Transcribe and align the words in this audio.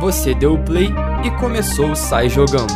Você 0.00 0.32
deu 0.32 0.54
o 0.54 0.64
play 0.64 0.86
e 1.24 1.40
começou 1.40 1.90
o 1.90 1.96
Sai 1.96 2.28
Jogando. 2.28 2.72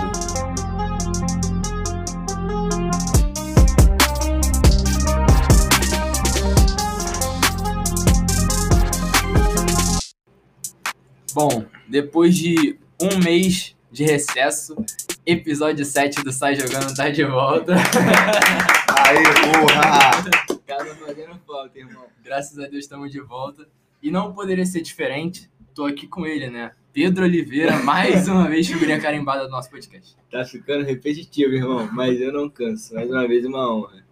Bom, 11.33 11.65
depois 11.89 12.37
de 12.37 12.77
um 13.01 13.19
mês 13.23 13.77
de 13.93 14.03
recesso, 14.03 14.75
episódio 15.25 15.85
7 15.85 16.25
do 16.25 16.33
Sai 16.33 16.57
Jogando 16.57 16.93
tá 16.93 17.09
de 17.09 17.25
volta. 17.25 17.75
Aí, 18.99 19.23
porra! 19.53 20.59
Casa 20.67 20.97
fazendo 20.97 21.39
falta, 21.47 21.79
irmão. 21.79 22.07
Graças 22.25 22.59
a 22.59 22.67
Deus 22.67 22.83
estamos 22.83 23.13
de 23.13 23.21
volta. 23.21 23.69
E 24.03 24.11
não 24.11 24.33
poderia 24.33 24.67
ser 24.67 24.81
diferente, 24.81 25.49
tô 25.73 25.85
aqui 25.85 26.09
com 26.09 26.27
ele, 26.27 26.51
né? 26.51 26.73
Pedro 26.93 27.25
Oliveira, 27.25 27.79
mais 27.83 28.29
uma 28.29 28.47
vez 28.49 28.67
figurinha 28.67 29.01
carimbada 29.01 29.45
do 29.45 29.51
nosso 29.51 29.71
podcast. 29.71 30.15
Tá 30.31 30.45
ficando 30.45 30.85
repetitivo, 30.85 31.55
irmão, 31.55 31.89
mas 31.91 32.21
eu 32.21 32.31
não 32.31 32.51
canso. 32.51 32.95
Mais 32.95 33.11
uma 33.11 33.27
vez, 33.27 33.47
uma 33.47 33.73
honra. 33.75 34.05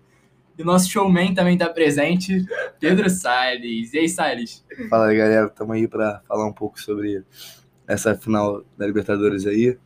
E 0.56 0.62
o 0.62 0.64
nosso 0.64 0.88
showman 0.90 1.34
também 1.34 1.58
tá 1.58 1.68
presente, 1.68 2.42
Pedro 2.78 3.10
Salles. 3.10 3.92
E 3.92 3.98
aí, 3.98 4.08
Salles? 4.08 4.64
Fala 4.88 5.08
aí, 5.08 5.16
galera. 5.18 5.48
Tamo 5.50 5.74
aí 5.74 5.86
pra 5.86 6.22
falar 6.26 6.46
um 6.46 6.52
pouco 6.52 6.80
sobre 6.80 7.22
essa 7.86 8.14
final 8.14 8.64
da 8.78 8.86
Libertadores 8.86 9.46
aí. 9.46 9.76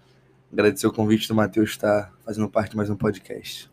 Agradecer 0.52 0.86
o 0.86 0.92
convite 0.92 1.26
do 1.26 1.34
Matheus 1.34 1.70
estar 1.70 2.12
fazendo 2.24 2.48
parte 2.48 2.70
de 2.70 2.76
mais 2.76 2.88
um 2.90 2.96
podcast. 2.96 3.68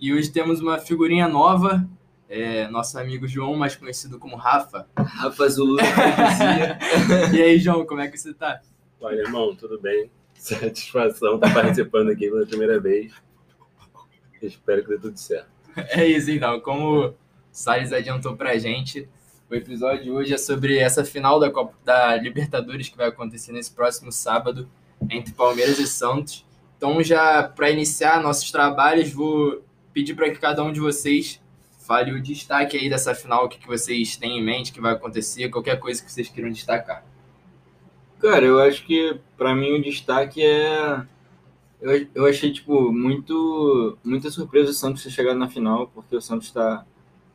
E 0.00 0.12
hoje 0.12 0.28
temos 0.28 0.60
uma 0.60 0.78
figurinha 0.78 1.28
nova, 1.28 1.88
é, 2.30 2.68
nosso 2.68 2.96
amigo 2.96 3.26
João, 3.26 3.56
mais 3.56 3.74
conhecido 3.74 4.16
como 4.16 4.36
Rafa. 4.36 4.86
Rafa 4.96 5.48
Zulu. 5.48 5.78
E 7.34 7.42
aí, 7.42 7.58
João, 7.58 7.84
como 7.84 8.00
é 8.00 8.08
que 8.08 8.16
você 8.16 8.32
tá? 8.32 8.60
Olha, 9.00 9.22
irmão, 9.22 9.56
tudo 9.56 9.80
bem? 9.80 10.08
Satisfação 10.34 11.34
estar 11.34 11.52
participando 11.52 12.10
aqui 12.10 12.30
pela 12.30 12.46
primeira 12.46 12.78
vez. 12.78 13.12
Espero 14.40 14.82
que 14.84 14.90
dê 14.90 14.98
tudo 14.98 15.18
certo. 15.18 15.50
É 15.76 16.06
isso, 16.06 16.30
então. 16.30 16.60
Como 16.60 17.08
o 17.08 17.14
Salles 17.50 17.92
adiantou 17.92 18.36
pra 18.36 18.56
gente, 18.58 19.08
o 19.50 19.54
episódio 19.56 20.04
de 20.04 20.10
hoje 20.12 20.32
é 20.32 20.38
sobre 20.38 20.78
essa 20.78 21.04
final 21.04 21.40
da, 21.40 21.50
Copa, 21.50 21.74
da 21.84 22.16
Libertadores 22.16 22.88
que 22.88 22.96
vai 22.96 23.08
acontecer 23.08 23.50
nesse 23.50 23.72
próximo 23.72 24.12
sábado 24.12 24.68
entre 25.10 25.34
Palmeiras 25.34 25.80
e 25.80 25.86
Santos. 25.86 26.46
Então, 26.76 27.02
já 27.02 27.42
para 27.42 27.70
iniciar 27.70 28.22
nossos 28.22 28.52
trabalhos, 28.52 29.12
vou 29.12 29.64
pedir 29.92 30.14
para 30.14 30.30
que 30.30 30.38
cada 30.38 30.62
um 30.62 30.72
de 30.72 30.78
vocês 30.78 31.39
fale 31.90 32.12
o 32.12 32.22
destaque 32.22 32.76
aí 32.76 32.88
dessa 32.88 33.16
final, 33.16 33.46
o 33.46 33.48
que, 33.48 33.66
vocês 33.66 34.16
têm 34.16 34.38
em 34.38 34.44
mente 34.44 34.72
que 34.72 34.80
vai 34.80 34.92
acontecer, 34.92 35.48
qualquer 35.48 35.76
coisa 35.80 36.00
que 36.00 36.12
vocês 36.12 36.28
queiram 36.28 36.52
destacar. 36.52 37.04
Cara, 38.20 38.46
eu 38.46 38.60
acho 38.60 38.86
que 38.86 39.18
pra 39.36 39.56
mim 39.56 39.72
o 39.72 39.82
destaque 39.82 40.40
é. 40.40 41.04
Eu, 41.80 42.06
eu 42.14 42.26
achei, 42.26 42.52
tipo, 42.52 42.92
muito, 42.92 43.98
muita 44.04 44.30
surpresa 44.30 44.70
o 44.70 44.72
Santos 44.72 45.02
ter 45.02 45.10
chegado 45.10 45.36
na 45.36 45.48
final, 45.48 45.88
porque 45.88 46.14
o 46.14 46.20
Santos 46.20 46.52
tá 46.52 46.86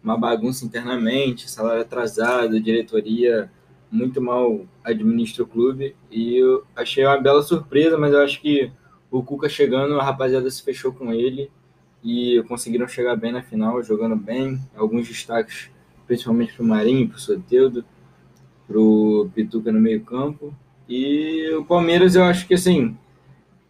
uma 0.02 0.18
bagunça 0.18 0.64
internamente, 0.64 1.52
salário 1.52 1.82
atrasado, 1.82 2.62
diretoria 2.62 3.52
muito 3.92 4.22
mal 4.22 4.66
administra 4.86 5.44
o 5.44 5.48
clube. 5.48 5.98
E 6.10 6.38
eu 6.38 6.64
achei 6.74 7.06
uma 7.06 7.20
bela 7.20 7.44
surpresa, 7.44 7.98
mas 7.98 8.14
eu 8.14 8.22
acho 8.22 8.40
que 8.40 8.72
o 9.12 9.22
Cuca 9.22 9.50
chegando, 9.50 10.00
a 10.00 10.04
rapaziada 10.04 10.50
se 10.50 10.64
fechou 10.64 10.94
com 10.94 11.12
ele 11.12 11.52
e 12.06 12.44
conseguiram 12.44 12.88
chegar 12.88 13.16
bem 13.16 13.32
na 13.32 13.42
final, 13.42 13.82
jogando 13.82 14.16
bem. 14.16 14.60
Alguns 14.76 15.08
destaques, 15.08 15.72
principalmente 16.06 16.54
pro 16.54 16.64
Marinho, 16.64 17.10
pro 17.10 17.20
Soteudo, 17.20 17.84
pro 18.68 19.28
Pituca 19.34 19.72
no 19.72 19.82
meio-campo. 19.82 20.56
E 20.88 21.50
o 21.56 21.66
Palmeiras, 21.66 22.16
eu 22.16 22.24
acho 22.24 22.48
que 22.48 22.54
assim, 22.54 22.96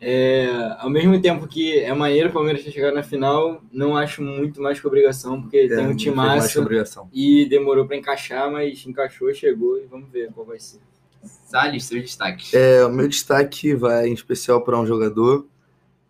é, 0.02 0.50
ao 0.80 0.90
mesmo 0.90 1.20
tempo 1.22 1.48
que 1.48 1.80
é 1.80 1.94
maneiro 1.94 2.28
o 2.28 2.34
Palmeiras 2.34 2.62
ter 2.62 2.72
chegado 2.72 2.94
na 2.94 3.04
final, 3.04 3.64
não 3.72 3.96
acho 3.96 4.22
muito 4.22 4.62
mais 4.62 4.82
que 4.82 4.86
obrigação, 4.86 5.42
porque 5.42 5.70
tem 5.70 5.88
um 5.88 5.96
time 5.96 6.14
massa 6.14 6.60
obrigação. 6.60 7.10
e 7.14 7.46
demorou 7.46 7.86
para 7.86 7.96
encaixar, 7.96 8.52
mas 8.52 8.86
encaixou, 8.86 9.34
chegou 9.34 9.80
e 9.80 9.86
vamos 9.86 10.10
ver 10.12 10.30
qual 10.34 10.46
vai 10.46 10.60
ser. 10.60 10.82
Salles, 11.46 11.86
seus 11.86 12.02
destaques. 12.02 12.54
É, 12.54 12.86
o 12.86 12.90
meu 12.90 13.08
destaque 13.08 13.74
vai 13.74 14.10
em 14.10 14.14
especial 14.14 14.62
para 14.62 14.78
um 14.78 14.86
jogador 14.86 15.48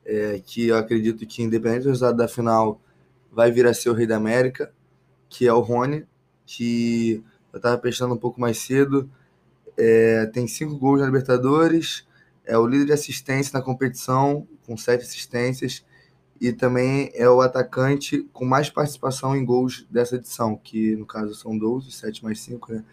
é, 0.05 0.39
que 0.45 0.67
eu 0.67 0.77
acredito 0.77 1.25
que, 1.25 1.41
independente 1.41 1.83
do 1.83 1.89
resultado 1.89 2.17
da 2.17 2.27
final, 2.27 2.79
vai 3.31 3.51
vir 3.51 3.65
a 3.65 3.73
ser 3.73 3.89
o 3.89 3.93
Rei 3.93 4.05
da 4.05 4.15
América, 4.15 4.71
que 5.27 5.47
é 5.47 5.53
o 5.53 5.59
Rony, 5.59 6.05
que 6.45 7.23
eu 7.51 7.57
estava 7.57 7.77
prestando 7.77 8.13
um 8.13 8.17
pouco 8.17 8.39
mais 8.39 8.59
cedo. 8.59 9.09
É, 9.77 10.25
tem 10.27 10.47
cinco 10.47 10.77
gols 10.77 11.01
na 11.01 11.07
Libertadores, 11.07 12.07
é 12.45 12.57
o 12.57 12.67
líder 12.67 12.85
de 12.85 12.93
assistência 12.93 13.57
na 13.57 13.63
competição, 13.63 14.47
com 14.65 14.77
sete 14.77 15.03
assistências, 15.03 15.83
e 16.39 16.51
também 16.51 17.11
é 17.13 17.29
o 17.29 17.41
atacante 17.41 18.27
com 18.33 18.45
mais 18.45 18.69
participação 18.69 19.35
em 19.35 19.45
gols 19.45 19.85
dessa 19.89 20.15
edição, 20.15 20.55
que 20.55 20.95
no 20.95 21.05
caso 21.05 21.33
são 21.33 21.57
12, 21.57 21.91
7 21.91 22.23
mais 22.23 22.39
5, 22.41 22.73
né? 22.73 22.83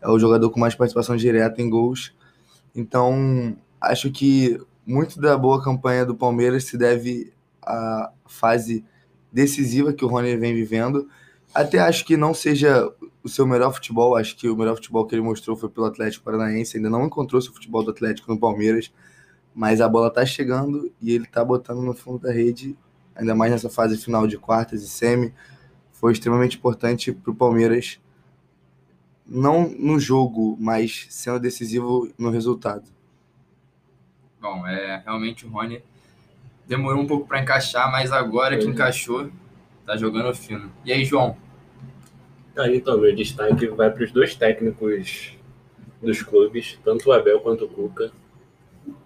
É 0.00 0.08
o 0.08 0.18
jogador 0.18 0.50
com 0.50 0.60
mais 0.60 0.74
participação 0.74 1.16
direta 1.16 1.62
em 1.62 1.70
gols. 1.70 2.14
Então, 2.74 3.56
acho 3.80 4.10
que 4.10 4.60
muito 4.86 5.20
da 5.20 5.36
boa 5.36 5.62
campanha 5.62 6.04
do 6.04 6.14
Palmeiras 6.14 6.64
se 6.64 6.76
deve 6.76 7.32
à 7.62 8.12
fase 8.26 8.84
decisiva 9.32 9.92
que 9.92 10.04
o 10.04 10.08
Rony 10.08 10.36
vem 10.36 10.54
vivendo. 10.54 11.08
Até 11.54 11.78
acho 11.78 12.04
que 12.04 12.16
não 12.16 12.34
seja 12.34 12.90
o 13.22 13.28
seu 13.28 13.46
melhor 13.46 13.72
futebol, 13.72 14.16
acho 14.16 14.36
que 14.36 14.48
o 14.48 14.56
melhor 14.56 14.74
futebol 14.74 15.06
que 15.06 15.14
ele 15.14 15.22
mostrou 15.22 15.56
foi 15.56 15.68
pelo 15.68 15.86
Atlético 15.86 16.24
Paranaense, 16.24 16.76
ainda 16.76 16.90
não 16.90 17.06
encontrou 17.06 17.40
seu 17.40 17.52
futebol 17.52 17.82
do 17.84 17.90
Atlético 17.90 18.32
no 18.32 18.38
Palmeiras, 18.38 18.92
mas 19.54 19.80
a 19.80 19.88
bola 19.88 20.10
tá 20.10 20.24
chegando 20.24 20.90
e 21.00 21.12
ele 21.12 21.26
tá 21.26 21.44
botando 21.44 21.82
no 21.82 21.94
fundo 21.94 22.18
da 22.18 22.32
rede, 22.32 22.76
ainda 23.14 23.34
mais 23.34 23.52
nessa 23.52 23.68
fase 23.68 23.96
final 23.96 24.26
de 24.26 24.38
quartas 24.38 24.82
e 24.82 24.88
semi, 24.88 25.32
foi 25.92 26.12
extremamente 26.12 26.56
importante 26.56 27.12
para 27.12 27.30
o 27.30 27.34
Palmeiras, 27.34 28.00
não 29.26 29.68
no 29.68 30.00
jogo, 30.00 30.56
mas 30.58 31.06
sendo 31.10 31.38
decisivo 31.38 32.10
no 32.18 32.30
resultado. 32.30 32.90
Bom, 34.42 34.66
é 34.66 35.00
realmente 35.04 35.46
o 35.46 35.48
Rony 35.48 35.80
demorou 36.66 37.00
um 37.00 37.06
pouco 37.06 37.28
para 37.28 37.40
encaixar, 37.40 37.92
mas 37.92 38.10
agora 38.10 38.58
que 38.58 38.66
encaixou, 38.66 39.30
tá 39.86 39.96
jogando 39.96 40.34
fino. 40.34 40.68
E 40.84 40.92
aí, 40.92 41.04
João? 41.04 41.36
Ah, 42.56 42.68
então, 42.68 42.98
meu 42.98 43.14
destaque 43.14 43.68
vai 43.68 43.88
para 43.88 44.02
os 44.02 44.10
dois 44.10 44.34
técnicos 44.34 45.38
dos 46.02 46.22
clubes, 46.24 46.76
tanto 46.84 47.08
o 47.08 47.12
Abel 47.12 47.38
quanto 47.38 47.66
o 47.66 47.68
Cuca. 47.68 48.10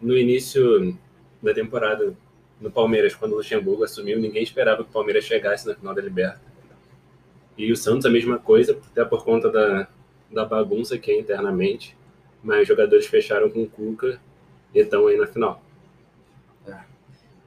No 0.01 0.17
início 0.17 0.97
da 1.43 1.53
temporada 1.53 2.17
no 2.59 2.71
Palmeiras, 2.71 3.15
quando 3.15 3.33
o 3.33 3.37
Luxemburgo 3.37 3.85
assumiu, 3.85 4.19
ninguém 4.19 4.43
esperava 4.43 4.83
que 4.83 4.89
o 4.89 4.93
Palmeiras 4.93 5.25
chegasse 5.25 5.69
na 5.69 5.75
final 5.75 5.95
da 5.95 6.01
Liberta. 6.01 6.41
E 7.59 7.71
o 7.71 7.77
Santos 7.77 8.07
a 8.07 8.11
mesma 8.11 8.39
coisa, 8.39 8.73
até 8.91 9.05
por 9.05 9.23
conta 9.23 9.51
da, 9.51 9.87
da 10.33 10.47
bagunça 10.47 10.97
que 10.97 11.11
é 11.11 11.21
internamente. 11.21 11.95
Mas 12.43 12.63
os 12.63 12.69
jogadores 12.69 13.07
fecharam 13.07 13.51
com 13.51 13.65
o 13.65 13.69
Cuca 13.69 14.19
estão 14.85 15.07
aí 15.07 15.17
na 15.17 15.27
final. 15.27 15.63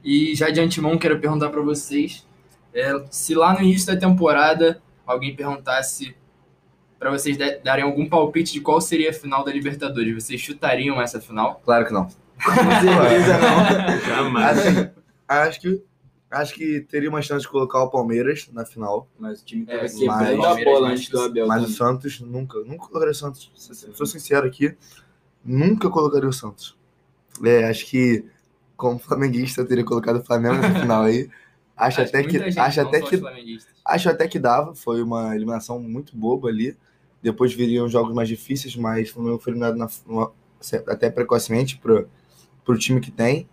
E 0.02 0.34
já 0.34 0.48
de 0.50 0.60
antemão 0.60 0.96
quero 0.96 1.18
perguntar 1.20 1.50
para 1.50 1.60
vocês, 1.60 2.26
é, 2.72 3.04
se 3.10 3.34
lá 3.34 3.52
no 3.52 3.60
início 3.60 3.86
da 3.92 4.00
temporada 4.00 4.80
alguém 5.06 5.36
perguntasse 5.36 6.16
para 6.98 7.10
vocês 7.10 7.36
da- 7.36 7.58
darem 7.58 7.84
algum 7.84 8.08
palpite 8.08 8.52
de 8.54 8.60
qual 8.60 8.80
seria 8.80 9.10
a 9.10 9.12
final 9.12 9.44
da 9.44 9.52
Libertadores, 9.52 10.14
vocês 10.24 10.40
chutariam 10.40 11.00
essa 11.00 11.20
final? 11.20 11.60
Claro 11.64 11.86
que 11.86 11.92
não. 11.92 12.04
Com 12.04 12.50
certeza 12.52 13.38
não. 13.38 14.00
Jamais. 14.08 14.58
Assim, 14.58 14.90
acho 15.28 15.60
que 15.60 15.82
acho 16.30 16.54
que 16.54 16.80
teria 16.80 17.10
uma 17.10 17.20
chance 17.20 17.42
de 17.42 17.48
colocar 17.50 17.82
o 17.82 17.90
Palmeiras 17.90 18.48
na 18.52 18.64
final, 18.64 19.06
Mas 19.18 19.42
o 19.42 19.44
time 19.44 19.64
É, 19.68 19.76
tava 19.76 19.88
sim, 19.88 19.98
quebrando 20.00 20.20
mas- 20.22 20.38
a 20.38 20.42
Palmeiras 20.42 20.72
bola 20.74 20.86
mais 20.88 20.98
antes 21.00 21.10
do 21.10 21.20
Abel. 21.20 21.46
mas 21.46 21.58
o 21.58 21.62
também. 21.64 21.76
Santos 21.76 22.20
nunca, 22.20 22.58
nunca 22.60 22.86
colocaria 22.86 23.10
o 23.10 23.14
Santos. 23.14 23.50
Sou 23.92 24.06
sincero 24.06 24.46
aqui, 24.46 24.74
nunca 25.44 25.90
colocaria 25.90 26.28
o 26.28 26.32
Santos. 26.32 26.78
É, 27.44 27.64
acho 27.68 27.86
que 27.86 28.24
como 28.76 28.98
flamenguista 28.98 29.60
eu 29.60 29.66
teria 29.68 29.84
colocado 29.84 30.16
o 30.20 30.24
Flamengo 30.24 30.56
na 30.56 30.74
final 30.80 31.02
aí. 31.04 31.28
Acho, 31.76 32.00
até 32.02 32.22
que 32.24 32.36
acho 32.60 32.80
até 32.80 33.00
que 33.00 33.16
acho 33.84 34.08
até 34.10 34.28
que 34.28 34.38
dava, 34.38 34.74
foi 34.74 35.02
uma 35.02 35.34
eliminação 35.34 35.80
muito 35.80 36.16
boba 36.16 36.48
ali. 36.48 36.76
Depois 37.22 37.52
viriam 37.54 37.88
jogos 37.88 38.14
mais 38.14 38.28
difíceis, 38.28 38.76
mas 38.76 39.10
o 39.10 39.14
Flamengo 39.14 39.38
foi 39.38 39.52
eliminado 39.52 39.76
na- 39.76 39.88
numa- 40.06 40.32
até 40.86 41.10
precocemente 41.10 41.78
pro, 41.78 42.08
pro 42.64 42.78
time 42.78 43.00
que 43.00 43.10
tem. 43.10 43.48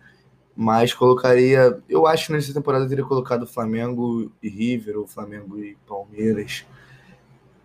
Mas 0.56 0.92
colocaria. 0.92 1.78
Eu 1.88 2.06
acho 2.06 2.26
que 2.26 2.32
nessa 2.32 2.52
temporada 2.52 2.84
eu 2.84 2.88
teria 2.88 3.04
colocado 3.04 3.46
Flamengo 3.46 4.30
e 4.42 4.48
River, 4.48 4.98
ou 4.98 5.06
Flamengo 5.06 5.58
e 5.58 5.76
Palmeiras. 5.86 6.66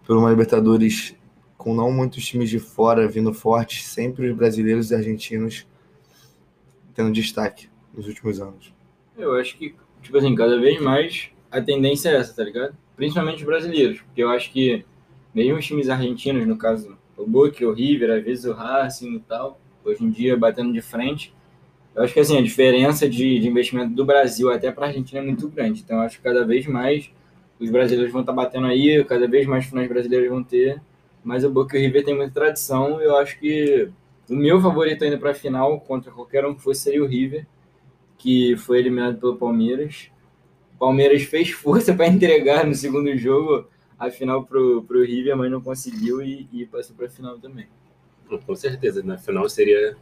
Por 0.06 0.18
uma 0.18 0.30
Libertadores 0.30 1.16
com 1.58 1.74
não 1.74 1.92
muitos 1.92 2.26
times 2.26 2.50
de 2.50 2.60
fora 2.60 3.08
vindo 3.08 3.34
fortes, 3.34 3.86
sempre 3.86 4.30
os 4.30 4.36
brasileiros 4.36 4.92
e 4.92 4.96
argentinos 4.96 5.66
tendo 6.94 7.12
destaque 7.12 7.70
nos 7.94 8.08
últimos 8.08 8.40
anos. 8.40 8.74
Eu 9.18 9.36
acho 9.36 9.58
que, 9.58 9.76
tipo 10.02 10.18
assim, 10.18 10.34
cada 10.36 10.60
vez 10.60 10.82
mais 10.82 11.30
a 11.52 11.62
tendência 11.62 12.10
é 12.10 12.16
essa, 12.16 12.36
tá 12.36 12.44
ligado? 12.44 12.76
Principalmente 12.96 13.38
os 13.38 13.46
brasileiros, 13.46 14.02
porque 14.02 14.24
eu 14.24 14.30
acho 14.30 14.52
que 14.52 14.86
mesmo 15.34 15.58
os 15.58 15.66
times 15.66 15.90
argentinos, 15.90 16.48
no 16.48 16.58
caso 16.58 16.98
o 17.18 17.28
Boca, 17.28 17.66
o 17.66 17.74
River, 17.74 18.12
às 18.12 18.24
vezes 18.24 18.46
o 18.46 18.54
Racing 18.54 19.16
e 19.16 19.20
tal, 19.20 19.60
hoje 19.84 20.04
em 20.04 20.10
dia, 20.10 20.36
batendo 20.36 20.74
de 20.74 20.82
frente. 20.82 21.34
Eu 21.96 22.04
acho 22.04 22.14
que 22.14 22.20
assim, 22.20 22.38
a 22.38 22.42
diferença 22.42 23.08
de, 23.08 23.40
de 23.40 23.48
investimento 23.48 23.94
do 23.94 24.04
Brasil 24.04 24.52
até 24.52 24.72
para 24.72 24.86
a 24.86 24.90
Argentina 24.90 25.20
é 25.20 25.24
muito 25.24 25.48
grande. 25.48 25.82
Então, 25.82 25.98
eu 25.98 26.04
acho 26.04 26.18
que 26.18 26.24
cada 26.24 26.46
vez 26.46 26.66
mais 26.66 27.12
os 27.60 27.70
brasileiros 27.70 28.12
vão 28.12 28.22
estar 28.22 28.34
tá 28.34 28.36
batendo 28.36 28.68
aí, 28.68 29.04
cada 29.06 29.28
vez 29.28 29.46
mais 29.46 29.66
finais 29.66 29.88
brasileiros 29.88 30.30
vão 30.30 30.44
ter. 30.44 30.82
Mas 31.24 31.44
o 31.44 31.50
Boca 31.50 31.78
e 31.78 31.82
o 31.82 31.84
River 31.84 32.04
tem 32.04 32.16
muita 32.16 32.34
tradição. 32.34 33.00
Eu 33.00 33.16
acho 33.16 33.40
que 33.40 33.90
o 34.34 34.36
meu 34.36 34.60
favorito 34.60 35.04
ainda 35.04 35.18
para 35.18 35.32
a 35.32 35.36
final, 35.36 35.80
contra 35.82 36.12
qualquer 36.12 36.46
um 36.46 36.56
que 36.56 36.62
fosse, 36.62 36.82
seria 36.82 37.04
o 37.04 37.08
River, 37.08 37.46
que 38.18 38.56
foi 38.58 38.80
eliminado 38.80 39.20
pelo 39.20 39.36
Palmeiras. 39.36 40.10
O 40.76 40.78
Palmeiras 40.80 41.24
fez 41.24 41.52
força 41.54 41.94
para 41.94 42.08
entregar 42.08 42.66
no 42.66 42.74
segundo 42.74 43.16
jogo 43.18 43.68
a 43.98 44.10
final 44.10 44.44
pro, 44.44 44.84
pro 44.84 45.04
River, 45.04 45.38
mas 45.38 45.52
não 45.52 45.62
conseguiu 45.62 46.22
e, 46.22 46.48
e 46.52 46.66
passou 46.66 46.96
para 46.96 47.06
a 47.06 47.10
final 47.10 47.38
também. 47.38 47.68
Com 48.46 48.56
certeza, 48.56 49.04
na 49.04 49.18
final 49.18 49.48
seria 49.48 49.96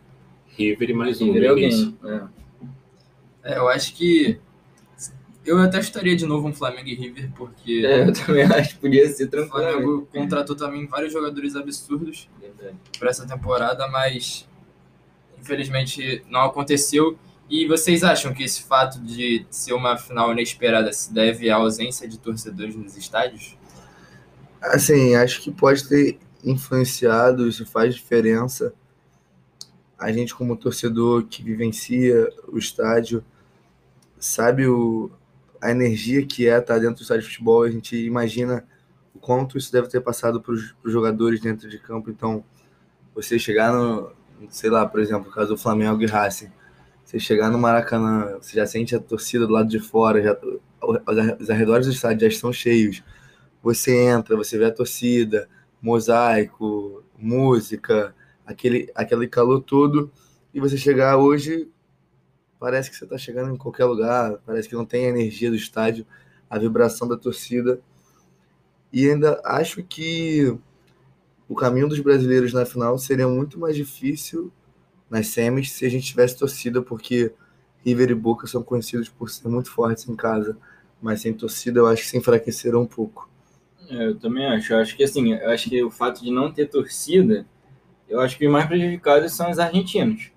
River 0.48 0.89
e 0.89 0.94
mais 0.94 1.22
um. 1.22 1.25
River 1.25 1.44
é 1.44 1.48
alguém. 1.48 1.98
É. 2.06 2.22
É, 3.44 3.57
eu 3.57 3.68
acho 3.68 3.95
que 3.95 4.39
eu 5.45 5.57
até 5.59 5.79
estaria 5.79 6.15
de 6.15 6.25
novo 6.25 6.47
um 6.47 6.53
Flamengo 6.53 6.88
e 6.88 6.95
River, 6.95 7.31
porque 7.35 7.83
É, 7.85 8.07
eu 8.07 8.13
também 8.13 8.43
acho 8.45 8.75
que 8.75 8.79
podia 8.81 9.07
ser 9.09 9.25
o 9.25 9.29
tranquilo. 9.29 9.49
Flamengo 9.51 10.07
contratou 10.11 10.55
também 10.55 10.85
vários 10.85 11.11
jogadores 11.11 11.55
absurdos 11.55 12.29
para 12.99 13.09
essa 13.09 13.25
temporada, 13.25 13.88
mas 13.88 14.47
infelizmente 15.39 16.23
não 16.29 16.41
aconteceu. 16.41 17.17
E 17.49 17.67
vocês 17.67 18.03
acham 18.03 18.33
que 18.33 18.43
esse 18.43 18.63
fato 18.63 18.99
de 19.01 19.45
ser 19.49 19.73
uma 19.73 19.97
final 19.97 20.31
inesperada 20.31 20.93
se 20.93 21.13
deve 21.13 21.49
à 21.49 21.57
ausência 21.57 22.07
de 22.07 22.17
torcedores 22.17 22.75
nos 22.75 22.95
estádios? 22.95 23.57
Assim, 24.61 25.15
acho 25.15 25.41
que 25.41 25.51
pode 25.51 25.88
ter 25.89 26.19
influenciado, 26.43 27.47
isso 27.47 27.65
faz 27.65 27.95
diferença. 27.95 28.73
A 29.97 30.11
gente, 30.11 30.33
como 30.33 30.55
torcedor 30.55 31.25
que 31.25 31.43
vivencia 31.43 32.29
o 32.47 32.57
estádio, 32.57 33.23
sabe 34.17 34.67
o, 34.67 35.11
a 35.62 35.69
energia 35.72 36.25
que 36.25 36.50
é 36.50 36.58
estar 36.58 36.80
dentro 36.80 36.96
do 36.96 37.02
estádio 37.02 37.24
de 37.24 37.30
futebol. 37.30 37.63
A 37.63 37.69
gente 37.69 37.96
imagina 37.96 38.66
o 39.13 39.19
quanto 39.19 39.58
isso 39.58 39.72
deve 39.72 39.88
ter 39.88 40.02
passado 40.02 40.42
para 40.42 40.54
os 40.54 40.74
jogadores 40.86 41.40
dentro 41.40 41.69
de 41.69 41.78
campo. 41.78 42.10
Então, 42.10 42.44
você 43.13 43.38
chegar 43.38 43.72
no, 43.72 44.12
sei 44.50 44.69
lá, 44.69 44.86
por 44.86 45.00
exemplo, 45.00 45.25
no 45.25 45.31
caso 45.31 45.50
do 45.50 45.58
Flamengo 45.58 46.02
e 46.02 46.06
Racing, 46.06 46.52
você 47.04 47.19
chegar 47.19 47.50
no 47.50 47.58
Maracanã, 47.58 48.38
você 48.42 48.56
já 48.56 48.66
sente 48.66 48.96
a 48.96 49.00
torcida 49.00 49.46
do 49.46 49.54
lado 49.54 49.69
de 49.69 49.80
fora, 49.80 50.22
já, 50.22 50.38
os 51.40 51.50
arredores 51.50 51.86
do 51.86 51.94
estádio 51.94 52.22
já 52.22 52.28
estão 52.28 52.52
cheios. 52.52 53.04
Você 53.62 53.96
entra, 53.96 54.36
você 54.36 54.58
vê 54.58 54.66
a 54.66 54.72
torcida, 54.72 55.48
mosaico, 55.81 57.04
música, 57.18 58.16
aquele, 58.46 58.90
aquele 58.96 59.28
calor 59.28 59.62
todo, 59.62 60.12
e 60.54 60.60
você 60.60 60.78
chegar 60.78 61.18
hoje, 61.18 61.69
parece 62.62 62.92
que 62.92 62.96
você 62.96 63.06
está 63.06 63.18
chegando 63.18 63.52
em 63.52 63.58
qualquer 63.58 63.86
lugar, 63.86 64.38
parece 64.46 64.69
que 64.69 64.75
não 64.75 64.86
tem 64.86 65.08
a 65.08 65.10
energia 65.10 65.50
do 65.50 65.56
estádio, 65.56 66.06
a 66.48 66.60
vibração 66.60 67.08
da 67.08 67.18
torcida. 67.18 67.81
E 68.94 69.10
ainda 69.10 69.42
acho 69.44 69.81
que 69.81 70.56
o 71.50 71.56
caminho 71.56 71.90
dos 71.90 72.00
brasileiros 72.00 72.54
na 72.54 72.63
final 72.63 73.00
seria 73.00 73.28
muito 73.28 73.60
mais 73.60 73.75
difícil 73.75 74.52
nas 75.10 75.25
semis 75.28 75.72
se 75.72 75.88
a 75.88 75.90
gente 75.90 76.06
tivesse 76.06 76.38
torcida, 76.38 76.84
porque 76.84 77.34
River 77.84 78.12
e 78.12 78.16
Boca 78.16 78.46
são 78.46 78.62
conhecidos 78.62 79.10
por 79.10 79.31
ser 79.31 79.48
muito 79.48 79.72
fortes 79.72 80.08
em 80.08 80.16
casa, 80.16 80.56
mas 81.02 81.22
sem 81.22 81.34
torcida 81.34 81.80
eu 81.80 81.88
acho 81.88 82.04
que 82.04 82.10
se 82.10 82.18
enfraqueceram 82.18 82.84
um 82.84 82.88
pouco. 82.88 83.28
É, 83.90 84.06
eu 84.06 84.19
também 84.19 84.46
acho. 84.46 84.72
Eu 84.72 84.78
acho 84.78 84.96
que 84.96 85.04
assim, 85.04 85.34
acho 85.34 85.68
que 85.68 85.84
o 85.84 85.90
fato 85.90 86.24
de 86.24 86.30
não 86.30 86.54
ter 86.54 86.68
torcida, 86.68 87.44
eu 88.08 88.19
acho 88.19 88.38
que 88.38 88.46
os 88.46 88.54
mais 88.54 88.68
prejudicados 88.68 89.34
são 89.34 89.50
os 89.50 89.58
argentinos. 89.58 90.31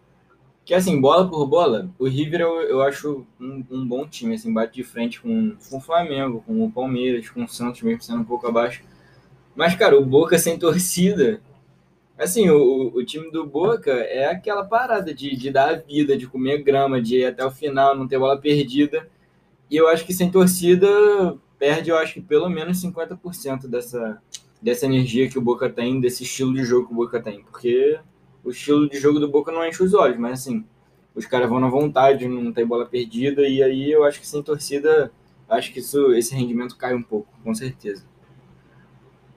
Que 0.64 0.72
assim, 0.72 0.98
bola 0.98 1.28
por 1.28 1.46
bola, 1.46 1.90
o 1.98 2.06
River 2.06 2.40
eu, 2.40 2.62
eu 2.62 2.82
acho 2.82 3.26
um, 3.38 3.62
um 3.70 3.86
bom 3.86 4.06
time, 4.06 4.34
assim, 4.34 4.52
bate 4.52 4.74
de 4.74 4.82
frente 4.82 5.20
com, 5.20 5.54
com 5.68 5.76
o 5.76 5.80
Flamengo, 5.80 6.42
com 6.46 6.64
o 6.64 6.72
Palmeiras, 6.72 7.28
com 7.28 7.44
o 7.44 7.48
Santos, 7.48 7.82
mesmo 7.82 8.02
sendo 8.02 8.20
um 8.20 8.24
pouco 8.24 8.46
abaixo. 8.46 8.82
Mas, 9.54 9.74
cara, 9.76 9.98
o 9.98 10.04
Boca 10.04 10.38
sem 10.38 10.58
torcida, 10.58 11.40
assim, 12.18 12.48
o, 12.48 12.92
o 12.94 13.04
time 13.04 13.30
do 13.30 13.46
Boca 13.46 13.92
é 13.92 14.26
aquela 14.26 14.64
parada 14.64 15.12
de, 15.12 15.36
de 15.36 15.50
dar 15.50 15.68
a 15.68 15.76
vida, 15.76 16.16
de 16.16 16.26
comer 16.26 16.62
grama, 16.62 17.00
de 17.00 17.18
ir 17.18 17.26
até 17.26 17.44
o 17.44 17.50
final, 17.50 17.94
não 17.94 18.08
ter 18.08 18.18
bola 18.18 18.40
perdida. 18.40 19.08
E 19.70 19.76
eu 19.76 19.88
acho 19.88 20.04
que 20.04 20.14
sem 20.14 20.30
torcida 20.30 20.88
perde, 21.58 21.90
eu 21.90 21.96
acho 21.96 22.14
que 22.14 22.20
pelo 22.20 22.48
menos 22.48 22.82
50% 22.82 23.66
dessa, 23.66 24.20
dessa 24.62 24.86
energia 24.86 25.28
que 25.28 25.38
o 25.38 25.42
Boca 25.42 25.68
tem, 25.68 26.00
desse 26.00 26.22
estilo 26.22 26.54
de 26.54 26.64
jogo 26.64 26.88
que 26.88 26.92
o 26.92 26.96
Boca 26.96 27.22
tem. 27.22 27.42
Porque 27.42 27.98
o 28.44 28.50
estilo 28.50 28.88
de 28.88 28.98
jogo 28.98 29.18
do 29.18 29.28
Boca 29.28 29.50
não 29.50 29.66
enche 29.66 29.82
os 29.82 29.94
olhos, 29.94 30.18
mas 30.18 30.40
assim, 30.40 30.64
os 31.14 31.26
caras 31.26 31.48
vão 31.48 31.60
na 31.60 31.68
vontade, 31.68 32.28
não 32.28 32.52
tem 32.52 32.66
bola 32.66 32.84
perdida, 32.84 33.42
e 33.48 33.62
aí 33.62 33.90
eu 33.90 34.04
acho 34.04 34.20
que 34.20 34.26
sem 34.26 34.42
torcida, 34.42 35.10
acho 35.48 35.72
que 35.72 35.78
isso, 35.78 36.12
esse 36.12 36.34
rendimento 36.34 36.76
cai 36.76 36.94
um 36.94 37.02
pouco, 37.02 37.28
com 37.42 37.54
certeza. 37.54 38.04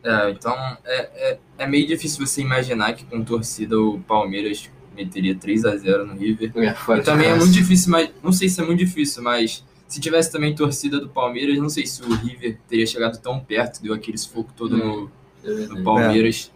É, 0.03 0.29
então 0.29 0.53
é, 0.85 1.31
é, 1.31 1.39
é 1.57 1.67
meio 1.67 1.87
difícil 1.87 2.25
você 2.25 2.41
imaginar 2.41 2.93
que 2.93 3.03
com 3.05 3.23
torcida 3.23 3.79
o 3.79 3.99
Palmeiras 3.99 4.69
meteria 4.95 5.35
3 5.35 5.65
a 5.65 5.75
0 5.75 6.05
no 6.07 6.15
River. 6.15 6.51
É, 6.55 6.75
E 6.97 7.01
também 7.01 7.29
é 7.29 7.35
muito 7.35 7.51
difícil, 7.51 7.91
mas 7.91 8.09
não 8.23 8.31
sei 8.31 8.49
se 8.49 8.61
é 8.61 8.65
muito 8.65 8.79
difícil, 8.79 9.21
mas 9.21 9.63
se 9.87 9.99
tivesse 9.99 10.31
também 10.31 10.55
torcida 10.55 10.99
do 10.99 11.07
Palmeiras, 11.07 11.57
não 11.57 11.69
sei 11.69 11.85
se 11.85 12.01
o 12.03 12.13
River 12.13 12.57
teria 12.67 12.85
chegado 12.85 13.21
tão 13.21 13.39
perto, 13.39 13.81
deu 13.81 13.93
aquele 13.93 14.17
sufoco 14.17 14.51
todo 14.55 14.75
no, 14.75 15.11
É 15.43 15.49
no 15.67 15.83
Palmeiras. 15.83 16.51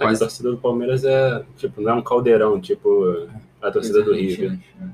A 0.00 0.04
Quase. 0.04 0.18
torcida 0.20 0.50
do 0.50 0.56
Palmeiras 0.56 1.04
é, 1.04 1.44
tipo, 1.58 1.80
não 1.82 1.90
é 1.90 1.94
um 1.96 2.02
caldeirão, 2.02 2.58
tipo 2.60 3.28
a 3.60 3.70
torcida 3.70 4.02
do 4.02 4.14
River. 4.14 4.58
É. 4.80 4.86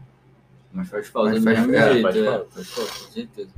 Mas 0.73 0.89
faz 0.91 1.09
falta 1.09 1.31
Mas 1.31 1.39
do 1.39 1.45
faz- 1.45 1.59
mesmo 1.61 1.75
é, 1.75 1.93
jeito, 1.93 2.03
faz 2.03 2.17
é, 2.17 2.25
falta. 2.25 2.47
faz 2.51 2.69
falta, 2.71 2.93
com 2.93 3.13
certeza. 3.13 3.51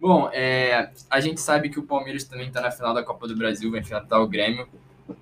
Bom, 0.00 0.28
é, 0.32 0.90
a 1.08 1.20
gente 1.20 1.40
sabe 1.40 1.68
que 1.68 1.78
o 1.78 1.82
Palmeiras 1.84 2.24
também 2.24 2.48
está 2.48 2.60
na 2.60 2.70
final 2.70 2.92
da 2.92 3.04
Copa 3.04 3.28
do 3.28 3.36
Brasil, 3.36 3.70
vai 3.70 3.80
enfrentar 3.80 4.20
o 4.20 4.26
Grêmio. 4.26 4.66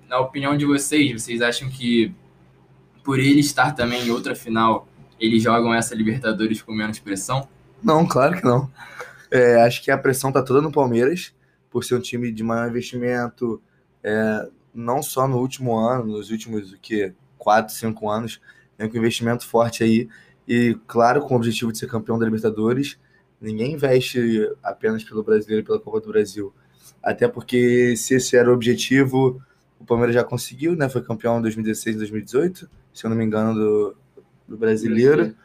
Na 0.07 0.19
opinião 0.19 0.57
de 0.57 0.65
vocês, 0.65 1.11
vocês 1.21 1.41
acham 1.41 1.69
que 1.69 2.13
por 3.03 3.19
ele 3.19 3.41
estar 3.41 3.73
também 3.75 4.07
em 4.07 4.11
outra 4.11 4.33
final, 4.33 4.87
eles 5.19 5.43
jogam 5.43 5.73
essa 5.73 5.93
Libertadores 5.93 6.61
com 6.61 6.71
menos 6.71 6.99
pressão? 6.99 7.47
Não, 7.83 8.07
claro 8.07 8.37
que 8.37 8.43
não. 8.45 8.71
É, 9.29 9.61
acho 9.61 9.83
que 9.83 9.91
a 9.91 9.97
pressão 9.97 10.31
tá 10.31 10.41
toda 10.41 10.61
no 10.61 10.71
Palmeiras, 10.71 11.33
por 11.69 11.83
ser 11.83 11.95
um 11.95 11.99
time 12.01 12.31
de 12.31 12.43
maior 12.43 12.67
investimento, 12.69 13.61
é, 14.03 14.47
não 14.73 15.01
só 15.01 15.27
no 15.27 15.37
último 15.37 15.77
ano, 15.77 16.05
nos 16.05 16.29
últimos 16.29 16.71
o 16.71 16.77
quê? 16.79 17.13
4, 17.37 17.73
5 17.73 18.09
anos, 18.09 18.41
vem 18.77 18.89
com 18.89 18.97
investimento 18.97 19.47
forte 19.47 19.83
aí. 19.83 20.07
E, 20.47 20.77
claro, 20.87 21.21
com 21.21 21.33
o 21.33 21.37
objetivo 21.37 21.71
de 21.71 21.77
ser 21.77 21.87
campeão 21.87 22.19
da 22.19 22.25
Libertadores, 22.25 22.99
ninguém 23.39 23.73
investe 23.73 24.49
apenas 24.61 25.03
pelo 25.03 25.23
brasileiro 25.23 25.63
e 25.63 25.65
pela 25.65 25.79
Copa 25.79 26.01
do 26.01 26.09
Brasil. 26.09 26.53
Até 27.01 27.27
porque, 27.27 27.95
se 27.95 28.15
esse 28.15 28.35
era 28.35 28.49
o 28.49 28.53
objetivo, 28.53 29.41
o 29.79 29.85
Palmeiras 29.85 30.13
já 30.13 30.23
conseguiu, 30.23 30.75
né? 30.75 30.87
Foi 30.87 31.01
campeão 31.01 31.39
em 31.39 31.41
2016 31.41 31.95
e 31.95 31.99
2018, 31.99 32.69
se 32.93 33.05
eu 33.05 33.09
não 33.09 33.17
me 33.17 33.25
engano, 33.25 33.55
do, 33.55 33.95
do 34.47 34.57
brasileiro 34.57 35.35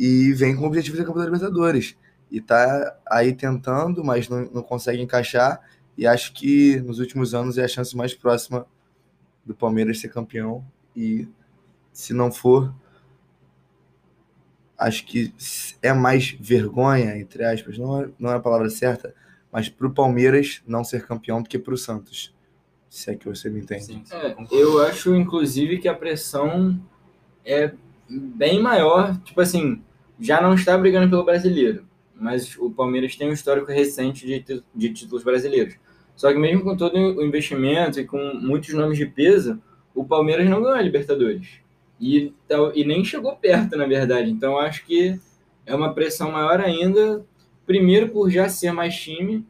e 0.00 0.32
vem 0.32 0.56
com 0.56 0.62
o 0.62 0.66
objetivo 0.66 0.96
de 0.96 1.02
ser 1.02 1.06
campeão 1.06 1.24
da 1.24 1.30
Libertadores. 1.30 1.94
E 2.30 2.40
tá 2.40 2.96
aí 3.06 3.34
tentando, 3.34 4.02
mas 4.02 4.30
não, 4.30 4.48
não 4.50 4.62
consegue 4.62 5.02
encaixar. 5.02 5.60
E 6.00 6.06
acho 6.06 6.32
que 6.32 6.80
nos 6.80 6.98
últimos 6.98 7.34
anos 7.34 7.58
é 7.58 7.64
a 7.64 7.68
chance 7.68 7.94
mais 7.94 8.14
próxima 8.14 8.66
do 9.44 9.54
Palmeiras 9.54 10.00
ser 10.00 10.08
campeão. 10.08 10.64
E 10.96 11.28
se 11.92 12.14
não 12.14 12.32
for, 12.32 12.74
acho 14.78 15.04
que 15.04 15.34
é 15.82 15.92
mais 15.92 16.30
vergonha, 16.40 17.18
entre 17.18 17.44
aspas, 17.44 17.76
não 17.76 18.00
é, 18.00 18.10
não 18.18 18.30
é 18.30 18.36
a 18.36 18.40
palavra 18.40 18.70
certa, 18.70 19.14
mas 19.52 19.68
pro 19.68 19.92
Palmeiras 19.92 20.62
não 20.66 20.82
ser 20.82 21.06
campeão 21.06 21.42
do 21.42 21.48
que 21.50 21.58
pro 21.58 21.76
Santos. 21.76 22.34
Se 22.88 23.10
é 23.10 23.14
que 23.14 23.28
você 23.28 23.50
me 23.50 23.60
entende. 23.60 23.84
Sim, 23.84 24.02
É, 24.10 24.34
eu 24.50 24.82
acho, 24.82 25.14
inclusive, 25.14 25.80
que 25.80 25.86
a 25.86 25.94
pressão 25.94 26.80
é 27.44 27.74
bem 28.08 28.58
maior. 28.58 29.18
Tipo 29.18 29.42
assim, 29.42 29.82
já 30.18 30.40
não 30.40 30.54
está 30.54 30.78
brigando 30.78 31.10
pelo 31.10 31.26
brasileiro, 31.26 31.86
mas 32.16 32.56
o 32.56 32.70
Palmeiras 32.70 33.14
tem 33.16 33.28
um 33.28 33.34
histórico 33.34 33.70
recente 33.70 34.26
de, 34.26 34.64
de 34.74 34.94
títulos 34.94 35.22
brasileiros. 35.22 35.76
Só 36.20 36.30
que 36.30 36.38
mesmo 36.38 36.62
com 36.62 36.76
todo 36.76 36.94
o 36.98 37.24
investimento 37.24 37.98
e 37.98 38.04
com 38.04 38.34
muitos 38.34 38.74
nomes 38.74 38.98
de 38.98 39.06
peso, 39.06 39.58
o 39.94 40.04
Palmeiras 40.04 40.46
não 40.50 40.60
ganhou 40.60 40.76
a 40.76 40.82
Libertadores. 40.82 41.48
E, 41.98 42.30
e 42.74 42.84
nem 42.84 43.02
chegou 43.02 43.34
perto, 43.36 43.74
na 43.74 43.86
verdade. 43.86 44.30
Então 44.30 44.58
acho 44.58 44.84
que 44.84 45.18
é 45.64 45.74
uma 45.74 45.94
pressão 45.94 46.30
maior 46.30 46.60
ainda, 46.60 47.24
primeiro 47.64 48.10
por 48.10 48.28
já 48.28 48.50
ser 48.50 48.70
mais 48.70 48.94
time, 48.94 49.46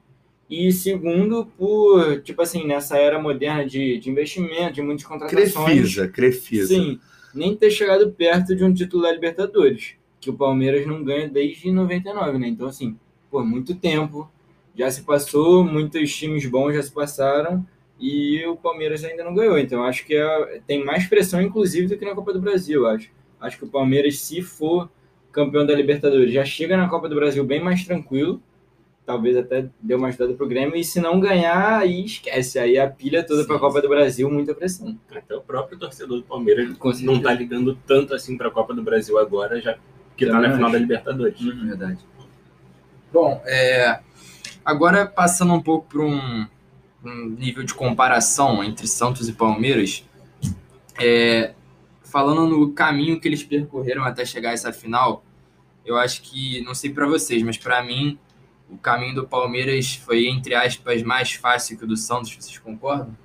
e 0.49 0.71
segundo 0.71 1.45
por, 1.59 2.23
tipo 2.23 2.41
assim, 2.41 2.65
nessa 2.65 2.97
era 2.97 3.21
moderna 3.21 3.67
de, 3.67 3.99
de 3.99 4.09
investimento, 4.09 4.75
de 4.75 4.83
muitas 4.83 5.05
contratações. 5.05 5.53
Crefisa, 5.53 6.07
Crefisa. 6.07 6.69
Sim, 6.69 7.01
nem 7.35 7.57
ter 7.57 7.73
chegado 7.73 8.13
perto 8.13 8.55
de 8.55 8.63
um 8.63 8.73
título 8.73 9.03
da 9.03 9.13
Libertadores, 9.13 9.95
que 10.21 10.31
o 10.31 10.35
Palmeiras 10.35 10.87
não 10.87 11.03
ganha 11.03 11.29
desde 11.29 11.73
99, 11.73 12.39
né? 12.39 12.47
Então, 12.47 12.69
assim, 12.69 12.97
por 13.29 13.45
muito 13.45 13.75
tempo 13.75 14.31
já 14.75 14.91
se 14.91 15.03
passou, 15.03 15.65
muitos 15.65 16.15
times 16.15 16.47
bons 16.47 16.75
já 16.75 16.83
se 16.83 16.93
passaram, 16.93 17.65
e 17.99 18.45
o 18.47 18.57
Palmeiras 18.57 19.05
ainda 19.05 19.23
não 19.25 19.35
ganhou. 19.35 19.59
Então 19.59 19.85
acho 19.85 20.07
que 20.07 20.15
é, 20.15 20.61
tem 20.67 20.85
mais 20.85 21.07
pressão, 21.07 21.41
inclusive, 21.41 21.89
do 21.89 21.99
que 21.99 22.05
na 22.05 22.15
Copa 22.15 22.33
do 22.33 22.41
Brasil, 22.41 22.87
acho. 22.87 23.11
Acho 23.41 23.59
que 23.59 23.65
o 23.65 23.69
Palmeiras, 23.69 24.19
se 24.19 24.43
for 24.43 24.91
campeão 25.33 25.65
da 25.65 25.75
Libertadores, 25.75 26.33
já 26.33 26.45
chega 26.45 26.77
na 26.77 26.89
Copa 26.89 27.09
do 27.09 27.15
Brasil 27.15 27.45
bem 27.45 27.61
mais 27.61 27.85
tranquilo. 27.85 28.43
Talvez 29.07 29.37
até 29.37 29.69
deu 29.81 29.99
uma 29.99 30.09
ajudada 30.09 30.35
pro 30.35 30.47
Grêmio. 30.47 30.77
E 30.77 30.85
se 30.85 31.01
não 31.01 31.19
ganhar, 31.19 31.81
aí 31.81 32.05
esquece. 32.05 32.59
Aí 32.59 32.79
a 32.79 32.89
pilha 32.89 33.25
toda 33.25 33.45
para 33.45 33.57
a 33.57 33.59
Copa 33.59 33.81
do 33.81 33.89
Brasil, 33.89 34.31
muita 34.31 34.55
pressão. 34.55 34.97
Até 35.11 35.35
o 35.35 35.41
próprio 35.41 35.79
torcedor 35.79 36.19
do 36.19 36.23
Palmeiras 36.23 36.77
não 37.03 37.21
tá 37.21 37.33
ligando 37.33 37.77
tanto 37.87 38.15
assim 38.15 38.37
para 38.37 38.49
a 38.49 38.51
Copa 38.51 38.75
do 38.75 38.83
Brasil 38.83 39.19
agora, 39.19 39.61
já 39.61 39.77
que 40.17 40.27
tá 40.27 40.33
Também 40.33 40.51
na 40.51 40.57
final 40.57 40.71
da 40.71 40.79
Libertadores. 40.79 41.41
Uhum. 41.41 41.67
Verdade. 41.67 41.99
Bom, 43.13 43.43
é, 43.45 43.99
agora 44.71 45.07
passando 45.07 45.53
um 45.53 45.61
pouco 45.61 45.87
para 45.89 46.03
um, 46.03 46.47
um 47.05 47.27
nível 47.29 47.63
de 47.65 47.75
comparação 47.75 48.63
entre 48.63 48.87
Santos 48.87 49.29
e 49.29 49.33
Palmeiras, 49.33 50.05
é, 50.99 51.55
falando 52.03 52.47
no 52.47 52.73
caminho 52.73 53.21
que 53.21 53.29
eles 53.29 53.43
percorreram 53.43 54.05
até 54.05 54.25
chegar 54.25 54.51
a 54.51 54.53
essa 54.53 54.73
final, 54.73 55.25
eu 55.85 55.97
acho 55.97 56.23
que, 56.23 56.63
não 56.63 56.75
sei 56.75 56.91
para 56.91 57.07
vocês, 57.07 57.43
mas 57.43 57.57
para 57.57 57.83
mim, 57.83 58.19
o 58.69 58.77
caminho 58.79 59.15
do 59.15 59.27
Palmeiras 59.27 59.95
foi, 59.97 60.27
entre 60.29 60.55
aspas, 60.55 61.03
mais 61.03 61.33
fácil 61.33 61.77
que 61.77 61.85
o 61.85 61.89
do 61.89 61.97
Santos, 61.97 62.35
vocês 62.35 62.59
concordam? 62.59 63.17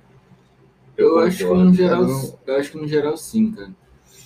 Eu, 0.96 1.18
acho 1.18 1.38
que 1.38 1.44
no 1.44 1.74
geral, 1.74 2.02
Eu 2.02 2.08
não- 2.08 2.38
eu 2.46 2.56
acho 2.56 2.70
que 2.72 2.78
no 2.78 2.88
geral 2.88 3.16
sim, 3.16 3.52
cara. 3.52 3.70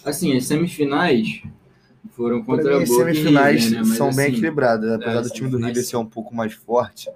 Assim, 0.04 0.34
as 0.36 0.46
semifinais 0.46 1.42
foram 2.10 2.42
Pra 2.42 2.56
contra 2.56 2.76
mim, 2.76 2.82
as 2.82 2.88
Boca 2.88 3.04
semifinais 3.04 3.64
River, 3.64 3.78
né? 3.82 3.84
Mas, 3.88 3.96
são 3.98 4.06
bem 4.14 4.24
assim, 4.26 4.32
equilibradas. 4.34 4.92
Apesar 4.92 5.18
é, 5.18 5.22
do 5.22 5.28
time 5.30 5.48
do 5.48 5.56
semifinais 5.58 5.76
River 5.76 5.84
ser 5.90 5.96
um 5.96 6.06
pouco 6.06 6.34
mais 6.34 6.52
forte, 6.52 7.08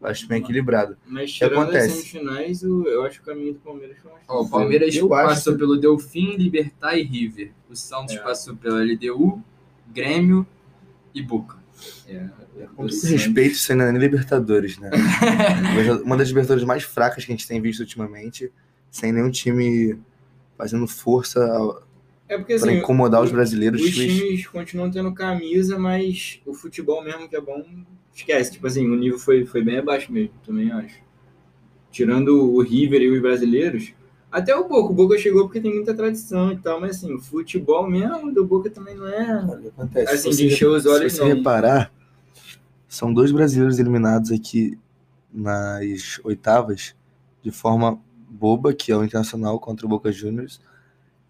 eu 0.00 0.06
acho 0.06 0.28
bem 0.28 0.40
equilibrado. 0.40 0.96
Mas 1.06 1.32
tirando 1.32 1.54
as 1.54 1.62
acontece? 1.64 1.90
semifinais, 1.90 2.62
o- 2.62 2.84
eu 2.86 3.04
acho 3.04 3.20
que 3.22 3.30
o 3.30 3.34
caminho 3.34 3.54
do 3.54 3.60
Palmeiras 3.60 3.96
foi 4.02 4.12
mais 4.12 4.24
Ó, 4.28 4.34
o 4.34 4.36
fácil. 4.44 4.50
Palmeiras 4.50 4.94
Eu 4.94 5.08
passou 5.08 5.52
que- 5.54 5.58
pelo 5.58 5.76
Delfim, 5.76 6.36
Libertar 6.36 6.96
e 6.96 7.02
River. 7.02 7.50
O 7.70 7.74
Santos 7.76 8.14
É. 8.14 8.18
passou 8.18 8.54
pela 8.56 8.80
LDU, 8.82 9.42
Grêmio 9.92 10.46
e 11.14 11.22
Boca. 11.22 11.56
É, 12.08 12.26
Com 12.74 12.86
do 12.86 12.88
todo 12.88 12.92
Santos. 12.92 13.10
respeito, 13.10 13.52
isso 13.52 13.70
ainda 13.72 13.84
não 13.84 13.90
é 13.90 13.92
nem 13.92 14.00
Libertadores, 14.02 14.78
né? 14.78 14.90
Uma 16.04 16.16
das 16.16 16.28
Libertadores 16.28 16.64
mais 16.64 16.82
fracas 16.82 17.24
que 17.24 17.32
a 17.32 17.34
gente 17.36 17.46
tem 17.46 17.60
visto 17.60 17.80
ultimamente, 17.80 18.52
sem 18.90 19.12
nenhum 19.12 19.30
time 19.30 19.98
fazendo 20.56 20.86
força 20.88 21.40
É 22.28 22.36
porque 22.36 22.58
para 22.58 22.70
assim, 22.70 22.78
incomodar 22.78 23.22
os 23.22 23.32
brasileiros. 23.32 23.80
os 23.80 23.90
times- 23.90 24.18
times 24.18 24.46
continuam 24.46 24.90
tendo 24.90 25.12
camisa, 25.14 25.78
mas 25.78 26.40
o 26.44 26.52
futebol 26.52 27.02
mesmo 27.02 27.28
que 27.28 27.34
é 27.34 27.40
bom, 27.40 27.64
esquece. 28.14 28.52
Tipo 28.52 28.66
assim, 28.66 28.86
o 28.86 28.94
nível 28.94 29.18
foi, 29.18 29.46
foi 29.46 29.62
bem 29.62 29.78
abaixo 29.78 30.12
mesmo, 30.12 30.34
também 30.44 30.70
acho. 30.70 30.96
Tirando 31.90 32.52
o 32.54 32.60
River 32.60 33.00
e 33.00 33.10
os 33.10 33.22
brasileiros, 33.22 33.94
até 34.30 34.54
o 34.54 34.68
Boca. 34.68 34.92
O 34.92 34.94
Boca 34.94 35.16
chegou 35.16 35.44
porque 35.44 35.60
tem 35.60 35.74
muita 35.74 35.94
tradição 35.94 36.52
e 36.52 36.58
tal, 36.58 36.78
mas 36.78 36.96
assim, 36.96 37.14
o 37.14 37.18
futebol 37.18 37.88
mesmo 37.88 38.32
do 38.32 38.44
Boca 38.44 38.68
também 38.68 38.94
não 38.94 39.08
é. 39.08 39.46
Olha 39.48 39.68
acontece. 39.68 40.14
Assim, 40.14 40.32
se 40.32 40.38
de 40.42 40.46
encher 40.52 40.68
os 40.68 40.84
olhos, 40.84 41.12
se 41.12 41.18
você 41.18 41.28
não. 41.28 41.36
reparar, 41.36 41.90
são 42.86 43.12
dois 43.12 43.32
brasileiros 43.32 43.78
eliminados 43.78 44.30
aqui 44.30 44.78
nas 45.32 46.20
oitavas 46.24 46.94
de 47.42 47.50
forma 47.50 47.98
boba, 48.28 48.74
que 48.74 48.92
é 48.92 48.96
o 48.96 49.02
Internacional 49.02 49.58
contra 49.58 49.86
o 49.86 49.88
Boca 49.88 50.12
Juniors 50.12 50.60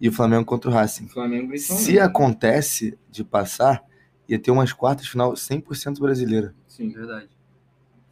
e 0.01 0.09
o 0.09 0.13
Flamengo 0.13 0.45
contra 0.45 0.71
o 0.71 0.73
Racing. 0.73 1.07
O 1.07 1.09
Flamengo 1.09 1.49
principalmente. 1.49 1.85
Se 1.87 1.99
acontece 1.99 2.99
de 3.11 3.25
passar, 3.25 3.83
ia 4.29 4.39
ter 4.39 4.51
umas 4.51 4.73
quartas 4.73 5.05
de 5.07 5.11
final 5.11 5.33
100% 5.33 5.99
brasileira. 6.01 6.55
Sim, 6.67 6.91
Verdade. 6.91 7.29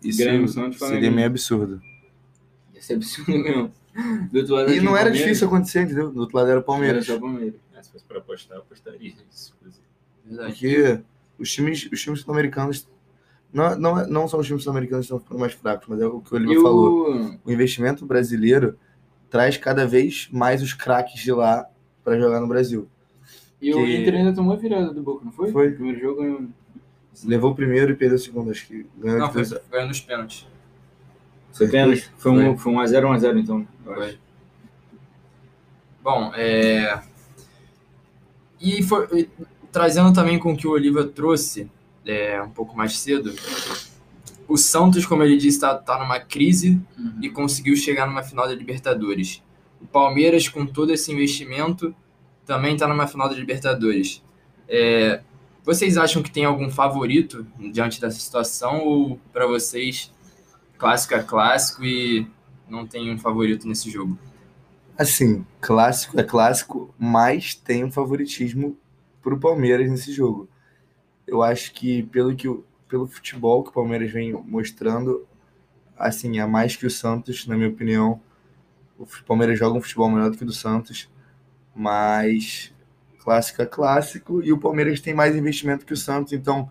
Isso 0.02 0.18
Grêmio, 0.18 0.46
seria 0.74 1.10
meio 1.10 1.26
absurdo. 1.26 1.80
ia 2.74 2.82
ser 2.82 2.94
absurdo 2.94 3.32
mesmo. 3.32 3.72
Do 4.30 4.38
outro 4.40 4.54
lado 4.54 4.72
E 4.72 4.80
não 4.80 4.92
o 4.92 4.96
era 4.96 5.04
Palmeiras, 5.06 5.18
difícil 5.18 5.46
acontecer, 5.46 5.82
entendeu? 5.82 6.12
Do 6.12 6.20
outro 6.20 6.36
lado 6.36 6.50
era 6.50 6.60
o 6.60 6.62
Palmeiras. 6.62 7.08
Era 7.08 7.14
só 7.14 7.16
o 7.16 7.20
Palmeiras. 7.20 7.60
É, 7.74 7.82
se 7.82 7.90
fosse 7.90 8.04
para 8.04 8.18
apostar, 8.18 8.56
eu 8.58 8.62
apostaria 8.62 9.00
nisso. 9.14 9.54
inclusive. 9.58 9.84
Verdade. 10.26 10.52
Porque 10.52 11.00
os 11.38 11.50
times, 11.50 11.88
os 11.90 12.00
times 12.02 12.20
sul-americanos. 12.20 12.86
Não, 13.52 13.74
não, 13.78 14.06
não 14.06 14.28
são 14.28 14.38
os 14.40 14.46
times 14.46 14.62
sul-americanos 14.64 15.06
que 15.06 15.14
estão 15.14 15.18
ficando 15.18 15.40
mais 15.40 15.54
fracos, 15.54 15.86
mas 15.88 15.98
é 16.00 16.06
o 16.06 16.20
que 16.20 16.32
o 16.34 16.36
Oliver 16.36 16.56
E 16.58 16.62
falou. 16.62 17.10
o... 17.14 17.40
O 17.46 17.50
investimento 17.50 18.04
brasileiro 18.04 18.78
traz 19.30 19.56
cada 19.56 19.86
vez 19.86 20.28
mais 20.30 20.62
os 20.62 20.74
craques 20.74 21.20
de 21.22 21.32
lá 21.32 21.66
para 22.06 22.16
jogar 22.20 22.40
no 22.40 22.46
Brasil. 22.46 22.86
E 23.60 23.74
o 23.74 23.78
Que- 23.84 23.96
Inter 23.96 24.14
ainda 24.14 24.32
tomou 24.32 24.52
a 24.54 24.56
virada 24.56 24.94
do 24.94 25.02
Boca, 25.02 25.24
não 25.24 25.32
foi? 25.32 25.50
Foi. 25.50 25.68
O 25.70 25.74
primeiro 25.74 25.98
jogo 26.00 26.22
ganhou. 26.22 26.42
Levou 27.24 27.50
o 27.50 27.54
primeiro 27.54 27.90
e 27.92 27.96
perdeu 27.96 28.14
o 28.16 28.20
segundo, 28.20 28.50
acho 28.52 28.64
que 28.66 28.86
ganhou 28.96 29.18
Não, 29.18 29.32
foi, 29.32 29.44
foi 29.44 29.84
nos 29.86 30.00
pênaltis. 30.00 30.46
Foi 31.52 31.66
pênalti? 31.66 32.08
Foi 32.16 32.30
um, 32.30 32.56
foi 32.56 32.72
um 32.72 32.76
1x0, 32.76 33.02
1x0 33.18 33.38
então. 33.40 33.66
eu 33.86 33.94
Foi. 33.94 34.06
acho. 34.06 34.18
Bom, 36.02 36.32
é... 36.36 37.02
E, 38.60 38.82
foi- 38.84 39.08
e 39.12 39.28
trazendo 39.72 40.12
também 40.12 40.38
com 40.38 40.52
o 40.52 40.56
que 40.56 40.66
o 40.68 40.70
Oliva 40.70 41.04
trouxe 41.04 41.68
é, 42.04 42.40
um 42.40 42.50
pouco 42.50 42.76
mais 42.76 42.96
cedo, 42.98 43.34
o 44.46 44.56
Santos, 44.56 45.04
como 45.04 45.24
ele 45.24 45.36
disse, 45.38 45.56
está 45.56 45.74
tá 45.74 45.98
numa 45.98 46.20
crise 46.20 46.80
Uhum. 46.96 47.18
e 47.20 47.28
conseguiu 47.30 47.74
chegar 47.74 48.06
numa 48.06 48.22
final 48.22 48.46
da 48.46 48.54
Libertadores. 48.54 49.42
O 49.80 49.86
Palmeiras, 49.86 50.48
com 50.48 50.66
todo 50.66 50.92
esse 50.92 51.12
investimento, 51.12 51.94
também 52.44 52.74
está 52.74 52.86
numa 52.86 53.06
final 53.06 53.28
da 53.28 53.34
Libertadores. 53.34 54.22
É, 54.68 55.22
vocês 55.64 55.96
acham 55.96 56.22
que 56.22 56.30
tem 56.30 56.44
algum 56.44 56.70
favorito 56.70 57.46
diante 57.72 58.00
dessa 58.00 58.18
situação 58.18 58.84
ou 58.84 59.20
para 59.32 59.46
vocês 59.46 60.12
clássico 60.78 61.14
é 61.14 61.22
clássico 61.22 61.84
e 61.84 62.26
não 62.68 62.86
tem 62.86 63.10
um 63.12 63.18
favorito 63.18 63.66
nesse 63.66 63.90
jogo? 63.90 64.18
Assim, 64.98 65.44
clássico 65.60 66.18
é 66.18 66.22
clássico, 66.22 66.94
mas 66.98 67.54
tem 67.54 67.84
um 67.84 67.90
favoritismo 67.90 68.76
pro 69.22 69.38
Palmeiras 69.38 69.90
nesse 69.90 70.12
jogo. 70.12 70.48
Eu 71.26 71.42
acho 71.42 71.72
que 71.72 72.02
pelo 72.04 72.34
que 72.34 72.48
o- 72.48 72.64
pelo 72.88 73.06
futebol 73.06 73.62
que 73.62 73.70
o 73.70 73.72
Palmeiras 73.72 74.10
vem 74.12 74.32
mostrando, 74.32 75.26
assim, 75.98 76.38
é 76.38 76.46
mais 76.46 76.76
que 76.76 76.86
o 76.86 76.90
Santos, 76.90 77.46
na 77.46 77.56
minha 77.56 77.68
opinião. 77.68 78.20
O 78.98 79.06
Palmeiras 79.26 79.58
joga 79.58 79.78
um 79.78 79.80
futebol 79.80 80.10
melhor 80.10 80.30
do 80.30 80.36
que 80.36 80.42
o 80.42 80.46
do 80.46 80.52
Santos, 80.52 81.10
mas 81.74 82.72
clássico 83.18 83.60
é 83.60 83.66
clássico 83.66 84.42
e 84.42 84.52
o 84.52 84.58
Palmeiras 84.58 85.00
tem 85.00 85.12
mais 85.12 85.34
investimento 85.34 85.84
que 85.84 85.92
o 85.92 85.96
Santos, 85.96 86.32
então 86.32 86.70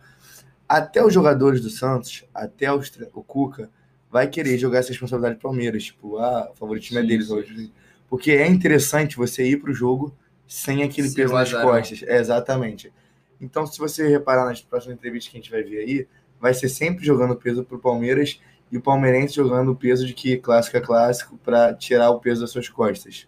até 0.67 1.03
os 1.03 1.13
jogadores 1.13 1.61
do 1.61 1.69
Santos, 1.69 2.25
até 2.33 2.73
os 2.73 2.91
o 3.13 3.23
Cuca 3.23 3.69
vai 4.09 4.27
querer 4.27 4.57
jogar 4.57 4.79
essa 4.79 4.89
responsabilidade 4.89 5.35
pro 5.35 5.49
Palmeiras, 5.49 5.83
tipo, 5.83 6.17
ah, 6.17 6.49
o 6.51 6.55
favoritismo 6.55 6.99
é 6.99 7.03
deles 7.03 7.29
hoje. 7.29 7.71
Porque 8.09 8.31
é 8.31 8.47
interessante 8.47 9.17
você 9.17 9.43
ir 9.43 9.57
pro 9.57 9.73
jogo 9.73 10.15
sem 10.47 10.83
aquele 10.83 11.11
peso 11.11 11.33
o 11.33 11.37
nas 11.37 11.49
azarão. 11.49 11.69
costas. 11.69 12.03
É, 12.03 12.17
exatamente. 12.17 12.93
Então, 13.41 13.65
se 13.67 13.77
você 13.77 14.07
reparar 14.07 14.45
nas 14.45 14.61
próximas 14.61 14.97
entrevistas 14.97 15.31
que 15.31 15.37
a 15.37 15.41
gente 15.41 15.51
vai 15.51 15.63
ver 15.63 15.79
aí, 15.79 16.07
vai 16.39 16.53
ser 16.53 16.69
sempre 16.69 17.05
jogando 17.05 17.35
peso 17.35 17.63
pro 17.63 17.77
Palmeiras 17.79 18.39
e 18.75 18.77
o 18.77 18.81
palmeirense 18.81 19.35
jogando 19.35 19.71
o 19.71 19.75
peso 19.75 20.05
de 20.05 20.13
que 20.13 20.35
clássico 20.35 20.75
é 20.75 20.81
clássico 20.81 21.37
para 21.37 21.73
tirar 21.73 22.09
o 22.09 22.19
peso 22.19 22.41
das 22.41 22.51
suas 22.51 22.67
costas. 22.67 23.25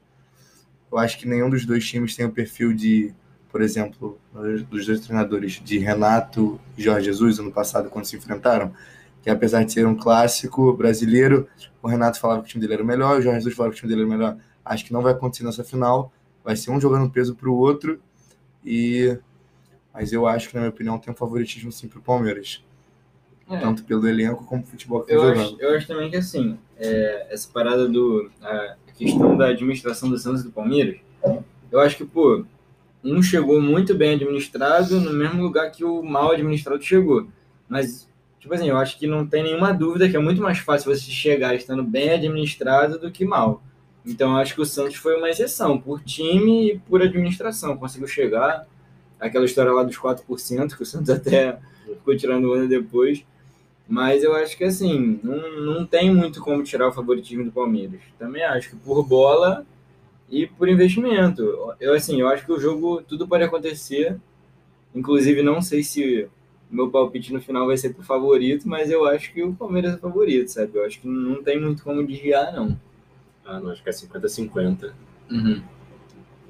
Eu 0.92 0.98
acho 0.98 1.18
que 1.18 1.25
nenhum 1.25 1.50
dos 1.50 1.66
dois 1.66 1.88
times 1.88 2.18
tem 2.18 2.25
o 2.25 2.30
perfil 2.30 2.74
de, 2.74 3.13
por 3.50 3.62
exemplo, 3.62 4.20
dos 4.70 4.86
dois 4.86 5.00
treinadores, 5.00 5.62
de 5.63 5.77
Renato 5.77 6.60
e 6.77 6.84
Jorge 6.84 7.06
Jesus, 7.06 7.39
ano 7.39 7.50
passado, 7.50 7.89
quando 7.89 8.04
se 8.04 8.18
enfrentaram, 8.18 8.74
que 9.22 9.30
apesar 9.30 9.63
de 9.63 9.72
ser 9.72 9.88
um 9.88 9.96
clássico 9.96 10.74
brasileiro, 10.74 11.48
o 11.82 11.88
Renato 11.88 12.20
falava 12.20 12.42
que 12.42 12.48
o 12.48 12.50
time 12.50 12.62
dele 12.62 12.74
era 12.74 12.84
o 12.84 12.86
melhor, 12.86 13.18
o 13.18 13.22
Jorge 13.22 13.39
Jesus 13.39 13.56
falava 13.56 13.74
que 13.74 13.77
o 13.77 13.80
time 13.80 13.89
dele 13.89 14.01
era 14.01 14.16
o 14.16 14.20
melhor. 14.20 14.38
Acho 14.66 14.84
que 14.84 14.92
não 14.92 15.01
vai 15.01 15.13
acontecer 15.13 15.46
nessa 15.46 15.63
final, 15.63 16.12
vai 16.44 16.58
ser 16.58 16.72
um 16.72 16.82
jogando 16.82 17.10
peso 17.10 17.34
pro 17.34 17.56
outro, 17.56 18.01
e 18.66 19.18
mas 19.94 20.12
eu 20.12 20.27
acho 20.27 20.50
que, 20.50 20.56
na 20.56 20.62
minha 20.62 20.70
opinião, 20.72 21.00
tem 21.00 21.12
um 21.12 21.16
favoritismo 21.16 21.72
sim 21.72 21.88
pro 21.88 22.01
Palmeiras. 22.01 22.63
É. 23.50 23.58
Tanto 23.58 23.84
pelo 23.84 24.08
elenco 24.08 24.46
como 24.46 24.62
pelo 24.62 24.72
futebol 24.72 25.01
que 25.04 25.13
Eu 25.13 25.22
vem 25.22 25.42
acho, 25.42 25.56
eu 25.60 25.75
acho 25.75 25.88
também 25.88 26.10
que 26.10 26.18
assim, 26.18 26.58
é, 26.77 27.27
essa 27.30 27.50
parada 27.51 27.88
do. 27.88 28.30
A 28.42 28.75
questão 28.94 29.38
da 29.38 29.48
administração 29.48 30.10
do 30.10 30.18
Santos 30.18 30.42
e 30.42 30.46
do 30.46 30.51
Palmeiras, 30.51 30.98
eu 31.72 31.80
acho 31.80 31.96
que, 31.96 32.06
pô, 32.06 32.44
um 33.04 33.22
chegou 33.22 33.62
muito 33.62 33.94
bem 33.96 34.16
administrado 34.16 35.00
no 35.00 35.13
mesmo 35.13 35.42
lugar 35.42 35.72
que 35.72 35.84
o 35.84 36.01
mal 36.04 36.32
administrado 36.32 36.82
chegou. 36.82 37.27
Mas, 37.70 38.10
tipo 38.39 38.54
assim, 38.54 38.70
eu 38.70 38.77
acho 38.77 38.98
que 38.98 39.08
não 39.08 39.25
tem 39.25 39.44
nenhuma 39.44 39.74
dúvida 39.74 40.10
que 40.10 40.16
é 40.16 40.20
muito 40.20 40.42
mais 40.42 40.60
fácil 40.60 40.94
você 40.94 41.10
chegar 41.10 41.56
estando 41.56 41.84
bem 41.84 42.12
administrado 42.12 43.00
do 43.00 43.12
que 43.12 43.24
mal. 43.24 43.62
Então, 44.06 44.32
eu 44.32 44.38
acho 44.38 44.56
que 44.56 44.62
o 44.62 44.66
Santos 44.66 44.96
foi 44.96 45.18
uma 45.18 45.30
exceção, 45.30 45.77
por 45.77 46.01
time 46.01 46.72
e 46.72 46.80
por 46.80 47.01
administração. 47.01 47.77
Conseguiu 47.77 48.08
chegar. 48.08 48.66
Aquela 49.20 49.46
história 49.46 49.72
lá 49.72 49.84
dos 49.84 49.98
4%, 49.98 50.75
que 50.75 50.84
o 50.84 50.86
Santos 50.86 51.10
até 51.12 51.60
ficou 51.86 52.16
tirando 52.16 52.51
onda 52.54 52.68
depois. 52.68 53.25
Mas 53.88 54.22
eu 54.22 54.36
acho 54.36 54.58
que 54.58 54.65
assim, 54.65 55.20
não, 55.24 55.62
não 55.62 55.86
tem 55.86 56.13
muito 56.13 56.41
como 56.41 56.63
tirar 56.63 56.89
o 56.89 56.91
favoritismo 56.91 57.46
do 57.46 57.51
Palmeiras. 57.51 58.01
Também 58.20 58.44
acho 58.44 58.70
que 58.70 58.75
por 58.75 59.03
bola 59.06 59.65
e 60.29 60.46
por 60.46 60.67
investimento. 60.67 61.41
Eu 61.79 61.94
assim, 61.94 62.20
eu 62.20 62.27
acho 62.27 62.46
que 62.46 62.51
o 62.51 62.60
jogo 62.60 63.01
tudo 63.01 63.27
pode 63.27 63.44
acontecer. 63.44 64.17
Inclusive, 64.94 65.41
não 65.41 65.62
sei 65.62 65.84
se 65.84 66.27
o 66.70 66.75
meu 66.75 66.89
palpite 66.89 67.32
no 67.32 67.41
final 67.41 67.65
vai 67.65 67.77
ser 67.77 67.94
pro 67.94 68.03
favorito, 68.03 68.67
mas 68.67 68.91
eu 68.91 69.06
acho 69.06 69.32
que 69.32 69.41
o 69.41 69.53
Palmeiras 69.53 69.94
é 69.94 69.98
favorito, 69.98 70.50
sabe? 70.50 70.72
Eu 70.74 70.86
acho 70.86 71.00
que 71.00 71.08
não 71.08 71.41
tem 71.41 71.60
muito 71.60 71.84
como 71.84 72.06
desviar, 72.06 72.51
não. 72.51 72.77
Ah, 73.46 73.60
não, 73.60 73.72
acho 73.72 73.82
que 73.82 73.89
é 73.89 73.94
50-50. 73.94 74.91
Uhum. 75.32 75.62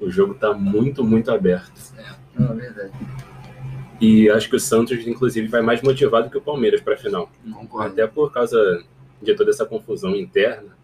O 0.00 0.10
jogo 0.10 0.34
tá 0.34 0.52
muito, 0.54 1.04
muito 1.04 1.30
aberto. 1.30 1.80
Não, 2.34 2.52
é 2.52 2.56
verdade. 2.56 2.92
E 4.00 4.30
acho 4.30 4.48
que 4.48 4.56
o 4.56 4.60
Santos, 4.60 5.04
inclusive, 5.06 5.48
vai 5.48 5.60
mais 5.60 5.82
motivado 5.82 6.30
que 6.30 6.38
o 6.38 6.40
Palmeiras 6.40 6.80
para 6.80 6.94
a 6.94 6.96
final. 6.96 7.30
Concordo. 7.52 7.88
Até 7.92 8.06
por 8.06 8.32
causa 8.32 8.84
de 9.20 9.34
toda 9.34 9.50
essa 9.50 9.66
confusão 9.66 10.14
interna. 10.14 10.76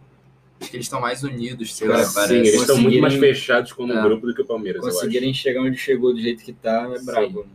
Acho 0.61 0.71
que 0.71 0.76
eles 0.76 0.87
estão 0.87 1.00
mais 1.00 1.23
unidos, 1.23 1.75
sei 1.75 1.88
lá, 1.88 2.02
sim, 2.02 2.14
parece. 2.14 2.35
Eles 2.35 2.54
estão 2.61 2.78
muito 2.78 3.00
mais 3.00 3.14
fechados 3.14 3.73
como 3.73 3.92
É. 3.92 4.02
grupo 4.02 4.26
do 4.26 4.35
que 4.35 4.42
o 4.42 4.44
Palmeiras, 4.44 4.83
eu 4.83 4.88
acho. 4.88 4.99
Conseguirem 4.99 5.33
chegar 5.35 5.61
onde 5.62 5.76
chegou 5.76 6.12
do 6.12 6.21
jeito 6.21 6.42
que 6.42 6.52
tá, 6.52 6.90
é 6.92 6.99
Sim. 6.99 7.04
brabo. 7.04 7.47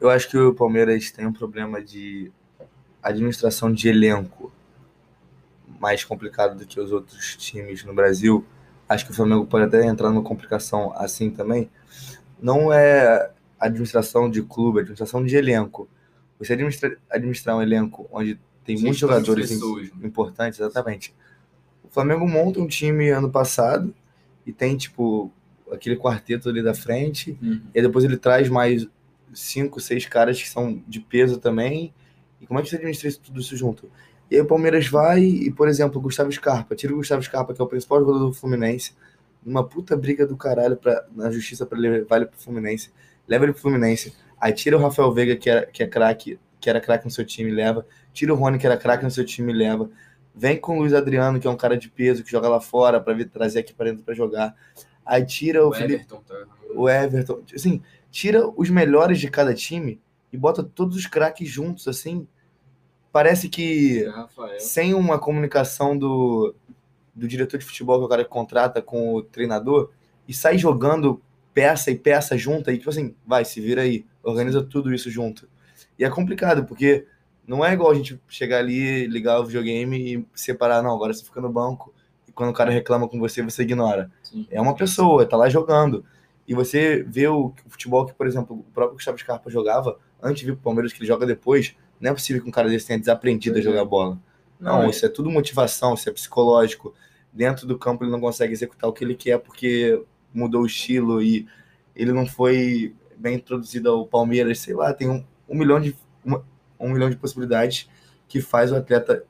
Eu 0.00 0.10
acho 0.10 0.28
que 0.30 0.36
o 0.38 0.54
Palmeiras 0.54 1.10
tem 1.10 1.26
um 1.26 1.32
problema 1.32 1.82
de 1.82 2.30
administração 3.02 3.72
de 3.72 3.88
elenco 3.88 4.52
mais 5.80 6.04
complicado 6.04 6.58
do 6.58 6.66
que 6.66 6.80
os 6.80 6.92
outros 6.92 7.36
times 7.36 7.84
no 7.84 7.94
Brasil. 7.94 8.44
Acho 8.88 9.04
que 9.06 9.12
o 9.12 9.14
Flamengo 9.14 9.46
pode 9.46 9.64
até 9.64 9.84
entrar 9.84 10.10
numa 10.10 10.22
complicação 10.22 10.92
assim 10.96 11.30
também. 11.30 11.68
Não 12.40 12.72
é 12.72 13.30
administração 13.58 14.30
de 14.30 14.42
clube, 14.42 14.80
administração 14.80 15.24
de 15.24 15.36
elenco. 15.36 15.88
Você 16.38 16.52
administra- 16.52 16.96
administrar 17.10 17.56
um 17.56 17.62
elenco 17.62 18.06
onde 18.12 18.38
tem 18.64 18.76
muitos 18.78 18.98
jogadores 18.98 19.48
pessoas, 19.50 19.90
né? 19.94 20.06
importantes, 20.06 20.58
exatamente. 20.60 21.14
O 21.84 21.88
Flamengo 21.88 22.26
monta 22.28 22.60
um 22.60 22.66
time 22.66 23.08
ano 23.10 23.30
passado 23.30 23.94
e 24.44 24.52
tem, 24.52 24.76
tipo, 24.76 25.32
aquele 25.70 25.96
quarteto 25.96 26.48
ali 26.48 26.62
da 26.62 26.74
frente 26.74 27.38
Uhum. 27.42 27.62
e 27.74 27.80
depois 27.82 28.04
ele 28.04 28.16
traz 28.16 28.48
mais 28.48 28.86
cinco, 29.32 29.80
seis 29.80 30.06
caras 30.06 30.40
que 30.40 30.48
são 30.48 30.82
de 30.86 31.00
peso 31.00 31.38
também. 31.38 31.92
E 32.40 32.46
como 32.46 32.60
é 32.60 32.62
que 32.62 32.68
você 32.68 32.76
administra 32.76 33.08
isso, 33.08 33.20
tudo 33.20 33.40
isso 33.40 33.56
junto? 33.56 33.90
E 34.30 34.34
aí 34.34 34.40
o 34.40 34.46
Palmeiras 34.46 34.88
vai 34.88 35.22
e, 35.22 35.50
por 35.50 35.68
exemplo, 35.68 35.98
o 35.98 36.02
Gustavo 36.02 36.30
Scarpa, 36.32 36.74
tira 36.74 36.92
o 36.92 36.96
Gustavo 36.96 37.22
Scarpa, 37.22 37.54
que 37.54 37.60
é 37.60 37.64
o 37.64 37.68
principal 37.68 38.00
jogador 38.00 38.18
do 38.18 38.32
Fluminense, 38.32 38.92
numa 39.44 39.62
puta 39.64 39.96
briga 39.96 40.26
do 40.26 40.36
caralho 40.36 40.76
pra, 40.76 41.06
na 41.14 41.30
justiça 41.30 41.64
pra 41.64 41.78
levar 41.78 42.16
ele 42.16 42.26
pro 42.26 42.38
Fluminense, 42.38 42.90
leva 43.28 43.44
ele 43.44 43.52
pro 43.52 43.62
Fluminense, 43.62 44.14
aí 44.40 44.52
tira 44.52 44.76
o 44.76 44.80
Rafael 44.80 45.12
Veiga, 45.12 45.36
que, 45.36 45.48
era, 45.50 45.66
que 45.66 45.82
é 45.82 45.86
craque, 45.86 46.38
que 46.60 46.70
era 46.70 46.80
craque 46.80 47.04
no 47.04 47.10
seu 47.10 47.24
time, 47.24 47.50
leva, 47.50 47.86
tira 48.12 48.32
o 48.32 48.36
Rony, 48.36 48.58
que 48.58 48.66
era 48.66 48.76
craque 48.76 49.04
no 49.04 49.10
seu 49.10 49.24
time, 49.24 49.52
leva, 49.52 49.90
vem 50.34 50.58
com 50.58 50.76
o 50.76 50.80
Luiz 50.80 50.92
Adriano, 50.92 51.40
que 51.40 51.46
é 51.46 51.50
um 51.50 51.56
cara 51.56 51.76
de 51.76 51.88
peso, 51.88 52.22
que 52.22 52.30
joga 52.30 52.48
lá 52.48 52.60
fora 52.60 53.00
pra 53.00 53.14
vir 53.14 53.28
trazer 53.28 53.60
aqui 53.60 53.72
pra 53.72 53.86
dentro 53.86 54.04
pra 54.04 54.14
jogar, 54.14 54.54
aí 55.04 55.24
tira 55.24 55.64
o, 55.64 55.70
O 55.70 55.72
Felipe 55.72 55.94
Everton 55.94 56.22
tá... 56.26 56.34
o 56.74 56.88
Everton, 56.88 57.42
assim, 57.54 57.82
tira 58.10 58.48
os 58.56 58.70
melhores 58.70 59.18
de 59.18 59.30
cada 59.30 59.54
time 59.54 60.00
e 60.32 60.36
bota 60.36 60.62
todos 60.62 60.96
os 60.96 61.06
craques 61.06 61.48
juntos, 61.48 61.86
assim. 61.88 62.26
Parece 63.12 63.48
que 63.48 64.04
É, 64.04 64.08
Rafael. 64.10 64.60
sem 64.60 64.92
uma 64.92 65.18
comunicação 65.18 65.96
do, 65.96 66.54
do 67.14 67.26
diretor 67.26 67.58
de 67.58 67.64
futebol, 67.64 67.98
que 67.98 68.02
é 68.02 68.06
o 68.06 68.08
cara 68.08 68.24
que 68.24 68.30
contrata 68.30 68.82
com 68.82 69.14
o 69.14 69.22
treinador, 69.22 69.90
e 70.28 70.34
sai 70.34 70.58
jogando 70.58 71.22
peça 71.56 71.90
e 71.90 71.96
peça 71.96 72.36
junta, 72.36 72.70
e 72.70 72.76
tipo 72.76 72.90
assim, 72.90 73.14
vai, 73.26 73.42
se 73.42 73.62
vira 73.62 73.80
aí, 73.80 74.04
organiza 74.22 74.62
tudo 74.62 74.92
isso 74.92 75.10
junto. 75.10 75.48
E 75.98 76.04
é 76.04 76.10
complicado, 76.10 76.66
porque 76.66 77.06
não 77.48 77.64
é 77.64 77.72
igual 77.72 77.90
a 77.90 77.94
gente 77.94 78.20
chegar 78.28 78.58
ali, 78.58 79.06
ligar 79.06 79.40
o 79.40 79.46
videogame 79.46 79.96
e 79.96 80.26
separar, 80.34 80.82
não, 80.82 80.94
agora 80.94 81.14
você 81.14 81.24
fica 81.24 81.40
no 81.40 81.48
banco, 81.48 81.94
e 82.28 82.32
quando 82.32 82.50
o 82.50 82.52
cara 82.52 82.70
reclama 82.70 83.08
com 83.08 83.18
você, 83.18 83.40
você 83.40 83.62
ignora. 83.62 84.10
Sim. 84.22 84.46
É 84.50 84.60
uma 84.60 84.74
pessoa, 84.74 85.24
tá 85.24 85.34
lá 85.34 85.48
jogando. 85.48 86.04
E 86.46 86.52
você 86.54 87.02
vê 87.08 87.26
o, 87.26 87.54
futebol 87.68 88.04
que, 88.04 88.12
por 88.12 88.26
exemplo, 88.26 88.58
o 88.58 88.72
próprio 88.74 88.96
Gustavo 88.96 89.16
Scarpa 89.16 89.48
jogava 89.48 89.98
antes 90.22 90.40
de 90.40 90.46
vir 90.46 90.52
pro 90.52 90.64
Palmeiras, 90.64 90.92
que 90.92 90.98
ele 90.98 91.06
joga 91.06 91.24
depois. 91.24 91.74
Não 91.98 92.10
é 92.10 92.12
possível 92.12 92.42
que 92.42 92.48
um 92.50 92.52
cara 92.52 92.68
desse 92.68 92.86
tenha 92.86 92.98
desaprendido 92.98 93.56
a 93.56 93.60
é. 93.60 93.62
jogar 93.62 93.86
bola. 93.86 94.18
Não, 94.60 94.82
é- 94.82 94.90
isso 94.90 95.06
é 95.06 95.08
tudo 95.08 95.30
motivação, 95.30 95.94
isso 95.94 96.06
é 96.06 96.12
psicológico. 96.12 96.94
Dentro 97.32 97.66
do 97.66 97.78
campo 97.78 98.04
ele 98.04 98.10
não 98.10 98.20
consegue 98.20 98.52
executar 98.52 98.90
o 98.90 98.92
que 98.92 99.02
ele 99.02 99.14
quer 99.14 99.38
porque 99.38 100.04
mudou 100.36 100.62
o 100.62 100.66
estilo 100.66 101.22
e 101.22 101.46
ele 101.94 102.12
não 102.12 102.26
foi 102.26 102.94
bem 103.16 103.36
introduzido 103.36 103.88
ao 103.90 104.06
Palmeiras. 104.06 104.60
Sei 104.60 104.74
lá, 104.74 104.92
tem 104.92 105.08
um, 105.08 105.24
um 105.48 105.56
milhão 105.56 105.80
de 105.80 105.96
uma- 106.24 106.44
um 106.78 106.90
milhão 106.92 107.08
de 107.08 107.16
possibilidades 107.16 107.88
que 108.28 108.40
faz 108.40 108.70
o 108.70 108.76
atleta 108.76 109.24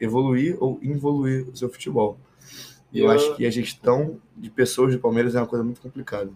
evoluir 0.00 0.56
ou 0.60 0.78
involuir 0.82 1.48
o 1.48 1.56
seu 1.56 1.68
futebol. 1.68 2.18
E 2.92 3.00
eu, 3.00 3.06
Eu- 3.06 3.10
acho 3.10 3.34
que 3.36 3.44
a 3.46 3.50
gestão 3.50 4.20
de 4.36 4.50
pessoas 4.50 4.92
do 4.94 5.00
Palmeiras 5.00 5.34
é 5.34 5.40
uma 5.40 5.46
coisa 5.46 5.64
muito 5.64 5.80
complicada. 5.80 6.30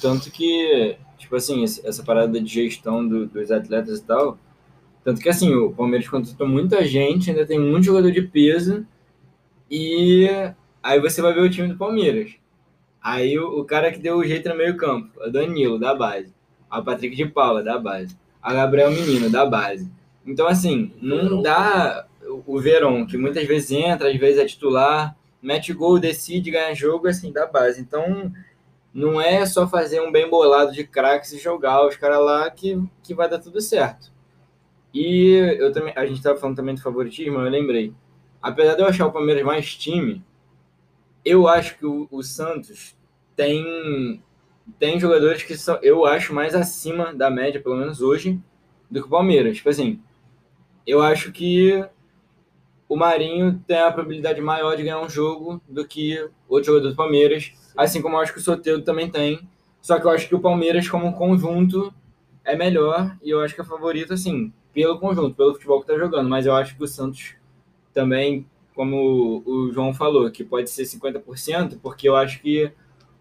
Tanto 0.00 0.30
que, 0.30 0.96
tipo 1.18 1.34
assim, 1.34 1.64
essa 1.64 2.02
parada 2.04 2.40
de 2.40 2.46
gestão 2.52 3.06
do- 3.06 3.26
dos 3.26 3.50
atletas 3.50 3.98
e 3.98 4.02
tal. 4.04 4.38
Tanto 5.02 5.20
que, 5.20 5.28
assim, 5.28 5.54
o 5.54 5.72
Palmeiras 5.72 6.08
contratou 6.08 6.46
muita 6.46 6.84
gente, 6.84 7.30
ainda 7.30 7.46
tem 7.46 7.58
muito 7.58 7.84
jogador 7.84 8.10
de 8.12 8.22
peso. 8.22 8.86
E 9.70 10.28
aí 10.82 11.00
você 11.00 11.20
vai 11.22 11.32
ver 11.32 11.40
o 11.40 11.50
time 11.50 11.68
do 11.68 11.76
Palmeiras. 11.76 12.34
Aí 13.08 13.38
o, 13.38 13.60
o 13.60 13.64
cara 13.64 13.92
que 13.92 14.00
deu 14.00 14.16
o 14.16 14.24
jeito 14.24 14.48
no 14.48 14.56
meio-campo, 14.56 15.08
o 15.24 15.30
Danilo, 15.30 15.78
da 15.78 15.94
base. 15.94 16.34
A 16.68 16.82
Patrick 16.82 17.14
de 17.14 17.24
Paula, 17.24 17.62
da 17.62 17.78
base. 17.78 18.16
A 18.42 18.52
Gabriel 18.52 18.90
Menino, 18.90 19.30
da 19.30 19.46
base. 19.46 19.88
Então, 20.26 20.48
assim, 20.48 20.92
não 21.00 21.40
dá 21.40 22.04
o- 22.44 22.58
Verón, 22.60 23.06
que 23.06 23.16
muitas 23.16 23.46
vezes 23.46 23.70
entra, 23.70 24.10
às 24.10 24.16
vezes 24.18 24.40
é 24.40 24.44
titular, 24.44 25.16
mete 25.40 25.72
gol, 25.72 26.00
decide 26.00 26.50
ganhar 26.50 26.74
jogo, 26.74 27.06
assim, 27.06 27.30
da 27.30 27.46
base. 27.46 27.80
Então, 27.80 28.32
não 28.92 29.20
é 29.20 29.46
só 29.46 29.68
fazer 29.68 30.00
um 30.00 30.10
bem 30.10 30.28
bolado 30.28 30.72
de 30.72 30.82
craques 30.82 31.30
e 31.32 31.38
jogar 31.38 31.86
os 31.86 31.94
caras 31.96 32.18
lá 32.18 32.50
que, 32.50 32.76
que 33.04 33.14
vai 33.14 33.28
dar 33.28 33.38
tudo 33.38 33.60
certo. 33.60 34.10
E 34.92 35.34
eu 35.60 35.72
também, 35.72 35.92
a 35.94 36.04
gente 36.06 36.16
estava 36.16 36.38
falando 36.40 36.56
também 36.56 36.74
do 36.74 36.82
favoritismo, 36.82 37.38
eu 37.38 37.50
lembrei. 37.50 37.92
Apesar 38.42 38.74
de 38.74 38.82
eu 38.82 38.86
achar 38.88 39.06
o 39.06 39.12
Palmeiras 39.12 39.44
mais 39.44 39.74
time, 39.76 40.24
eu 41.26 41.48
acho 41.48 41.76
que 41.76 41.84
o, 41.84 42.06
o 42.08 42.22
Santos 42.22 42.96
tem, 43.34 44.22
tem 44.78 45.00
jogadores 45.00 45.42
que 45.42 45.56
são, 45.56 45.76
eu 45.82 46.06
acho 46.06 46.32
mais 46.32 46.54
acima 46.54 47.12
da 47.12 47.28
média, 47.28 47.60
pelo 47.60 47.76
menos 47.76 48.00
hoje, 48.00 48.40
do 48.88 49.00
que 49.00 49.08
o 49.08 49.10
Palmeiras. 49.10 49.56
Tipo 49.56 49.68
assim, 49.68 50.00
eu 50.86 51.02
acho 51.02 51.32
que 51.32 51.84
o 52.88 52.96
Marinho 52.96 53.60
tem 53.66 53.78
a 53.78 53.90
probabilidade 53.90 54.40
maior 54.40 54.76
de 54.76 54.84
ganhar 54.84 55.00
um 55.00 55.08
jogo 55.08 55.60
do 55.68 55.84
que 55.84 56.16
outro 56.48 56.68
jogador 56.68 56.90
do 56.90 56.96
Palmeiras. 56.96 57.52
Assim 57.76 58.00
como 58.00 58.14
eu 58.14 58.20
acho 58.20 58.32
que 58.32 58.38
o 58.38 58.42
Soteldo 58.42 58.84
também 58.84 59.10
tem. 59.10 59.40
Só 59.82 59.98
que 59.98 60.06
eu 60.06 60.10
acho 60.10 60.28
que 60.28 60.34
o 60.34 60.40
Palmeiras, 60.40 60.88
como 60.88 61.12
conjunto, 61.12 61.92
é 62.44 62.54
melhor. 62.54 63.16
E 63.20 63.30
eu 63.30 63.40
acho 63.40 63.52
que 63.52 63.60
é 63.60 63.64
favorito, 63.64 64.14
assim, 64.14 64.52
pelo 64.72 65.00
conjunto, 65.00 65.34
pelo 65.34 65.54
futebol 65.54 65.80
que 65.80 65.88
tá 65.88 65.98
jogando. 65.98 66.28
Mas 66.28 66.46
eu 66.46 66.54
acho 66.54 66.76
que 66.76 66.84
o 66.84 66.86
Santos 66.86 67.34
também, 67.92 68.46
como 68.76 69.42
o 69.44 69.72
João 69.72 69.92
falou, 69.92 70.30
que 70.30 70.44
pode 70.44 70.70
ser 70.70 70.84
50%, 70.84 71.78
porque 71.82 72.08
eu 72.08 72.14
acho 72.14 72.40
que 72.40 72.70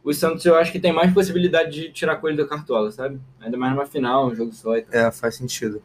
o 0.03 0.13
Santos, 0.13 0.45
eu 0.45 0.55
acho 0.55 0.71
que 0.71 0.79
tem 0.79 0.93
mais 0.93 1.11
possibilidade 1.13 1.71
de 1.71 1.91
tirar 1.91 2.17
coelho 2.17 2.37
da 2.37 2.45
cartola, 2.45 2.91
sabe? 2.91 3.19
Ainda 3.39 3.57
mais 3.57 3.73
numa 3.73 3.85
final, 3.87 4.27
um 4.27 4.35
jogo 4.35 4.53
só 4.53 4.77
e 4.77 4.83
tal. 4.83 5.01
É, 5.01 5.09
faz 5.11 5.35
sentido. 5.35 5.81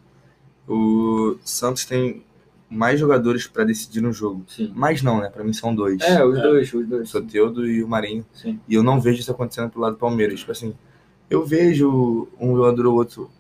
O 0.69 1.37
Santos 1.45 1.85
tem 1.85 2.23
mais 2.69 3.01
jogadores 3.01 3.47
para 3.47 3.65
decidir 3.65 4.01
no 4.01 4.13
jogo. 4.13 4.45
Sim. 4.47 4.73
Mais 4.75 5.03
não, 5.03 5.21
né? 5.21 5.29
Para 5.31 5.43
mim 5.43 5.53
são 5.53 5.75
dois. 5.75 6.01
É, 6.03 6.25
os 6.25 6.39
É. 6.39 6.43
dois, 6.43 6.73
os 6.75 6.85
O 6.85 6.87
dois. 6.87 7.09
Soteudo 7.09 7.67
e 7.67 7.83
o 7.83 7.89
Marinho. 7.89 8.25
Sim. 8.33 8.61
E 8.69 8.75
eu 8.75 8.83
não 8.83 9.01
vejo 9.01 9.21
isso 9.21 9.31
acontecendo 9.31 9.71
pro 9.71 9.81
lado 9.81 9.93
do 9.95 9.99
Palmeiras. 9.99 10.41
Tipo 10.41 10.53
assim, 10.53 10.75
eu 11.31 11.45
vejo 11.45 12.29
um 12.39 12.55
jogador 12.55 12.87
ou 12.87 12.95
outro 12.95 13.31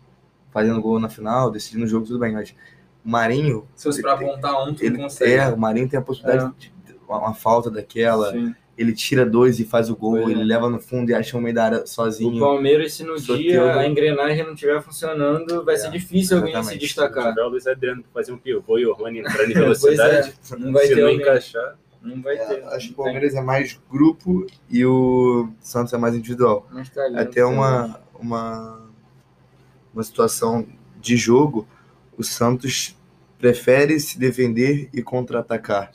fazendo 0.50 0.80
gol 0.80 0.98
na 0.98 1.08
final, 1.08 1.50
decidindo 1.50 1.84
o 1.84 1.88
jogo, 1.88 2.06
tudo 2.06 2.18
bem, 2.18 2.32
mas 2.32 2.54
Marinho, 3.04 3.66
Se 3.74 3.84
fosse 3.84 4.02
pra 4.02 4.12
apontar 4.14 4.68
um, 4.68 4.74
tu 4.74 4.84
ele 4.84 4.98
consegue. 4.98 5.32
é, 5.32 5.48
o 5.48 5.56
Marinho 5.58 5.88
tem 5.88 5.98
a 5.98 6.02
possibilidade 6.02 6.52
de 6.58 6.72
uma, 7.08 7.18
uma 7.18 7.34
falta 7.34 7.70
daquela, 7.70 8.30
Sim. 8.32 8.54
ele 8.76 8.92
tira 8.92 9.24
dois 9.24 9.58
e 9.58 9.64
faz 9.64 9.88
o 9.90 9.96
gol, 9.96 10.12
Pois 10.22 10.28
é. 10.28 10.30
ele 10.32 10.44
leva 10.44 10.68
no 10.68 10.78
fundo 10.78 11.10
e 11.10 11.14
acha 11.14 11.36
um 11.36 11.40
meio 11.40 11.54
da 11.54 11.64
área 11.64 11.82
O 11.82 11.86
sozinho. 11.86 12.38
Palmeiras, 12.38 12.92
se 12.94 13.02
no 13.04 13.16
dia 13.18 13.74
a 13.74 13.86
engrenagem 13.88 14.44
não 14.44 14.52
estiver 14.54 14.80
funcionando, 14.82 15.64
vai 15.64 15.74
É, 15.74 15.78
ser 15.78 15.90
difícil 15.90 16.36
alguém 16.38 16.52
se 16.52 16.58
exatamente. 16.58 16.80
Se 16.80 16.86
destacar. 16.86 17.28
tiver 17.30 17.42
o 17.42 17.48
Luiz 17.48 17.66
Adriano 17.66 18.04
fazer 18.12 18.32
um 18.32 18.38
pivô 18.38 18.78
e 18.78 18.86
o 18.86 18.92
Rony 18.94 19.20
entrando 19.20 19.50
em 19.50 19.54
velocidade, 19.54 20.34
é, 20.52 20.56
não 20.56 20.72
vai 20.72 20.86
se 20.86 20.94
ter 20.94 21.00
não 21.00 21.08
alguém. 21.08 21.20
encaixar, 21.20 21.76
Não 22.02 22.22
vai 22.22 22.36
ter. 22.36 22.58
É, 22.60 22.64
acho 22.76 22.86
que 22.88 22.92
o 22.92 22.96
Palmeiras 22.96 23.34
é 23.34 23.40
mais 23.40 23.80
grupo 23.90 24.46
e 24.70 24.84
o 24.86 25.48
Santos 25.60 25.92
é 25.92 25.98
mais 25.98 26.14
individual. 26.14 26.66
Mas 26.70 26.88
tá 26.90 27.02
ali, 27.02 27.16
até 27.18 27.44
uma, 27.44 27.98
uma, 28.18 28.80
uma 29.92 30.02
situação 30.02 30.66
de 31.00 31.16
jogo, 31.16 31.66
o 32.20 32.22
Santos 32.22 32.94
prefere 33.38 33.98
se 33.98 34.18
defender 34.18 34.90
e 34.92 35.02
contra-atacar 35.02 35.90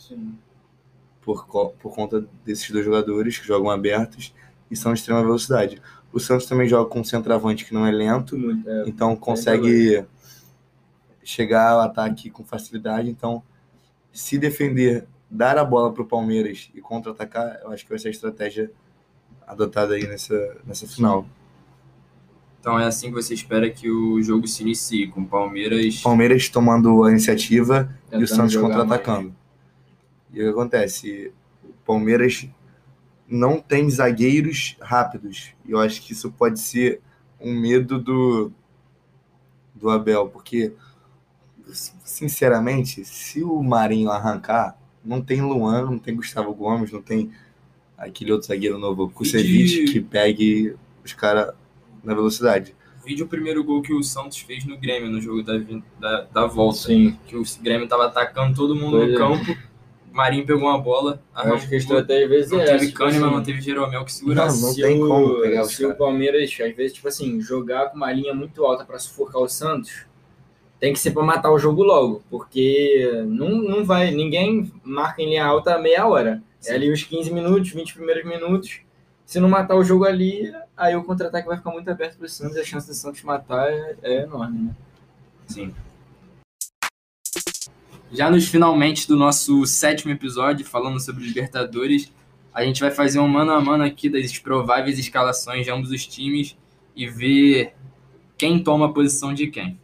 por, 1.21 1.45
co- 1.45 1.69
por 1.79 1.93
conta 1.93 2.25
desses 2.43 2.71
dois 2.71 2.83
jogadores 2.83 3.37
que 3.37 3.45
jogam 3.45 3.69
abertos 3.69 4.33
e 4.69 4.75
são 4.75 4.91
de 4.91 4.99
extrema 4.99 5.21
velocidade. 5.21 5.79
O 6.11 6.19
Santos 6.19 6.47
também 6.47 6.67
joga 6.67 6.89
com 6.89 7.01
um 7.01 7.03
centroavante 7.03 7.63
que 7.63 7.73
não 7.75 7.85
é 7.85 7.91
lento, 7.91 8.35
Muito, 8.37 8.67
é. 8.67 8.83
então 8.87 9.15
consegue 9.15 10.03
chegar 11.23 11.71
ao 11.73 11.81
ataque 11.81 12.31
com 12.31 12.43
facilidade. 12.43 13.07
Então, 13.07 13.43
se 14.11 14.39
defender, 14.39 15.05
dar 15.29 15.57
a 15.59 15.63
bola 15.63 15.93
para 15.93 16.01
o 16.01 16.05
Palmeiras 16.07 16.71
e 16.73 16.81
contra-atacar, 16.81 17.59
eu 17.63 17.71
acho 17.71 17.83
que 17.83 17.89
vai 17.89 17.99
ser 17.99 18.07
a 18.07 18.11
estratégia 18.11 18.71
adotada 19.45 19.93
aí 19.93 20.07
nessa, 20.07 20.57
nessa 20.65 20.87
final. 20.87 21.27
Então 22.65 22.79
é 22.79 22.85
assim 22.87 23.09
que 23.09 23.13
você 23.13 23.35
espera 23.35 23.69
que 23.69 23.87
o 23.91 24.19
jogo 24.23 24.47
se 24.47 24.63
inicie, 24.63 25.05
com 25.05 25.21
o 25.21 25.25
Palmeiras. 25.27 26.01
Palmeiras 26.01 26.49
tomando 26.49 27.03
a 27.03 27.11
iniciativa 27.11 27.95
e 28.11 28.23
o 28.23 28.27
Santos 28.27 28.55
contra-atacando. 28.55 29.35
E 30.33 30.41
o 30.41 30.45
que 30.45 30.49
acontece? 30.49 31.31
O 31.63 31.71
Palmeiras 31.85 32.49
não 33.27 33.61
tem 33.61 33.87
zagueiros 33.87 34.77
rápidos. 34.81 35.53
E 35.63 35.73
eu 35.73 35.79
acho 35.79 36.01
que 36.01 36.11
isso 36.11 36.31
pode 36.31 36.59
ser 36.59 37.01
um 37.39 37.53
medo 37.53 37.99
do, 37.99 38.51
do 39.75 39.87
Abel, 39.91 40.27
porque, 40.29 40.73
sinceramente, 42.03 43.05
se 43.05 43.43
o 43.43 43.61
Marinho 43.61 44.09
arrancar, 44.09 44.75
não 45.03 45.21
tem 45.21 45.39
Luan, 45.39 45.85
não 45.85 45.99
tem 45.99 46.15
Gustavo 46.15 46.51
Gomes, 46.51 46.91
não 46.91 47.03
tem 47.03 47.29
aquele 47.95 48.31
outro 48.31 48.47
zagueiro 48.47 48.79
novo, 48.79 49.07
Kusevich, 49.07 49.85
de- 49.85 49.91
que 49.93 50.01
pegue 50.01 50.75
os 51.03 51.13
caras 51.13 51.53
na 52.05 52.13
velocidade. 52.13 52.75
Vide 53.05 53.21
o 53.23 53.27
primeiro 53.27 53.63
gol 53.63 53.81
que 53.81 53.93
o 53.93 54.01
Santos 54.01 54.39
fez 54.39 54.65
no 54.65 54.77
Grêmio, 54.77 55.09
no 55.11 55.21
jogo 55.21 55.43
da, 55.43 55.53
da, 55.99 56.21
da 56.23 56.45
volta. 56.47 56.79
Sim. 56.79 57.17
Que 57.27 57.35
o 57.37 57.43
Grêmio 57.61 57.87
tava 57.87 58.05
atacando 58.05 58.55
todo 58.55 58.75
mundo 58.75 58.97
Pois 58.97 59.09
no 59.09 59.13
é. 59.13 59.17
campo. 59.17 59.57
O 60.11 60.15
Marinho 60.15 60.45
pegou 60.45 60.63
uma 60.69 60.77
bola, 60.79 61.21
Eu 61.35 61.53
acho 61.53 61.67
que 61.67 61.75
a 61.75 61.77
arrancou. 61.77 61.77
estratégia 61.77 62.23
às 62.23 62.29
vezes 62.31 62.51
Não 62.51 62.59
é 62.61 62.63
teve 62.65 62.75
essa, 62.77 62.85
tipo 62.87 62.97
Kahneman, 62.97 63.25
assim, 63.27 63.35
não 63.35 63.43
teve 63.43 63.61
Jeromel 63.61 64.05
que 64.05 64.11
Não, 64.11 64.17
segurasse. 64.17 64.61
não 64.63 64.69
se 64.71 64.81
tem 64.81 65.03
o, 65.03 65.07
como 65.07 65.41
pegar 65.41 65.63
Se 65.65 65.85
o. 65.85 65.95
Palmeiras, 65.95 66.43
às 66.43 66.75
vezes, 66.75 66.93
tipo 66.93 67.07
assim, 67.07 67.41
jogar 67.41 67.89
com 67.89 67.97
uma 67.97 68.11
linha 68.13 68.33
muito 68.33 68.63
alta 68.65 68.85
pra 68.85 68.97
sufocar 68.97 69.41
o 69.41 69.49
Santos, 69.49 70.05
tem 70.79 70.93
que 70.93 70.99
ser 70.99 71.11
pra 71.11 71.21
matar 71.21 71.51
o 71.51 71.59
jogo 71.59 71.83
logo, 71.83 72.23
porque 72.29 73.11
não, 73.27 73.49
não 73.49 73.83
vai, 73.83 74.09
ninguém 74.11 74.71
marca 74.83 75.21
em 75.21 75.25
linha 75.29 75.45
alta 75.45 75.77
meia 75.77 76.07
hora. 76.07 76.41
É 76.65 76.73
ali 76.73 76.91
os 76.91 77.03
15 77.03 77.31
minutos, 77.33 77.69
20 77.71 77.93
primeiros 77.93 78.23
minutos. 78.25 78.79
Se 79.25 79.39
não 79.39 79.49
matar 79.49 79.75
o 79.75 79.83
jogo 79.83 80.05
ali, 80.05 80.53
aí 80.77 80.95
o 80.95 81.03
contra-ataque 81.03 81.47
vai 81.47 81.57
ficar 81.57 81.71
muito 81.71 81.89
aberto 81.89 82.17
pro 82.17 82.29
Santos 82.29 82.55
e 82.55 82.59
a 82.59 82.63
chance 82.63 82.87
do 82.87 82.93
Santos 82.93 83.23
matar 83.23 83.67
é, 83.71 83.97
é 84.03 84.23
enorme, 84.23 84.59
né? 84.59 84.75
Sim. 85.47 85.73
Já 88.11 88.29
nos 88.29 88.47
finalmente 88.47 89.07
do 89.07 89.15
nosso 89.15 89.65
sétimo 89.65 90.11
episódio, 90.11 90.65
falando 90.65 90.99
sobre 90.99 91.25
Libertadores, 91.25 92.11
a 92.53 92.63
gente 92.63 92.79
vai 92.79 92.91
fazer 92.91 93.19
um 93.19 93.27
mano 93.27 93.51
a 93.51 93.59
mano 93.59 93.83
aqui 93.83 94.09
das 94.09 94.37
prováveis 94.37 94.99
escalações 94.99 95.65
de 95.65 95.71
ambos 95.71 95.89
os 95.89 96.05
times 96.05 96.55
e 96.95 97.07
ver 97.07 97.73
quem 98.37 98.63
toma 98.63 98.85
a 98.85 98.93
posição 98.93 99.33
de 99.33 99.47
quem. 99.47 99.79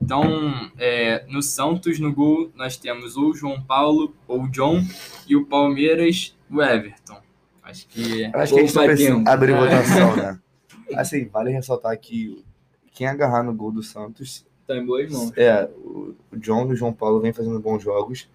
Então, 0.00 0.70
é, 0.78 1.24
no 1.28 1.42
Santos, 1.42 1.98
no 1.98 2.12
gol, 2.12 2.50
nós 2.54 2.76
temos 2.76 3.16
ou 3.16 3.30
o 3.30 3.34
João 3.34 3.60
Paulo 3.60 4.14
ou 4.28 4.44
o 4.44 4.50
John 4.50 4.82
e 5.26 5.34
o 5.34 5.44
Palmeiras, 5.46 6.36
o 6.50 6.62
Everton. 6.62 7.23
Acho 7.64 7.88
que 7.88 8.22
Eu 8.22 8.40
acho 8.40 8.54
que 8.54 8.60
a 8.60 8.66
gente 8.66 8.72
precisa 8.74 9.14
tempo. 9.16 9.28
abrir 9.28 9.52
É. 9.52 9.58
votação, 9.58 10.16
né? 10.16 10.38
Assim, 10.94 11.26
vale 11.26 11.50
ressaltar 11.50 11.98
que 11.98 12.44
quem 12.92 13.06
agarrar 13.06 13.42
no 13.42 13.54
gol 13.54 13.72
do 13.72 13.82
Santos 13.82 14.46
Tá 14.66 14.76
em 14.76 14.84
boas 14.84 15.10
mãos. 15.10 15.32
É, 15.36 15.68
o 15.76 16.14
John 16.36 16.68
e 16.68 16.72
o 16.72 16.76
João 16.76 16.92
Paulo 16.92 17.20
vêm 17.20 17.32
fazendo 17.32 17.60
bons 17.60 17.82
jogos, 17.82 18.28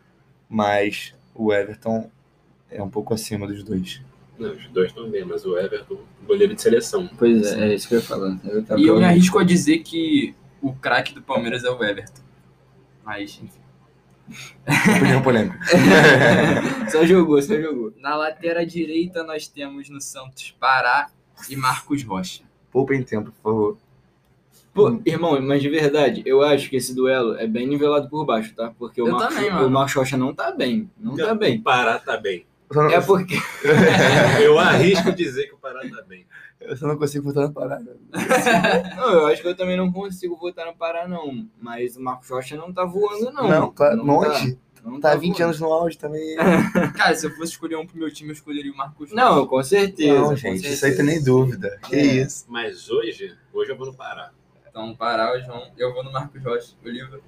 mas 0.48 1.16
o 1.34 1.52
Everton 1.52 2.10
é 2.70 2.82
um 2.84 2.90
pouco 2.90 3.14
acima 3.14 3.48
dos 3.48 3.64
dois. 3.64 4.02
Não, 4.38 4.52
os 4.52 4.68
dois 4.68 4.90
estão 4.90 5.10
bem, 5.10 5.26
mas 5.26 5.44
o 5.46 5.58
Everton, 5.58 5.98
goleiro 6.26 6.54
de 6.54 6.62
seleção. 6.62 7.10
Pois 7.18 7.52
é, 7.54 7.70
é 7.72 7.76
isso 7.76 7.88
que 7.88 7.96
eu 7.96 8.00
ia 8.00 8.06
falar. 8.06 8.40
Eu 8.46 8.78
E 8.78 8.88
eu 8.88 8.98
me 8.98 9.06
arrisco 9.06 9.40
a 9.40 9.44
dizer 9.44 9.80
que 9.80 10.36
o 10.62 10.74
craque 10.74 11.14
do 11.14 11.22
Palmeiras 11.22 11.64
é 11.64 11.70
o 11.70 11.84
Everton. 11.84 12.22
Mas, 13.04 13.40
enfim. 13.44 13.59
Opinião 14.98 15.22
polêmica. 15.22 15.60
só 16.92 17.06
jogou, 17.06 17.42
só 17.42 17.60
jogou. 17.60 17.94
Na 17.98 18.16
lateral 18.16 18.66
direita, 18.66 19.24
nós 19.24 19.48
temos 19.48 19.90
no 19.90 20.00
Santos 20.00 20.56
Pará 20.60 21.10
e 21.50 21.56
Marcos 21.56 22.04
Rocha. 22.04 22.44
Poupem 22.72 23.02
tempo, 23.04 23.32
por 23.32 23.42
favor. 23.42 23.78
Pô, 24.74 25.02
irmão, 25.06 25.42
mas 25.42 25.62
de 25.62 25.70
verdade, 25.70 26.22
eu 26.26 26.42
acho 26.44 26.70
que 26.70 26.76
esse 26.76 26.94
duelo 26.94 27.36
é 27.38 27.48
bem 27.48 27.68
nivelado 27.68 28.08
por 28.08 28.26
baixo, 28.26 28.54
tá? 28.56 28.72
Porque 28.78 29.02
o 29.02 29.08
Eu 29.08 29.14
Marcos, 29.14 29.36
também, 29.36 29.52
o 29.52 29.70
Marcos 29.70 29.94
Rocha 29.96 30.18
não 30.18 30.34
tá 30.34 30.52
bem. 30.52 30.90
Não 30.98 31.16
tá 31.16 31.34
bem. 31.34 31.58
O 31.58 31.64
Pará 31.64 31.98
tá 31.98 32.18
bem. 32.18 32.46
Não, 32.72 32.90
É 32.90 33.02
porque. 33.02 33.36
Eu 34.44 34.60
arrisco 34.60 35.12
dizer 35.12 35.48
que 35.48 35.56
o 35.56 35.58
Pará 35.58 35.82
tá 35.82 36.04
bem. 36.08 36.26
Eu 36.62 36.76
só 36.78 36.88
não 36.88 36.98
consigo 36.98 37.24
votar 37.26 37.48
na 37.48 37.54
parada. 37.54 37.98
Não, 38.98 39.12
eu 39.14 39.28
acho 39.28 39.42
que 39.42 39.48
eu 39.48 39.56
também 39.56 39.78
não 39.78 39.92
consigo 39.92 40.36
votar 40.38 40.66
no 40.66 40.76
Pará, 40.76 41.08
não. 41.08 41.48
Mas 41.62 41.96
o 41.96 42.02
Marcos 42.02 42.30
Rocha 42.30 42.56
não 42.58 42.72
tá 42.74 42.84
voando, 42.86 43.32
não. 43.32 43.48
Não, 43.48 43.72
tá 43.72 43.96
Não 43.96 44.06
longe. 44.06 44.54
Tá, 44.56 44.60
não 44.90 45.00
Tá 45.00 45.16
20 45.16 45.30
voando. 45.38 45.44
anos 45.44 45.60
no 45.60 45.74
auge 45.74 45.98
também. 45.98 46.36
Cara, 46.96 47.16
se 47.16 47.26
eu 47.26 47.32
fosse 47.32 47.52
escolher 47.54 47.76
um 47.78 47.86
pro 47.86 47.98
meu 47.98 48.12
time, 48.12 48.30
eu 48.30 48.34
escolheria 48.34 48.72
o 48.72 48.76
Marcos 48.78 49.10
Rocha. 49.12 49.16
Não, 49.16 49.46
com 49.48 49.62
certeza. 49.64 50.14
Não, 50.20 50.30
com 50.30 50.36
gente, 50.36 50.60
certeza. 50.62 50.74
isso 50.74 50.86
aí 50.86 50.96
tem 50.96 51.06
nem 51.06 51.24
dúvida. 51.24 51.80
Que 51.84 51.96
É. 51.96 52.02
isso. 52.24 52.46
Mas 52.48 52.90
hoje, 52.90 53.36
hoje 53.54 53.72
eu 53.72 53.78
vou 53.78 53.88
no 53.88 53.94
Pará. 53.94 54.32
Então, 54.70 54.96
Pará, 54.96 55.36
o 55.36 55.42
João. 55.42 55.64
Eu 55.78 55.94
vou 55.94 56.04
no 56.04 56.12
Marcos 56.12 56.44
Rocha. 56.44 56.74
O 56.86 56.90
livro. 56.90 57.22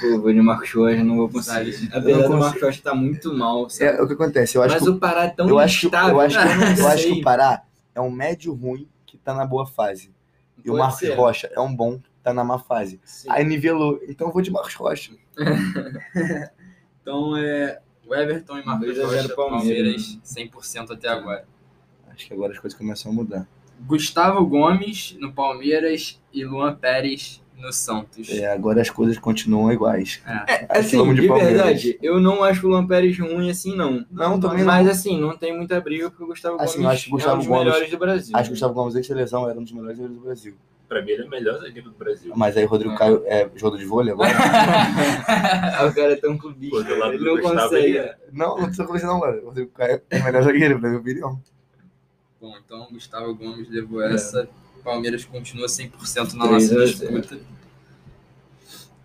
Pô, 0.00 0.20
vou 0.20 0.32
de 0.32 0.40
Marcos 0.40 0.72
Rocha, 0.72 1.02
não 1.02 1.16
vou 1.16 1.28
conseguir. 1.28 1.88
Apesar 1.92 1.96
Eu 1.96 2.02
não 2.02 2.22
do 2.22 2.22
consigo. 2.22 2.38
Marcos 2.38 2.62
Rocha 2.62 2.80
tá 2.82 2.94
muito 2.94 3.34
mal, 3.34 3.68
sabe? 3.68 3.98
É 3.98 4.02
o 4.02 4.06
que 4.06 4.12
acontece. 4.14 4.56
Eu 4.56 4.62
acho 4.62 4.74
Mas 4.74 4.82
que, 4.84 4.88
o 4.90 4.98
Pará 4.98 5.24
é 5.24 5.28
tão 5.30 5.48
eu 5.48 5.58
acho, 5.58 5.86
instável. 5.86 6.14
eu 6.14 6.20
acho, 6.20 6.38
que 6.38 6.44
eu 6.80 6.84
eu 6.84 6.88
acho 6.88 7.04
que 7.06 7.12
o 7.12 7.22
Pará 7.22 7.62
é 7.96 8.00
um 8.00 8.10
médio 8.10 8.52
ruim 8.52 8.88
que 9.06 9.16
tá 9.16 9.34
na 9.34 9.46
boa 9.46 9.66
fase. 9.66 10.14
E 10.62 10.70
o 10.70 10.76
Marcos 10.76 10.98
ser. 10.98 11.14
Rocha 11.14 11.50
é 11.52 11.60
um 11.60 11.74
bom 11.74 11.98
que 11.98 12.10
tá 12.22 12.32
na 12.32 12.44
má 12.44 12.58
fase. 12.58 13.00
Sim. 13.02 13.28
Aí 13.30 13.42
nivelou. 13.42 13.98
Então 14.06 14.28
eu 14.28 14.32
vou 14.32 14.42
de 14.42 14.50
Marcos 14.50 14.74
Rocha. 14.74 15.12
Então, 17.00 17.36
é. 17.36 17.80
O 18.04 18.12
Everton 18.12 18.58
e 18.58 18.64
Marcos 18.64 18.96
2 18.96 18.98
a 18.98 19.06
0 19.06 19.22
Rocha, 19.22 19.36
Palmeiras. 19.36 20.18
Palmeiras, 20.24 20.86
100% 20.88 20.90
até 20.90 21.08
agora. 21.08 21.46
Acho 22.08 22.26
que 22.26 22.34
agora 22.34 22.52
as 22.52 22.58
coisas 22.58 22.76
começam 22.76 23.12
a 23.12 23.14
mudar. 23.14 23.48
Gustavo 23.86 24.44
Gomes 24.44 25.16
no 25.20 25.32
Palmeiras 25.32 26.20
e 26.32 26.44
Luan 26.44 26.74
Pérez 26.74 27.40
no 27.58 27.72
Santos. 27.72 28.28
É, 28.30 28.52
agora 28.52 28.80
as 28.82 28.90
coisas 28.90 29.18
continuam 29.18 29.72
iguais. 29.72 30.22
É. 30.46 30.66
Assim, 30.78 30.98
Vamos 30.98 31.16
de 31.16 31.22
de, 31.22 31.28
verdade, 31.28 31.98
eu 32.02 32.20
não 32.20 32.42
acho 32.44 32.66
o 32.66 32.70
Luan 32.70 32.86
Pérez 32.86 33.18
ruim 33.18 33.50
assim, 33.50 33.74
não. 33.74 34.04
Não, 34.10 34.38
também 34.38 34.58
não. 34.58 34.66
Mas 34.66 34.88
assim, 34.88 35.18
não 35.20 35.36
tem 35.36 35.56
muita 35.56 35.80
briga 35.80 36.10
porque 36.10 36.24
o 36.24 36.26
Gustavo 36.26 36.60
Assim, 36.60 36.78
Gomes 36.82 36.92
acho 36.92 37.04
que 37.04 37.08
o 37.10 37.12
Gustavo 37.12 37.32
é 37.32 37.36
um 37.36 37.38
dos 37.38 37.46
Gomes- 37.48 37.64
melhores 37.64 37.90
do 37.90 37.98
Brasil. 37.98 38.36
Acho 38.36 38.44
que 38.44 38.50
o 38.50 38.54
Gustavo 38.54 38.74
Gomes, 38.74 39.08
da 39.08 39.14
lesão, 39.14 39.48
era 39.48 39.58
um 39.58 39.62
dos 39.62 39.72
melhores 39.72 39.98
do 39.98 40.08
Brasil. 40.20 40.54
Pra 40.88 41.02
mim, 41.02 41.10
ele 41.10 41.22
é 41.22 41.26
o 41.26 41.30
melhor 41.30 41.58
zagueiro 41.60 41.90
do 41.90 41.96
Brasil. 41.96 42.32
Mas 42.36 42.56
aí 42.56 42.64
o 42.64 42.68
Rodrigo 42.68 42.94
É. 42.94 42.96
Caio 42.98 43.22
é 43.26 43.50
jogador 43.56 43.78
de 43.78 43.84
vôlei 43.86 44.12
agora? 44.12 44.28
O 45.88 45.94
cara 45.94 46.12
é 46.12 46.16
tão 46.16 46.38
clubista. 46.38 46.76
Pô, 46.76 46.82
do 46.84 46.96
lado 46.98 47.12
Ele 47.12 47.18
do 47.18 47.24
não 47.24 47.34
Gustavo, 47.36 47.60
consegue. 47.60 47.86
ele 47.86 47.98
é. 47.98 48.16
não, 48.32 48.48
não 48.56 48.64
precisa 48.64 48.84
conversar 48.86 49.06
não, 49.08 49.18
mano. 49.18 49.42
O 49.42 49.46
Rodrigo 49.46 49.70
Caio 49.72 50.00
é 50.10 50.18
o 50.20 50.24
melhor 50.24 50.42
zagueiro, 50.44 50.78
na 50.80 50.88
minha 50.88 51.00
opinião. 51.00 51.40
Bom, 52.40 52.54
então 52.64 52.86
Gustavo 52.92 53.34
Gomes 53.34 53.68
levou 53.68 54.00
essa. 54.02 54.48
Palmeiras 54.86 55.24
continua 55.24 55.66
100% 55.66 56.34
na 56.34 56.46
3 56.46 56.70
nossa 56.70 56.74
a 56.82 56.86
0. 56.86 56.86
disputa. 56.86 57.40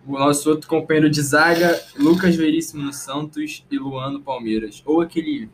O 0.06 0.12
nosso 0.18 0.48
outro 0.50 0.68
companheiro 0.68 1.10
de 1.10 1.20
zaga, 1.20 1.80
Lucas 1.96 2.34
Veríssimo 2.36 2.82
no 2.84 2.92
Santos 2.92 3.64
e 3.70 3.78
Luan 3.78 4.10
no 4.12 4.20
Palmeiras. 4.22 4.80
Ou 4.86 5.00
aquele. 5.00 5.50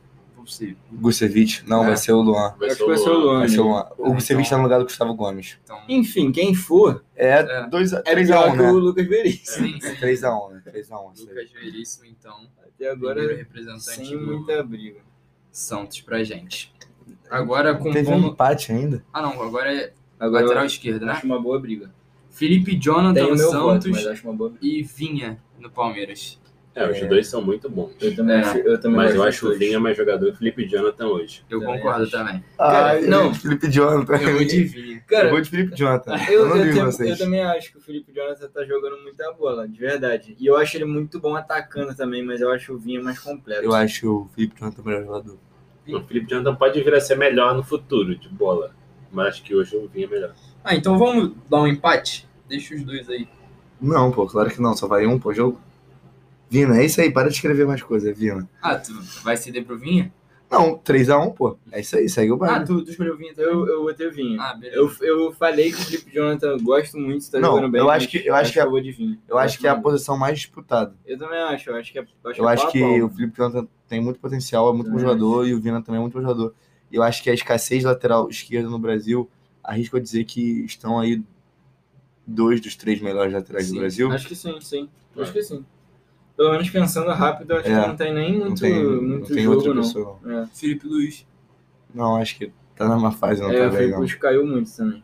Gucevic, 0.91 1.63
não, 1.69 1.83
É. 1.85 1.89
vai 1.89 1.97
ser 1.99 2.13
o 2.13 2.23
Luan. 2.23 2.55
Vai 2.59 2.69
Acho 2.69 2.79
ser 2.79 2.85
que 2.85 2.89
vai 2.89 2.97
ser 2.99 3.11
o 3.11 3.19
Luan. 3.19 3.39
Vai 3.41 3.49
ser 3.51 3.61
o 3.61 3.65
né? 3.65 3.71
Luan. 3.71 3.87
O 3.99 4.15
Gucevic 4.15 4.47
então- 4.47 4.51
tá 4.51 4.57
no 4.57 4.63
lugar 4.63 4.79
do 4.79 4.85
Gustavo 4.85 5.15
Gomes. 5.15 5.59
Então, 5.63 5.79
Enfim, 5.89 6.33
quem 6.33 6.55
for, 6.55 7.05
É 7.15 7.41
É. 7.41 7.67
2 7.69 7.93
a 7.93 7.99
é 7.99 8.03
3 8.03 8.31
a 8.31 8.47
1 8.47 8.53
que 8.53 8.59
o 8.61 8.63
né? 8.63 8.71
Lucas 8.73 9.07
Veríssimo. 9.07 9.67
sim, 9.69 9.81
sim. 9.81 9.95
3 9.97 10.25
a 10.25 10.35
1 10.35 10.49
né? 10.51 10.63
3 10.65 10.91
a 10.91 10.99
1 11.01 11.13
isso 11.13 11.23
aí. 11.29 11.29
Lucas 11.35 11.51
Veríssimo, 11.53 12.07
então. 12.07 12.33
Até 12.59 12.91
Primeiro 12.91 13.21
agora, 13.21 13.37
representante 13.37 13.81
sem 14.09 14.11
do 14.19 14.27
muita 14.27 14.63
briga. 14.63 15.01
Santos 15.53 16.01
pra 16.01 16.23
gente. 16.25 16.73
Agora 17.29 17.75
Teve 17.93 18.11
um 18.11 18.29
empate 18.29 18.73
ainda. 18.73 19.05
Ah, 19.13 19.21
não, 19.21 19.43
agora 19.43 19.71
é 19.75 19.93
Agora 20.19 20.43
lateral 20.43 20.65
eu 20.65 20.67
esquerda, 20.67 21.07
né? 21.07 21.13
acho 21.13 21.27
uma 21.27 21.41
boa 21.41 21.59
briga. 21.61 21.91
Felipe 22.31 22.77
Jonathan 22.77 23.29
no 23.31 23.37
voto, 23.51 23.83
Santos 23.93 24.13
briga. 24.13 24.59
e 24.63 24.83
Vinha 24.83 25.39
no 25.59 25.71
Palmeiras. 25.71 26.39
É, 26.75 26.89
os 26.89 27.01
dois 27.09 27.27
são 27.27 27.43
muito 27.43 27.69
bons. 27.69 27.91
Eu 28.01 28.15
também 28.15 28.37
É. 28.37 28.41
acho. 28.41 28.59
Eu 28.59 28.81
também 28.81 28.99
Mas 28.99 29.13
eu 29.15 29.23
acho 29.25 29.49
o. 29.49 29.59
Vinha 29.59 29.81
mais 29.81 29.97
jogador 29.97 30.27
que 30.27 30.33
o 30.35 30.37
Felipe 30.37 30.65
Jonathan 30.69 31.07
hoje. 31.09 31.43
Eu 31.51 31.59
Também 31.59 31.77
concordo 31.79 32.03
acho. 32.05 32.13
também. 32.13 32.45
Cara, 32.57 32.87
Ai, 32.93 33.01
não. 33.07 33.35
Felipe 33.35 33.69
Jonathan. 33.69 34.13
Eu 34.17 34.33
vou 34.35 34.45
de 34.45 34.65
Vinha. 34.65 34.97
Eu 34.99 35.03
Cara, 35.09 35.31
vou 35.31 35.41
de 35.41 35.51
Felipe 35.51 35.75
Jonathan. 35.77 36.15
Eu, 36.29 36.47
Eu, 36.47 36.57
eu 36.57 36.63
ligo 36.65 36.77
tam- 36.77 36.85
vocês. 36.87 37.11
eu 37.11 37.19
também 37.19 37.43
acho 37.43 37.73
que 37.73 37.79
o 37.79 37.81
Felipe 37.81 38.13
Jonathan 38.13 38.49
tá 38.49 38.65
jogando 38.65 39.03
muita 39.03 39.33
bola, 39.33 39.67
de 39.67 39.77
verdade. 39.81 40.37
E 40.39 40.47
eu 40.47 40.57
acho 40.57 40.77
ele 40.77 40.85
muito 40.85 41.19
bom 41.19 41.35
atacando 41.35 41.97
também, 41.97 42.25
mas 42.25 42.41
eu 42.41 42.51
acho 42.53 42.73
o 42.75 42.79
Vinha 42.79 43.03
mais 43.03 43.19
completo. 43.19 43.65
Eu 43.65 43.75
acho 43.75 44.09
o 44.09 44.29
Felipe 44.29 44.55
Jonathan 44.61 44.83
o 44.83 44.85
melhor 44.85 45.05
jogador. 45.05 45.39
O 45.89 46.01
Felipe 46.03 46.31
Jonathan 46.31 46.55
pode 46.55 46.81
vir 46.81 46.95
a 46.95 47.01
ser 47.01 47.17
melhor 47.17 47.57
no 47.57 47.65
futuro 47.65 48.15
de 48.17 48.29
bola. 48.29 48.71
Mas 49.11 49.29
acho 49.29 49.43
que 49.43 49.55
hoje 49.55 49.77
o 49.77 49.89
Vinha 49.89 50.07
é 50.07 50.11
melhor. 50.11 50.35
Ah, 50.63 50.75
então 50.75 50.99
vamos 50.99 51.33
dar 51.49 51.63
um 51.63 51.67
empate? 51.67 52.29
Deixa 52.49 52.75
os 52.75 52.83
dois 52.85 53.09
aí. 53.09 53.29
Não, 53.81 54.11
pô, 54.11 54.27
claro 54.27 54.51
que 54.51 54.61
não. 54.61 54.77
Só 54.77 54.87
vai 54.87 55.07
um 55.07 55.19
por 55.19 55.35
jogo. 55.35 55.61
Vina, 56.51 56.79
é 56.81 56.85
isso 56.85 57.01
aí. 57.01 57.11
Para 57.13 57.29
de 57.29 57.35
escrever 57.35 57.67
mais 57.67 57.83
coisas, 57.83 58.17
Vina. 58.17 58.49
Ah, 58.63 58.77
tu 58.77 58.93
vai 59.23 59.37
ceder 59.37 59.65
pro 59.65 59.79
Vinha? 59.79 60.13
Não, 60.51 60.79
3x1, 60.79 61.35
pô. 61.35 61.59
É 61.71 61.81
isso 61.81 61.95
aí, 61.97 62.09
segue 62.09 62.33
o 62.33 62.37
Ah, 62.37 62.39
baile. 62.39 62.65
tu, 62.65 62.83
tu 62.83 62.91
escolheu 62.91 63.13
o 63.15 63.17
Vinha 63.19 63.35
também? 63.35 63.51
Eu, 63.53 63.67
eu 63.67 63.83
botei 63.85 64.07
o 64.07 64.13
Vinha. 64.13 64.41
Ah, 64.43 64.55
beleza. 64.55 64.79
Eu, 64.79 64.91
eu 65.03 65.33
falei 65.33 65.71
que 65.71 65.77
o 65.79 65.85
Felipe 65.85 66.11
Jonathan 66.11 66.47
eu 66.49 66.61
gosto 66.63 66.97
muito, 66.97 67.31
tá 67.31 67.39
Não, 67.39 67.51
jogando 67.57 67.71
bem. 67.73 67.81
eu 67.83 67.91
acho 67.91 68.09
que- 68.09 68.27
eu 68.27 68.35
acho 68.35 68.53
que 68.55 68.59
eu 68.59 68.71
vou 68.71 68.81
de 68.81 68.91
Vinha. 68.91 69.19
Eu 69.29 69.37
acho 69.37 69.59
que 69.59 69.67
é 69.67 69.71
a 69.71 69.77
posição 69.79 70.17
mais 70.17 70.39
disputada. 70.39 70.95
Eu 71.05 71.19
também 71.19 71.39
acho, 71.39 71.69
eu 71.69 71.77
acho 71.77 71.93
que 71.93 71.99
é. 71.99 72.03
acho 72.03 72.41
Eu 72.41 72.49
é 72.49 72.53
acho 72.55 72.73
que 72.73 73.03
o 73.03 73.11
Felipe 73.11 73.37
Jonathan 73.37 73.69
tem 73.87 74.01
muito 74.01 74.19
potencial, 74.19 74.71
é 74.71 74.73
muito 74.73 74.87
bom 74.91 74.97
Também 74.97 75.07
jogador, 75.07 75.47
e 75.47 75.55
o 75.55 75.61
Vina 75.61 75.83
também 75.83 75.99
é 75.99 76.01
muito 76.03 76.15
bom 76.15 76.23
jogador. 76.23 76.55
Eu 76.91 77.03
acho 77.03 77.23
que 77.23 77.31
a 77.31 77.35
escassez 77.35 77.85
lateral 77.85 78.29
esquerda 78.31 78.69
no 78.69 78.79
Brasil, 78.79 79.29
arrisco 79.63 79.97
a 79.97 80.01
dizer 80.01 80.25
que 80.25 80.65
estão 80.65 80.99
aí 80.99 81.23
dois 82.27 82.61
dos 82.61 82.77
três 82.77 83.01
melhores 83.01 83.33
laterais 83.33 83.67
Sim, 83.67 83.75
do 83.75 83.81
Brasil. 83.81 84.13
Acho 84.13 84.29
que 84.29 84.35
sim, 84.35 84.61
sim. 84.61 84.89
É. 85.17 85.23
Acho 85.23 85.33
que 85.33 85.43
sim. 85.43 85.65
Pelo 86.37 86.53
menos 86.53 86.71
pensando 86.71 87.11
rápido, 87.11 87.53
acho 87.55 87.69
É. 87.69 87.81
que 87.83 87.89
não 87.89 87.97
tem 87.97 88.15
nem 88.15 88.39
Não 88.39 88.47
muito, 88.47 88.61
tem, 88.61 88.75
muito 88.85 89.03
não 89.21 89.27
tem 89.27 89.43
jogo, 89.45 89.57
outra 89.57 89.75
não. 89.75 89.83
pessoa. 89.83 90.19
não. 90.23 90.39
É. 90.43 90.47
Felipe 90.55 90.87
Luiz. 90.87 91.27
Não, 91.95 92.17
acho 92.17 92.37
que 92.39 92.53
tá 92.77 92.89
numa 92.89 93.11
fase, 93.13 93.41
não 93.41 93.51
é, 93.51 93.59
tá 93.59 93.63
o 93.65 93.89
não. 93.89 93.99
Felipe 93.99 94.19
caiu 94.19 94.47
muito 94.47 94.71
também. 94.77 95.03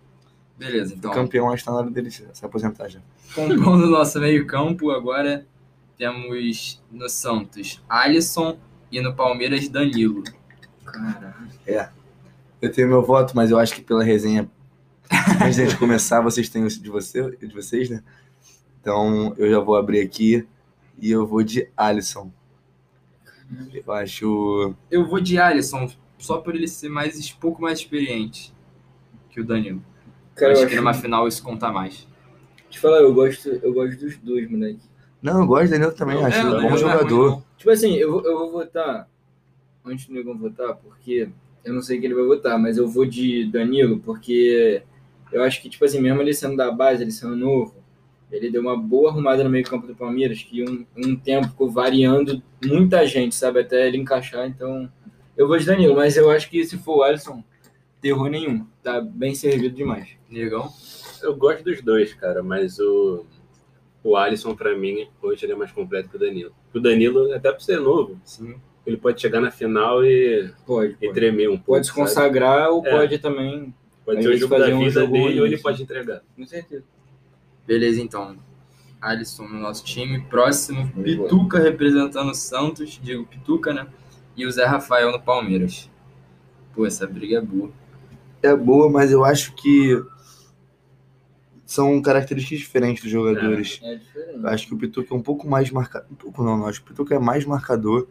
Beleza, 0.57 0.95
então. 0.95 1.11
Campeão, 1.11 1.51
acho 1.51 1.63
que 1.63 1.67
tá 1.67 1.73
na 1.73 1.79
hora 1.79 1.91
dele 1.91 2.11
se 2.11 2.25
se 2.33 2.45
aposentar 2.47 2.89
já. 2.89 3.01
Compondo 3.35 3.85
o 3.85 3.91
nosso 3.91 4.21
meio-campo, 4.21 4.91
agora 4.93 5.45
temos 5.99 6.81
no 6.93 7.09
Santos 7.09 7.83
Alisson 7.89 8.57
e 8.93 9.01
no 9.01 9.13
Palmeiras 9.15 9.69
Danilo. 9.69 10.23
Caralho. 10.85 11.91
Eu 12.61 12.73
tenho 12.73 12.89
meu 12.89 13.03
voto, 13.03 13.35
mas 13.37 13.51
eu 13.51 13.59
acho 13.59 13.75
que 13.75 13.83
pela 13.83 14.03
resenha, 14.03 14.49
antes 15.43 15.57
da 15.57 15.65
gente 15.65 15.77
começar, 15.77 16.21
vocês 16.21 16.49
têm 16.49 16.65
o 16.65 16.69
de, 16.69 16.89
você, 16.91 17.37
de 17.37 17.53
vocês, 17.55 17.91
né? 17.91 18.03
Então 18.81 19.35
eu 19.37 19.51
já 19.51 19.61
vou 19.61 19.77
abrir 19.77 20.01
aqui 20.01 20.47
e 20.99 21.11
eu 21.11 21.27
vou 21.27 21.43
de 21.43 21.69
Alisson. 21.77 22.31
Eu 23.73 23.93
acho. 23.93 24.75
Eu 24.91 25.07
vou 25.07 25.21
de 25.21 25.39
Alisson, 25.39 25.91
só 26.19 26.39
por 26.39 26.55
ele 26.55 26.67
ser 26.67 26.89
mais 26.89 27.19
um 27.31 27.37
pouco 27.39 27.61
mais 27.61 27.79
experiente 27.81 28.55
que 29.31 29.41
o 29.41 29.45
Danilo. 29.45 29.83
Cara, 30.35 30.53
acho 30.53 30.63
eu 30.63 30.69
que 30.69 30.77
numa 30.77 30.95
final 30.95 31.29
isso 31.29 31.43
conta 31.43 31.71
mais. 31.71 32.07
Te 32.71 32.81
falar, 32.81 32.99
eu 32.99 33.15
gosto, 33.15 33.49
eu 33.49 33.73
gosto 33.73 33.99
dos 34.01 34.17
dois, 34.19 34.51
moleque. 34.51 34.81
Não, 35.23 35.41
eu 35.41 35.47
gosto 35.47 35.67
do 35.67 35.71
Danilo 35.71 35.93
também, 35.93 36.17
Não, 36.17 36.27
acho 36.27 36.39
É, 36.39 36.45
um 36.45 36.63
bom 36.63 36.75
é 36.75 36.77
jogador. 36.77 37.31
não. 37.31 37.45
Tipo 37.57 37.71
assim, 37.71 37.95
eu, 37.95 38.23
eu 38.25 38.39
vou 38.39 38.53
votar. 38.53 39.09
Antes 39.85 40.07
do 40.07 40.15
Negão 40.15 40.37
votar, 40.37 40.75
porque 40.77 41.29
eu 41.65 41.75
não 41.75 41.83
sei 41.83 41.99
que 41.99 42.07
ele 42.07 42.15
vai 42.15 42.25
votar, 42.25 42.59
mas 42.59 42.77
eu 42.77 42.89
vou 42.89 43.05
de 43.05 43.45
Danilo, 43.51 43.99
porque 44.01 44.83
eu 45.33 45.43
acho 45.43 45.61
que, 45.61 45.69
tipo 45.69 45.85
assim, 45.85 46.01
mesmo 46.01 46.21
ele 46.23 46.33
sendo 46.33 46.57
da 46.57 46.71
base, 46.71 47.03
ele 47.03 47.11
sendo 47.11 47.37
novo, 47.37 47.75
ele 48.31 48.51
deu 48.51 48.61
uma 48.61 48.77
boa 48.77 49.11
arrumada 49.11 49.45
no 49.45 49.51
meio-campo 49.51 49.87
do 49.87 49.95
Palmeiras, 49.95 50.43
que 50.43 50.63
um, 50.63 50.85
um 50.97 51.17
tempo 51.17 51.49
ficou 51.49 51.71
variando 51.71 52.43
muita 52.65 53.07
gente, 53.07 53.35
sabe? 53.35 53.61
Até 53.61 53.87
ele 53.87 53.99
encaixar. 53.99 54.47
Então, 54.47 54.91
eu 55.37 55.47
vou 55.47 55.59
de 55.59 55.67
Danilo, 55.67 55.95
mas 55.95 56.17
eu 56.17 56.31
acho 56.31 56.49
que 56.49 56.65
se 56.65 56.77
for 56.79 56.99
o 56.99 57.03
Alisson, 57.03 57.43
terror 58.01 58.29
nenhum. 58.29 58.67
Tá 58.83 59.01
bem 59.01 59.35
servido 59.35 59.75
demais. 59.75 60.11
Negão. 60.29 60.69
Eu 61.23 61.35
gosto 61.37 61.65
dos 61.65 61.81
dois, 61.81 62.13
cara, 62.13 62.43
mas 62.43 62.79
o, 62.79 63.25
o 64.03 64.17
Alisson, 64.17 64.55
pra 64.55 64.77
mim, 64.77 65.09
hoje 65.23 65.47
ele 65.47 65.53
é 65.53 65.57
mais 65.57 65.73
completo 65.73 66.09
que 66.09 66.17
o 66.17 66.19
Danilo. 66.19 66.53
O 66.75 66.81
Danilo, 66.81 67.33
até 67.33 67.51
por 67.53 67.63
ser 67.63 67.81
novo, 67.81 68.21
Sim. 68.25 68.57
Ele 68.87 68.97
pode 68.97 69.21
chegar 69.21 69.41
na 69.41 69.51
final 69.51 70.05
e, 70.05 70.51
Pode, 70.67 70.93
e 71.01 71.07
pode. 71.07 71.13
tremer 71.15 71.49
um 71.49 71.53
pouco. 71.57 71.65
Pode 71.73 71.87
se 71.87 71.93
consagrar 71.93 72.71
ou 72.71 72.87
É. 72.87 72.91
pode 72.91 73.19
também, 73.19 73.75
Pode 74.05 74.23
ser 74.23 74.29
o 74.29 74.37
jogo 74.37 74.59
da 74.59 74.67
um 74.69 74.79
vida 74.81 75.01
jogo 75.01 75.13
dele 75.13 75.41
ou 75.41 75.47
ele 75.47 75.59
pode 75.59 75.83
entregar. 75.83 76.23
com 76.37 76.47
certeza. 76.47 76.85
Beleza, 77.67 78.01
então. 78.01 78.37
Alisson 79.01 79.47
no 79.49 79.59
nosso 79.59 79.85
time. 79.85 80.21
Próximo, 80.23 80.91
Muito 80.95 81.03
Pituca 81.23 81.59
representando 81.59 82.31
o 82.31 82.35
Santos. 82.35 82.99
Digo 83.03 83.25
Pituca, 83.27 83.73
né? 83.73 83.87
E 84.37 84.47
o 84.47 84.51
Zé 84.51 84.65
Rafael 84.65 85.11
no 85.13 85.21
Palmeiras. 85.21 85.91
Pô, 86.75 86.85
essa 86.87 87.07
briga 87.07 87.39
é 87.39 87.41
boa. 87.41 87.71
É 88.43 88.55
boa, 88.55 88.91
mas 88.91 89.11
eu 89.13 89.25
acho 89.25 89.55
que 89.55 90.03
são 91.65 92.01
características 92.03 92.59
diferentes 92.59 93.03
dos 93.03 93.13
jogadores. 93.13 93.81
É 93.83 93.97
diferente. 93.97 94.35
Eu 94.43 94.49
acho 94.49 94.67
que 94.67 94.75
o 94.75 94.77
Pituca 94.79 95.15
é 95.15 95.17
um 95.17 95.23
pouco 95.23 95.49
mais 95.49 95.71
marcador. 95.71 96.09
Um 96.11 96.15
pouco 96.15 96.43
não, 96.43 96.59
não. 96.59 96.67
Acho 96.67 96.81
que 96.83 96.87
o 96.87 96.91
Pituca 96.91 97.15
é 97.15 97.19
mais 97.19 97.45
marcador, 97.45 98.07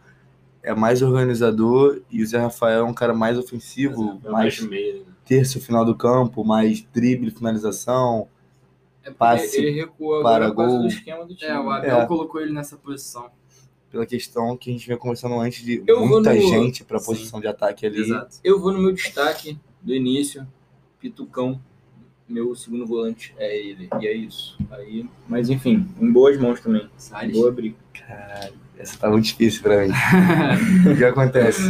é 0.63 0.73
mais 0.73 1.01
organizador 1.01 2.01
e 2.09 2.23
o 2.23 2.25
Zé 2.25 2.39
Rafael 2.39 2.79
é 2.79 2.83
um 2.83 2.93
cara 2.93 3.13
mais 3.13 3.37
ofensivo, 3.37 4.19
É 4.25 4.29
mais 4.29 4.59
mais 4.61 4.69
né? 4.69 5.01
terço 5.25 5.59
final 5.59 5.83
do 5.85 5.95
campo, 5.95 6.43
mais 6.43 6.81
drible, 6.93 7.29
finalização. 7.31 8.27
É 9.03 9.11
passe 9.11 9.57
ele 9.57 9.71
recuou 9.71 10.23
para 10.23 10.45
agora 10.47 10.49
por 10.49 10.55
causa 10.55 10.71
gol. 10.77 10.81
do 10.83 10.87
esquema 10.87 11.25
do 11.25 11.35
time. 11.35 11.51
É, 11.51 11.59
o 11.59 11.69
Abel 11.69 11.99
É. 11.99 12.05
colocou 12.05 12.39
ele 12.41 12.53
nessa 12.53 12.77
posição. 12.77 13.29
Pela 13.91 14.05
questão 14.05 14.55
que 14.57 14.69
a 14.69 14.73
gente 14.73 14.85
vinha 14.87 14.97
conversando 14.97 15.35
antes 15.39 15.63
de 15.63 15.83
Eu 15.85 16.05
muita 16.07 16.33
no- 16.33 16.41
gente 16.41 16.83
para 16.83 16.97
a 16.97 16.99
Sim. 16.99 17.05
posição 17.05 17.39
de 17.41 17.47
ataque 17.47 17.85
ali. 17.85 17.99
Exato. 17.99 18.37
Eu 18.43 18.59
vou 18.59 18.71
no 18.71 18.79
meu 18.81 18.93
destaque 18.93 19.59
do 19.81 19.93
início, 19.93 20.47
Pitucão. 20.99 21.61
Meu 22.27 22.55
segundo 22.55 22.85
volante 22.85 23.33
é 23.37 23.55
ele. 23.55 23.89
E 24.01 24.07
é 24.07 24.13
isso. 24.13 24.57
Aí, 24.71 25.09
mas 25.27 25.49
enfim, 25.49 25.87
em 25.99 26.11
boas 26.11 26.37
mãos 26.37 26.61
também. 26.61 26.89
Salles. 26.97 27.37
Boa 27.37 27.51
briga. 27.51 27.75
Essa 28.77 28.97
tá 28.97 29.09
muito 29.09 29.25
difícil 29.25 29.61
pra 29.61 29.85
mim. 29.85 29.93
o 30.91 30.97
que 30.97 31.03
acontece? 31.03 31.61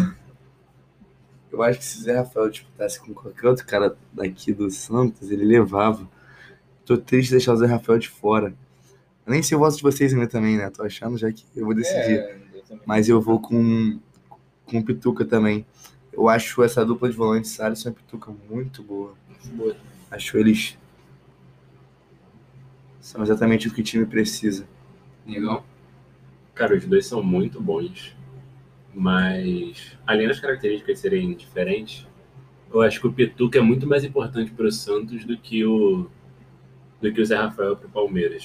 Eu 1.51 1.61
acho 1.61 1.79
que 1.79 1.85
se 1.85 1.99
o 1.99 2.01
Zé 2.01 2.17
Rafael 2.17 2.49
disputasse 2.49 2.99
com 2.99 3.13
qualquer 3.13 3.47
outro 3.47 3.65
cara 3.65 3.95
daqui 4.11 4.51
do 4.53 4.69
Santos, 4.71 5.29
ele 5.29 5.45
levava. 5.45 6.07
Tô 6.85 6.97
triste 6.97 7.29
de 7.29 7.35
deixar 7.35 7.53
o 7.53 7.57
Zé 7.57 7.67
Rafael 7.67 7.99
de 7.99 8.09
fora. 8.09 8.53
Eu 9.25 9.31
nem 9.31 9.43
sei 9.43 9.55
o 9.55 9.59
voto 9.59 9.77
de 9.77 9.83
vocês 9.83 10.13
ainda 10.13 10.27
também, 10.27 10.57
né? 10.57 10.69
Tô 10.69 10.83
achando 10.83 11.17
já 11.17 11.31
que 11.31 11.45
eu 11.55 11.65
vou 11.65 11.73
decidir. 11.73 12.19
É, 12.19 12.37
eu. 12.69 12.79
Mas 12.85 13.07
eu 13.07 13.21
vou 13.21 13.39
com, 13.39 13.99
com 14.65 14.79
o 14.79 14.83
Pituca 14.83 15.23
também. 15.23 15.65
Eu 16.11 16.27
acho 16.27 16.61
essa 16.63 16.85
dupla 16.85 17.09
de 17.09 17.15
volantes, 17.15 17.59
Alisson 17.59 17.89
e 17.89 17.93
Pituca, 17.93 18.31
muito 18.49 18.83
boa. 18.83 19.13
Boa. 19.53 19.75
Acho 20.13 20.37
eles 20.37 20.77
são 22.99 23.23
exatamente 23.23 23.67
o 23.67 23.73
que 23.73 23.81
o 23.81 23.83
time 23.83 24.05
precisa. 24.05 24.67
Negão. 25.25 25.63
Cara, 26.53 26.75
os 26.75 26.85
dois 26.85 27.07
são 27.07 27.23
muito 27.23 27.59
bons, 27.59 28.15
mas 28.93 29.97
além 30.05 30.27
das 30.27 30.39
características 30.39 30.99
serem 30.99 31.33
diferentes, 31.33 32.07
eu 32.71 32.81
acho 32.81 33.01
que 33.01 33.07
o 33.07 33.11
Pituca 33.11 33.57
é 33.57 33.61
muito 33.61 33.87
mais 33.87 34.03
importante 34.03 34.51
para 34.51 34.67
o 34.67 34.71
Santos 34.71 35.25
do 35.25 35.35
que 35.35 35.65
o 35.65 36.07
do 37.01 37.11
que 37.11 37.19
o 37.19 37.25
Zé 37.25 37.35
Rafael 37.35 37.75
para 37.75 37.87
o 37.87 37.91
Palmeiras. 37.91 38.43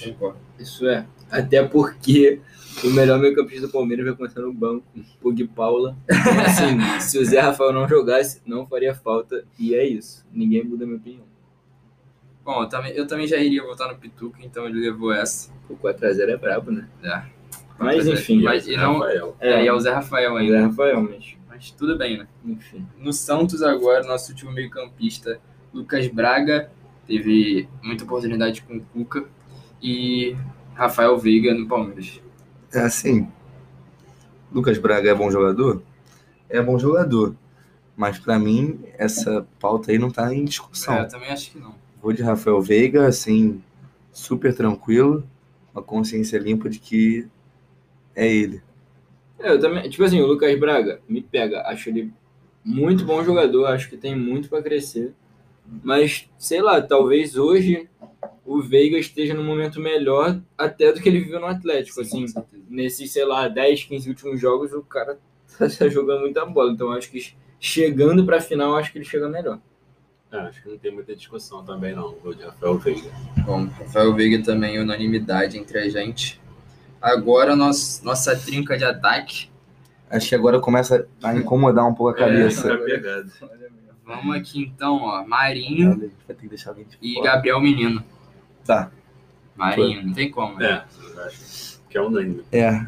Isso 0.57 0.87
é. 0.87 1.05
Até 1.29 1.63
porque 1.63 2.41
o 2.83 2.89
melhor 2.89 3.19
meio 3.19 3.35
campista 3.35 3.67
do 3.67 3.71
Palmeiras 3.71 4.07
vai 4.07 4.15
começar 4.15 4.41
no 4.41 4.51
banco, 4.51 4.83
Pug 5.21 5.47
Paula. 5.49 5.95
Então, 6.05 6.39
assim, 6.41 6.79
se 6.99 7.19
o 7.19 7.25
Zé 7.25 7.39
Rafael 7.39 7.71
não 7.71 7.87
jogasse, 7.87 8.41
não 8.43 8.65
faria 8.65 8.95
falta. 8.95 9.45
E 9.57 9.75
é 9.75 9.87
isso. 9.87 10.25
Ninguém 10.33 10.63
muda 10.63 10.83
a 10.83 10.87
minha 10.87 10.97
opinião. 10.97 11.28
Bom, 12.49 12.63
eu 12.63 12.67
também, 12.67 12.91
eu 12.93 13.05
também 13.05 13.27
já 13.27 13.37
iria 13.37 13.61
votar 13.61 13.87
no 13.89 13.95
Pituca, 13.95 14.39
então 14.43 14.65
ele 14.65 14.79
levou 14.79 15.13
essa. 15.13 15.51
O 15.69 15.75
4x0 15.77 16.29
é 16.29 16.35
brabo, 16.35 16.71
né? 16.71 16.87
É. 17.03 17.21
Mas 17.77 18.07
é, 18.07 18.13
enfim. 18.13 18.41
Mas 18.41 18.65
E 18.65 18.71
o 18.71 18.73
e 18.73 18.77
não- 18.77 18.93
Rafael. 18.93 19.37
É, 19.39 19.63
e 19.63 19.67
é 19.67 19.71
o 19.71 19.79
Zé 19.79 19.93
Rafael 19.93 20.35
ainda. 20.35 20.57
Zé 20.57 20.61
Rafael, 20.65 21.01
mas 21.03 21.35
Mas 21.47 21.69
tudo 21.69 21.95
bem, 21.95 22.17
né? 22.17 22.27
enfim. 22.43 22.87
No 22.97 23.13
Santos 23.13 23.61
agora, 23.61 24.03
nosso 24.03 24.31
último 24.31 24.51
meio-campista, 24.51 25.39
Lucas 25.71 26.07
Braga, 26.07 26.71
teve 27.05 27.69
muita 27.83 28.03
oportunidade 28.03 28.63
com 28.63 28.77
o 28.77 28.81
Cuca. 28.81 29.25
E 29.79 30.35
Rafael 30.73 31.15
Veiga 31.19 31.53
no 31.53 31.67
Palmeiras. 31.67 32.19
É 32.73 32.79
assim. 32.79 33.27
Lucas 34.51 34.79
Braga 34.79 35.07
é 35.11 35.13
bom 35.13 35.29
jogador? 35.29 35.83
É 36.49 36.59
bom 36.59 36.79
jogador. 36.79 37.35
Mas 37.95 38.17
pra 38.17 38.39
mim, 38.39 38.79
essa 38.97 39.45
pauta 39.59 39.91
aí 39.91 39.99
não 39.99 40.09
tá 40.09 40.33
em 40.33 40.45
discussão. 40.45 40.95
É, 40.95 41.01
eu 41.03 41.07
também 41.07 41.29
acho 41.29 41.51
que 41.51 41.59
não. 41.59 41.75
Vou 42.01 42.13
de 42.13 42.23
Rafael 42.23 42.61
Veiga, 42.61 43.07
assim, 43.07 43.61
super 44.11 44.55
tranquilo, 44.55 45.23
uma 45.73 45.83
consciência 45.83 46.37
limpa 46.37 46.69
de 46.69 46.79
que 46.79 47.27
é 48.15 48.27
ele. 48.27 48.61
É, 49.39 49.51
eu 49.51 49.59
também. 49.59 49.89
Tipo 49.89 50.03
assim, 50.03 50.19
o 50.21 50.27
Lucas 50.27 50.57
Braga 50.59 51.01
me 51.07 51.21
pega. 51.21 51.61
Acho 51.61 51.89
ele 51.89 52.11
muito 52.63 53.05
bom 53.05 53.23
jogador. 53.23 53.65
Acho 53.67 53.89
que 53.89 53.97
tem 53.97 54.15
muito 54.15 54.49
pra 54.49 54.61
crescer. 54.61 55.13
Mas, 55.83 56.27
sei 56.37 56.61
lá, 56.61 56.81
talvez 56.81 57.35
hoje 57.37 57.87
o 58.45 58.61
Veiga 58.61 58.97
esteja 58.97 59.33
num 59.33 59.43
momento 59.43 59.79
melhor 59.79 60.41
até 60.57 60.91
do 60.91 60.99
que 60.99 61.07
ele 61.07 61.19
viveu 61.19 61.39
no 61.39 61.45
Atlético. 61.45 62.01
assim, 62.01 62.25
nesses, 62.67 63.11
sei 63.11 63.23
lá, 63.23 63.47
10, 63.47 63.83
15 63.83 64.09
últimos 64.09 64.41
jogos, 64.41 64.73
o 64.73 64.81
cara 64.81 65.19
tá 65.57 65.67
jogando 65.87 66.21
muita 66.21 66.45
bola. 66.45 66.71
Então, 66.71 66.91
acho 66.91 67.09
que 67.11 67.33
chegando 67.59 68.25
pra 68.25 68.41
final, 68.41 68.75
acho 68.75 68.91
que 68.91 68.97
ele 68.97 69.05
chega 69.05 69.29
melhor. 69.29 69.59
É, 70.31 70.37
acho 70.37 70.61
que 70.61 70.69
não 70.69 70.77
tem 70.77 70.93
muita 70.93 71.15
discussão 71.15 71.63
também 71.65 71.95
não. 71.95 72.15
Vou 72.23 72.33
de 72.33 72.43
Rafael 72.43 72.77
Veiga. 72.77 73.09
Bom, 73.45 73.65
Rafael 73.65 74.13
Veiga 74.13 74.43
também 74.43 74.79
unanimidade 74.79 75.57
entre 75.57 75.79
a 75.79 75.89
gente. 75.89 76.39
Agora, 77.01 77.55
nós, 77.55 78.01
nossa 78.03 78.35
trinca 78.35 78.77
de 78.77 78.83
ataque. 78.83 79.49
Acho 80.09 80.29
que 80.29 80.35
agora 80.35 80.59
começa 80.59 81.07
a 81.23 81.35
incomodar 81.35 81.87
um 81.87 81.93
pouco 81.93 82.11
a 82.11 82.15
cabeça. 82.15 82.71
É, 82.71 82.77
tá 82.77 82.83
pegado. 82.83 83.31
Vamos 84.05 84.35
aqui 84.35 84.61
então, 84.61 84.97
ó. 85.03 85.25
Marinho 85.25 85.97
Vai 85.99 86.09
ter 86.27 86.35
que 86.35 86.47
deixar 86.47 86.71
alguém 86.71 86.85
de 86.85 86.97
e 87.01 87.13
fora. 87.15 87.33
Gabriel 87.33 87.59
Menino. 87.61 88.03
Tá. 88.65 88.91
Marinho, 89.55 90.05
não 90.05 90.13
tem 90.13 90.31
como. 90.31 90.57
né? 90.57 90.83
É, 91.17 91.21
acho 91.27 91.79
que 91.89 91.97
é 91.97 92.01
unânime. 92.01 92.43
É. 92.51 92.85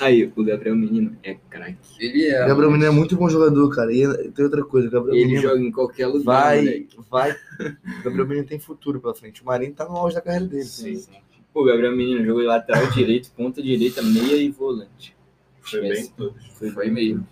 Aí, 0.00 0.30
o 0.36 0.44
Gabriel 0.44 0.76
Menino 0.76 1.16
é 1.22 1.34
craque. 1.48 1.76
Ele 1.98 2.26
é. 2.26 2.46
Gabriel 2.46 2.70
Menino 2.70 2.90
é 2.90 2.94
muito 2.94 3.16
bom 3.16 3.28
jogador, 3.28 3.74
cara. 3.74 3.92
E 3.92 4.30
tem 4.30 4.44
outra 4.44 4.62
coisa, 4.64 4.90
Gabriel 4.90 5.16
Ele 5.16 5.26
Menino 5.26 5.42
joga 5.42 5.60
em 5.60 5.72
qualquer 5.72 6.06
lugar, 6.06 6.24
vai, 6.24 6.58
moleque. 6.58 6.98
vai. 7.10 7.36
Gabriel 8.04 8.26
Menino 8.26 8.46
tem 8.46 8.58
futuro 8.58 9.00
pela 9.00 9.14
frente. 9.14 9.42
O 9.42 9.46
Marinho 9.46 9.72
tá 9.72 9.84
no 9.84 9.96
auge 9.96 10.14
da 10.14 10.20
carreira 10.20 10.46
dele. 10.46 10.64
Sim, 10.64 10.96
sim. 10.96 11.12
Pô, 11.52 11.62
o 11.62 11.64
Gabriel 11.64 11.96
Menino 11.96 12.24
jogou 12.24 12.42
em 12.42 12.46
lateral 12.46 12.86
direito, 12.92 13.30
ponta 13.32 13.62
direita, 13.62 14.02
meia 14.02 14.36
e 14.36 14.50
volante. 14.50 15.16
Foi 15.62 15.80
bem 15.80 16.06
todos. 16.16 16.46
Foi 16.58 16.90
meio. 16.90 17.26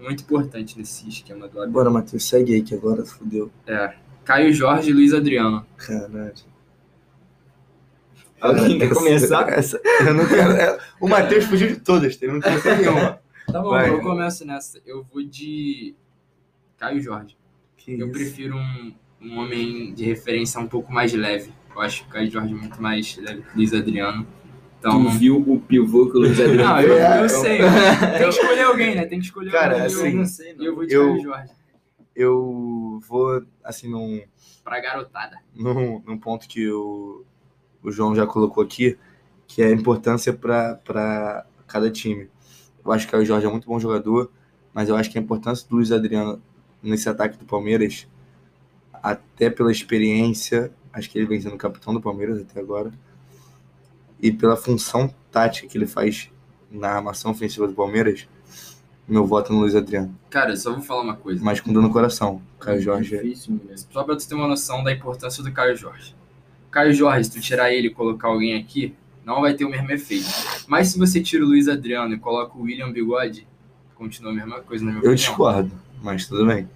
Muito 0.00 0.22
importante 0.22 0.78
nesse 0.78 1.08
esquema 1.08 1.48
do 1.48 1.60
Abel. 1.60 1.72
Bora, 1.72 1.90
Matheus, 1.90 2.24
segue 2.24 2.54
aí 2.54 2.62
que 2.62 2.74
agora 2.74 3.04
fudeu. 3.04 3.50
É. 3.66 3.94
Caio 4.24 4.52
Jorge 4.52 4.90
e 4.90 4.92
Luiz 4.92 5.14
Adriano. 5.14 5.64
Caralho. 5.76 6.34
Alguém 8.40 8.78
quer 8.78 8.94
começar? 8.94 9.48
essa- 9.50 9.80
eu 10.06 10.14
não 10.14 10.26
quero. 10.28 10.52
é, 10.52 10.78
o 11.00 11.08
Matheus 11.08 11.44
fugiu 11.44 11.68
de 11.68 11.76
todas, 11.80 12.20
ele 12.22 12.32
não 12.32 12.40
começou 12.40 12.76
nenhuma. 12.76 13.20
Tá 13.50 13.60
bom, 13.62 13.70
Vai. 13.70 13.88
eu 13.90 14.00
começo 14.00 14.44
nessa. 14.46 14.80
Eu 14.84 15.02
vou 15.04 15.22
de 15.24 15.94
Caio 16.76 17.00
Jorge. 17.00 17.36
Que 17.76 17.92
Eu 17.92 18.06
isso. 18.06 18.12
prefiro 18.12 18.56
um, 18.56 18.94
um 19.22 19.38
homem 19.38 19.92
de 19.94 20.04
referência 20.04 20.60
um 20.60 20.66
pouco 20.66 20.92
mais 20.92 21.12
leve. 21.14 21.52
Eu 21.74 21.80
acho 21.80 22.02
que 22.02 22.08
o 22.10 22.12
Caio 22.12 22.30
Jorge 22.30 22.52
é 22.52 22.56
muito 22.56 22.80
mais 22.82 23.16
leve 23.16 23.42
que 23.42 23.48
o 23.54 23.56
Luiz 23.56 23.72
Adriano. 23.72 24.26
Então. 24.78 25.02
Tu 25.04 25.10
viu 25.12 25.36
o 25.38 25.58
pivô 25.60 26.08
que 26.10 26.16
o 26.16 26.20
Luiz 26.20 26.38
Adriano 26.38 26.62
Não, 26.62 26.80
eu, 26.80 26.98
É, 26.98 27.22
eu 27.24 27.28
sei. 27.28 27.58
Tem 28.18 28.28
que 28.28 28.28
escolher 28.28 28.62
alguém, 28.62 28.94
né? 28.94 29.06
Tem 29.06 29.18
que 29.18 29.24
escolher 29.24 29.50
Cara, 29.50 29.72
alguém. 29.72 29.86
assim, 29.86 30.08
eu, 30.10 30.14
não 30.16 30.24
sei, 30.26 30.54
não. 30.54 30.64
eu 30.64 30.74
vou 30.76 30.86
de 30.86 30.94
eu- 30.94 31.06
Caio 31.08 31.22
Jorge. 31.22 31.52
Eu 32.14 33.00
vou, 33.08 33.42
assim, 33.64 33.88
num, 33.90 34.20
Pra 34.64 34.80
garotada. 34.80 35.36
num, 35.54 36.02
num 36.06 36.18
ponto 36.18 36.46
que 36.48 36.68
o, 36.70 37.24
o 37.82 37.90
João 37.90 38.14
já 38.14 38.26
colocou 38.26 38.62
aqui, 38.62 38.98
que 39.46 39.62
é 39.62 39.66
a 39.66 39.72
importância 39.72 40.32
para 40.32 41.46
cada 41.66 41.90
time. 41.90 42.28
Eu 42.84 42.92
acho 42.92 43.06
que 43.06 43.16
o 43.16 43.24
Jorge 43.24 43.46
é 43.46 43.50
muito 43.50 43.66
bom 43.66 43.78
jogador, 43.78 44.30
mas 44.72 44.88
eu 44.88 44.96
acho 44.96 45.10
que 45.10 45.18
a 45.18 45.20
importância 45.20 45.66
do 45.68 45.76
Luiz 45.76 45.92
Adriano 45.92 46.40
nesse 46.82 47.08
ataque 47.08 47.36
do 47.36 47.44
Palmeiras, 47.44 48.06
até 48.92 49.50
pela 49.50 49.72
experiência, 49.72 50.72
acho 50.92 51.10
que 51.10 51.18
ele 51.18 51.26
vem 51.26 51.40
sendo 51.40 51.56
capitão 51.56 51.92
do 51.92 52.00
Palmeiras 52.00 52.40
até 52.40 52.60
agora, 52.60 52.92
e 54.20 54.32
pela 54.32 54.56
função 54.56 55.12
tática 55.30 55.68
que 55.68 55.78
ele 55.78 55.86
faz 55.86 56.30
na 56.70 56.90
armação 56.90 57.30
ofensiva 57.30 57.66
do 57.66 57.74
Palmeiras, 57.74 58.28
meu 59.06 59.24
voto 59.26 59.50
é 59.50 59.54
no 59.54 59.62
Luiz 59.62 59.74
Adriano. 59.74 60.14
Cara, 60.28 60.50
eu 60.50 60.56
só 60.56 60.72
vou 60.72 60.82
falar 60.82 61.02
uma 61.02 61.16
coisa. 61.16 61.42
Mas 61.42 61.60
com 61.60 61.72
dor 61.72 61.82
no 61.82 61.90
coração. 61.90 62.42
Caio 62.60 62.82
Jorge 62.82 63.16
é 63.16 63.22
Difícil, 63.22 63.54
mulher. 63.54 63.78
Só 63.78 64.04
pra 64.04 64.14
tu 64.14 64.28
ter 64.28 64.34
uma 64.34 64.46
noção 64.46 64.84
da 64.84 64.92
importância 64.92 65.42
do 65.42 65.50
Caio 65.50 65.74
Jorge. 65.76 66.14
Caio 66.70 66.92
Jorge, 66.92 67.24
se 67.24 67.32
tu 67.32 67.40
tirar 67.40 67.72
ele 67.72 67.88
e 67.88 67.90
colocar 67.90 68.28
alguém 68.28 68.54
aqui, 68.56 68.94
não 69.24 69.40
vai 69.40 69.54
ter 69.54 69.64
o 69.64 69.70
mesmo 69.70 69.90
efeito. 69.90 70.26
Mas 70.66 70.88
se 70.88 70.98
você 70.98 71.20
tira 71.22 71.44
o 71.44 71.48
Luiz 71.48 71.68
Adriano 71.68 72.14
e 72.14 72.18
coloca 72.18 72.56
o 72.56 72.62
William 72.62 72.90
Bigode, 72.92 73.46
continua 73.94 74.32
a 74.32 74.34
mesma 74.34 74.60
coisa, 74.60 74.84
na 74.84 74.90
minha 74.92 74.98
Eu 75.02 75.12
opinião. 75.12 75.14
discordo, 75.16 75.70
mas 76.02 76.26
tudo 76.26 76.46
bem. 76.46 76.68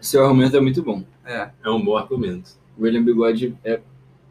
Seu 0.00 0.24
argumento 0.24 0.56
é 0.56 0.60
muito 0.60 0.82
bom. 0.82 1.04
É. 1.24 1.50
É 1.64 1.70
um 1.70 1.84
bom 1.84 1.96
argumento. 1.96 2.50
O 2.76 2.82
William 2.82 3.02
Bigode 3.04 3.56
é, 3.64 3.80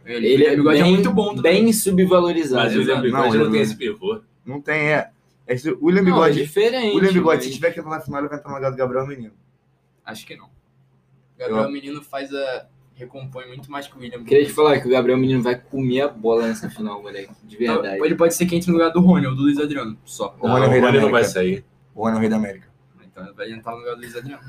Ele, 0.06 0.28
ele 0.28 0.46
é, 0.46 0.56
Bigode 0.56 0.82
bem, 0.82 0.88
é 0.88 0.96
muito 0.96 1.12
bom 1.12 1.36
também. 1.36 1.64
bem 1.64 1.74
subvalorizado. 1.74 2.64
Mas 2.66 2.76
o 2.76 2.80
William. 2.80 3.02
Bigode 3.02 3.12
Não, 3.14 3.20
não, 3.28 3.36
ele 3.36 3.44
tem 3.44 3.52
não- 3.54 3.62
esse 3.62 3.76
pivô. 3.78 4.22
Não 4.46 4.62
tem, 4.62 4.92
é. 4.94 5.10
é 5.48 5.54
o 5.56 5.86
William 5.86 6.02
Não, 6.02 6.10
é 6.10 6.14
Bigode, 6.14 6.42
diferente. 6.42 6.96
William 6.96 7.14
Bigode, 7.14 7.36
mas- 7.38 7.46
se 7.46 7.52
tiver 7.54 7.72
que 7.72 7.80
entrar 7.80 7.92
na 7.92 8.02
final, 8.02 8.20
ele 8.22 8.28
vai 8.30 8.38
entrar 8.40 8.50
no 8.50 8.56
lugar 8.56 8.72
do 8.72 8.78
Gabriel 8.78 9.08
Menino. 9.08 9.34
Acho 10.04 10.26
que 10.26 10.36
não. 10.36 10.50
Gabriel 11.38 11.64
Eu- 11.64 11.72
Menino 11.72 12.02
faz 12.02 12.34
a. 12.34 12.66
recompõe 13.02 13.48
muito 13.48 13.70
mais 13.72 13.88
que 13.88 13.98
o 13.98 14.00
William 14.00 14.24
Queria 14.24 14.46
te 14.46 14.52
falar 14.54 14.80
que 14.80 14.88
o 14.88 14.92
Gabriel 14.92 15.18
Menino 15.18 15.42
vai 15.42 15.56
comer 15.60 16.02
a 16.02 16.08
bola 16.08 16.48
nessa 16.48 16.70
final, 16.70 17.02
moleque. 17.02 17.32
De 17.44 17.58
verdade. 17.58 18.04
ele 18.04 18.16
pode 18.16 18.34
ser 18.34 18.46
que 18.46 18.56
entre 18.56 18.70
no 18.72 18.78
lugar 18.78 18.92
do 18.92 19.00
Rony 19.02 19.28
ou 19.28 19.36
do 19.36 19.42
Luiz 19.44 19.58
Adriano, 19.60 19.98
só. 20.06 20.36
O 20.40 20.48
Não, 20.48 20.54
Rony 20.56 20.66
é 20.66 20.68
o 20.68 20.72
o 20.72 20.82
da 20.82 20.88
Rony 20.88 21.00
não 21.02 21.12
vai 21.12 21.24
sair. 21.24 21.66
O 21.94 22.04
Rony 22.04 22.16
é 22.16 22.18
o 22.18 22.22
rei 22.22 22.30
da 22.30 22.36
América. 22.38 22.68
Então 23.06 23.24
ele 23.26 23.34
vai 23.34 23.52
entrar 23.52 23.72
no 23.74 23.80
lugar 23.80 23.96
do 23.96 24.02
Luiz 24.02 24.16
Adriano. 24.16 24.42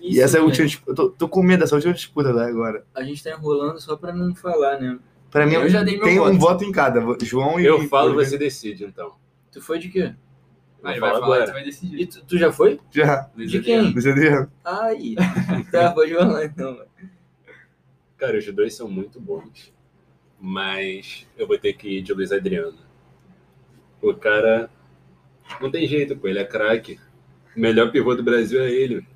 E 0.00 0.20
essa 0.20 0.38
é 0.38 0.40
a 0.40 0.44
última 0.44 0.66
disputa. 0.66 0.90
Eu 0.90 0.94
tô, 0.94 1.10
tô 1.10 1.28
com 1.28 1.42
medo 1.42 1.60
dessa 1.60 1.74
última 1.74 1.92
disputa 1.92 2.32
né, 2.32 2.44
agora. 2.44 2.84
A 2.94 3.02
gente 3.02 3.22
tá 3.22 3.30
enrolando 3.30 3.80
só 3.80 3.96
pra 3.96 4.12
não 4.12 4.34
falar, 4.34 4.80
né? 4.80 4.98
Pra 5.30 5.44
mim, 5.46 5.54
Eu 5.54 5.68
já 5.68 5.82
dei 5.82 5.96
meu 5.96 6.04
tem 6.04 6.18
um 6.20 6.24
voto. 6.24 6.38
voto 6.38 6.64
em 6.64 6.72
cada. 6.72 7.00
João 7.24 7.60
e. 7.60 7.66
Eu 7.66 7.86
falo, 7.88 8.14
você 8.14 8.38
decide, 8.38 8.84
então. 8.84 9.12
Tu 9.52 9.60
foi 9.60 9.78
de 9.78 9.88
quê? 9.88 10.14
Aí 10.84 10.94
ele 10.94 11.00
vai 11.00 11.10
falar 11.10 11.24
agora. 11.24 11.44
tu 11.46 11.52
vai 11.52 11.64
decidir. 11.64 12.00
E 12.00 12.06
tu, 12.06 12.24
tu 12.24 12.38
já 12.38 12.52
foi? 12.52 12.78
Já. 12.90 13.28
Luiz 13.36 13.50
de 13.50 13.58
Adriano. 13.58 13.82
quem? 13.84 13.92
Luiz 13.92 14.06
Adriano. 14.06 14.52
Ai. 14.64 15.14
tá, 15.72 15.90
pode 15.90 16.14
falar 16.14 16.44
então. 16.44 16.72
mano. 16.72 16.84
Cara, 18.18 18.36
os 18.38 18.46
dois 18.52 18.74
são 18.74 18.88
muito 18.88 19.20
bons. 19.20 19.72
Mas 20.40 21.26
eu 21.36 21.46
vou 21.46 21.58
ter 21.58 21.72
que 21.72 21.98
ir 21.98 22.02
de 22.02 22.12
Luiz 22.12 22.30
Adriano. 22.32 22.78
O 24.02 24.14
cara. 24.14 24.70
Não 25.60 25.70
tem 25.70 25.86
jeito, 25.86 26.16
pô. 26.16 26.28
Ele 26.28 26.38
é 26.38 26.44
craque. 26.44 26.98
O 27.56 27.60
melhor 27.60 27.90
pivô 27.90 28.14
do 28.14 28.22
Brasil 28.22 28.60
é 28.62 28.70
ele. 28.70 29.06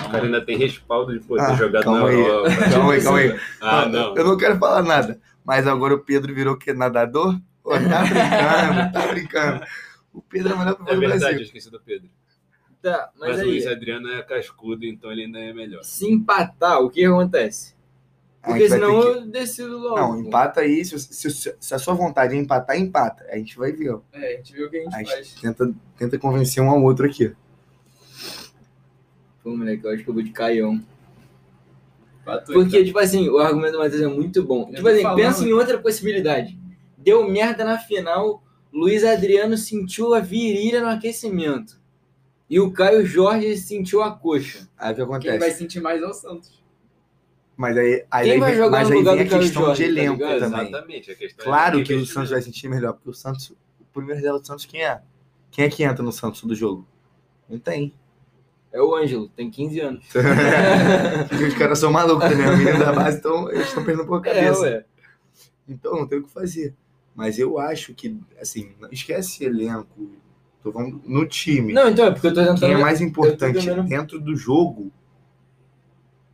O 0.00 0.10
cara 0.10 0.24
ainda 0.24 0.44
tem 0.44 0.56
respaldo 0.56 1.12
de 1.18 1.24
poder 1.26 1.42
Ah, 1.42 1.54
jogar 1.54 1.84
na 1.84 2.06
aí. 2.06 2.14
Europa. 2.20 2.48
Calma 2.70 2.92
aí, 2.92 3.02
calma 3.02 3.18
aí. 3.18 3.40
Ah, 3.60 3.86
não. 3.86 4.16
Eu 4.16 4.24
não 4.24 4.36
quero 4.36 4.58
falar 4.58 4.82
nada. 4.82 5.20
Mas 5.44 5.66
agora 5.66 5.94
o 5.94 6.00
Pedro 6.04 6.34
virou 6.34 6.54
o 6.54 6.58
quê? 6.58 6.72
Nadador? 6.72 7.40
Pô, 7.62 7.70
tá 7.70 7.78
brincando, 8.04 8.92
tá 8.92 9.06
brincando. 9.08 9.66
O 10.12 10.22
Pedro 10.22 10.52
é 10.52 10.54
o 10.54 10.58
melhor 10.58 10.74
pivô 10.76 10.90
É 10.90 10.94
do 10.94 11.00
verdade, 11.00 11.22
eu 11.22 11.28
Brasil. 11.28 11.42
esqueci 11.42 11.70
do 11.70 11.80
Pedro. 11.80 12.10
Tá, 12.80 13.10
mas, 13.18 13.30
Mas, 13.30 13.38
o 13.38 13.40
aí, 13.42 13.46
Luiz 13.48 13.66
Adriano 13.66 14.08
é 14.12 14.22
cascudo, 14.22 14.84
então 14.86 15.10
ele 15.10 15.24
ainda 15.24 15.38
é 15.40 15.52
melhor. 15.52 15.82
se 15.82 16.06
empatar, 16.08 16.80
o 16.80 16.88
que 16.88 17.04
acontece? 17.04 17.74
Porque 18.40 18.60
gente 18.60 18.70
senão 18.70 19.00
que- 19.00 19.06
eu 19.08 19.26
decido 19.26 19.76
logo. 19.78 19.96
Não, 19.96 20.20
empata 20.20 20.60
aí. 20.60 20.84
Se, 20.84 20.98
se- 20.98 21.56
se 21.58 21.74
a 21.74 21.78
sua 21.78 21.92
vontade 21.94 22.34
é 22.34 22.38
empatar, 22.38 22.78
empata. 22.78 23.26
A 23.30 23.36
gente 23.36 23.58
vai 23.58 23.72
ver. 23.72 23.90
ó. 23.90 24.00
É, 24.12 24.34
a 24.34 24.36
gente 24.36 24.52
viu 24.52 24.68
o 24.68 24.70
que 24.70 24.76
a 24.78 24.80
gente 24.82 24.94
A 24.94 24.98
gente 25.00 25.10
faz. 25.12 25.34
tenta, 25.34 25.74
tenta 25.98 26.18
convencer 26.18 26.62
um 26.62 26.70
ao 26.70 26.80
outro 26.82 27.04
aqui. 27.04 27.34
Pô, 29.42 29.56
moleque, 29.56 29.84
eu 29.84 29.90
acho 29.90 30.04
que 30.04 30.10
eu 30.10 30.14
vou 30.14 30.22
de 30.22 30.30
Caião. 30.30 30.80
Fato, 32.24 32.52
Porque, 32.52 32.76
então. 32.76 32.84
tipo 32.84 32.98
assim, 32.98 33.28
o 33.28 33.38
argumento 33.38 33.72
do 33.72 33.78
Matheus 33.78 34.02
é 34.02 34.06
muito 34.06 34.42
bom. 34.44 34.62
Eu 34.68 34.74
tipo 34.74 34.82
tô 34.82 34.88
assim, 34.88 35.02
falando. 35.02 35.16
pensa 35.18 35.44
em 35.44 35.52
outra 35.52 35.78
possibilidade. 35.78 36.58
Deu 36.96 37.28
merda 37.28 37.64
na 37.64 37.78
final, 37.78 38.42
Luiz 38.72 39.04
Adriano 39.04 39.56
sentiu 39.56 40.14
a 40.14 40.20
virilha 40.20 40.80
no 40.80 40.88
aquecimento. 40.88 41.77
E 42.48 42.58
o 42.60 42.70
Caio 42.72 43.04
Jorge 43.04 43.56
sentiu 43.56 44.02
a 44.02 44.10
coxa. 44.10 44.68
Aí 44.76 44.92
o 44.92 44.94
que 44.94 45.02
Quem 45.02 45.04
acontece? 45.04 45.38
vai 45.38 45.50
sentir 45.50 45.80
mais 45.80 46.02
é 46.02 46.06
o 46.06 46.12
Santos. 46.14 46.62
Mas 47.56 47.76
aí, 47.76 48.06
aí, 48.10 48.24
Quem 48.24 48.32
aí 48.34 48.38
vai 48.40 48.50
vem, 48.52 48.58
jogar 48.58 48.78
mas 48.78 48.88
no 48.88 48.94
aí 48.94 48.98
lugar 49.00 49.12
vem 49.16 49.20
a 49.20 49.24
do 49.24 49.30
Caio 49.30 49.42
questão 49.42 49.64
Jorge, 49.64 49.82
de 49.84 49.94
tá 49.94 50.00
elenco 50.00 50.14
ligado? 50.22 50.40
também. 50.40 50.68
Exatamente. 50.68 51.10
A 51.10 51.14
questão 51.14 51.42
é 51.42 51.44
Claro 51.44 51.84
que 51.84 51.94
o. 51.94 52.06
Santos 52.06 52.30
vai 52.30 52.40
sentir 52.40 52.68
melhor, 52.68 52.92
porque 52.94 53.10
o 53.10 53.14
Santos, 53.14 53.50
o 53.50 53.84
primeiro 53.92 54.16
reserva 54.16 54.38
do 54.38 54.46
Santos, 54.46 54.64
quem 54.64 54.84
é? 54.84 55.02
Quem 55.50 55.64
é 55.64 55.68
que 55.68 55.82
entra 55.82 56.02
no 56.02 56.12
Santos 56.12 56.42
do 56.44 56.54
jogo? 56.54 56.86
Não 57.48 57.58
tem. 57.58 57.92
É 58.72 58.80
o 58.80 58.94
Ângelo, 58.94 59.28
tem 59.30 59.50
15 59.50 59.80
anos. 59.80 60.04
Os 61.48 61.54
caras 61.54 61.78
são 61.78 61.90
malucos 61.90 62.28
também, 62.28 62.46
os 62.48 62.58
meninos 62.58 62.78
da 62.80 62.92
base, 62.92 63.18
então 63.18 63.50
eles 63.50 63.66
estão 63.66 63.82
perdendo 63.82 64.04
um 64.04 64.06
pouco 64.06 64.28
a 64.28 64.30
é, 64.30 64.34
cabeça. 64.44 64.60
ué. 64.60 64.84
então 65.66 65.94
não 65.96 66.06
tem 66.06 66.18
o 66.18 66.22
que 66.22 66.30
fazer. 66.30 66.74
Mas 67.14 67.38
eu 67.38 67.58
acho 67.58 67.94
que, 67.94 68.16
assim, 68.40 68.72
não 68.78 68.88
esquece 68.92 69.42
elenco. 69.44 70.10
Tô 70.62 70.72
falando 70.72 71.00
no 71.06 71.26
time. 71.26 71.72
Não, 71.72 71.88
então 71.88 72.06
é 72.06 72.10
porque 72.10 72.26
eu 72.26 72.34
tô 72.34 72.40
tentando. 72.40 72.60
Quem 72.60 72.72
é 72.72 72.76
mais 72.78 73.00
importante 73.00 73.58
tentando- 73.64 73.88
dentro 73.88 74.20
do 74.20 74.34
jogo 74.36 74.90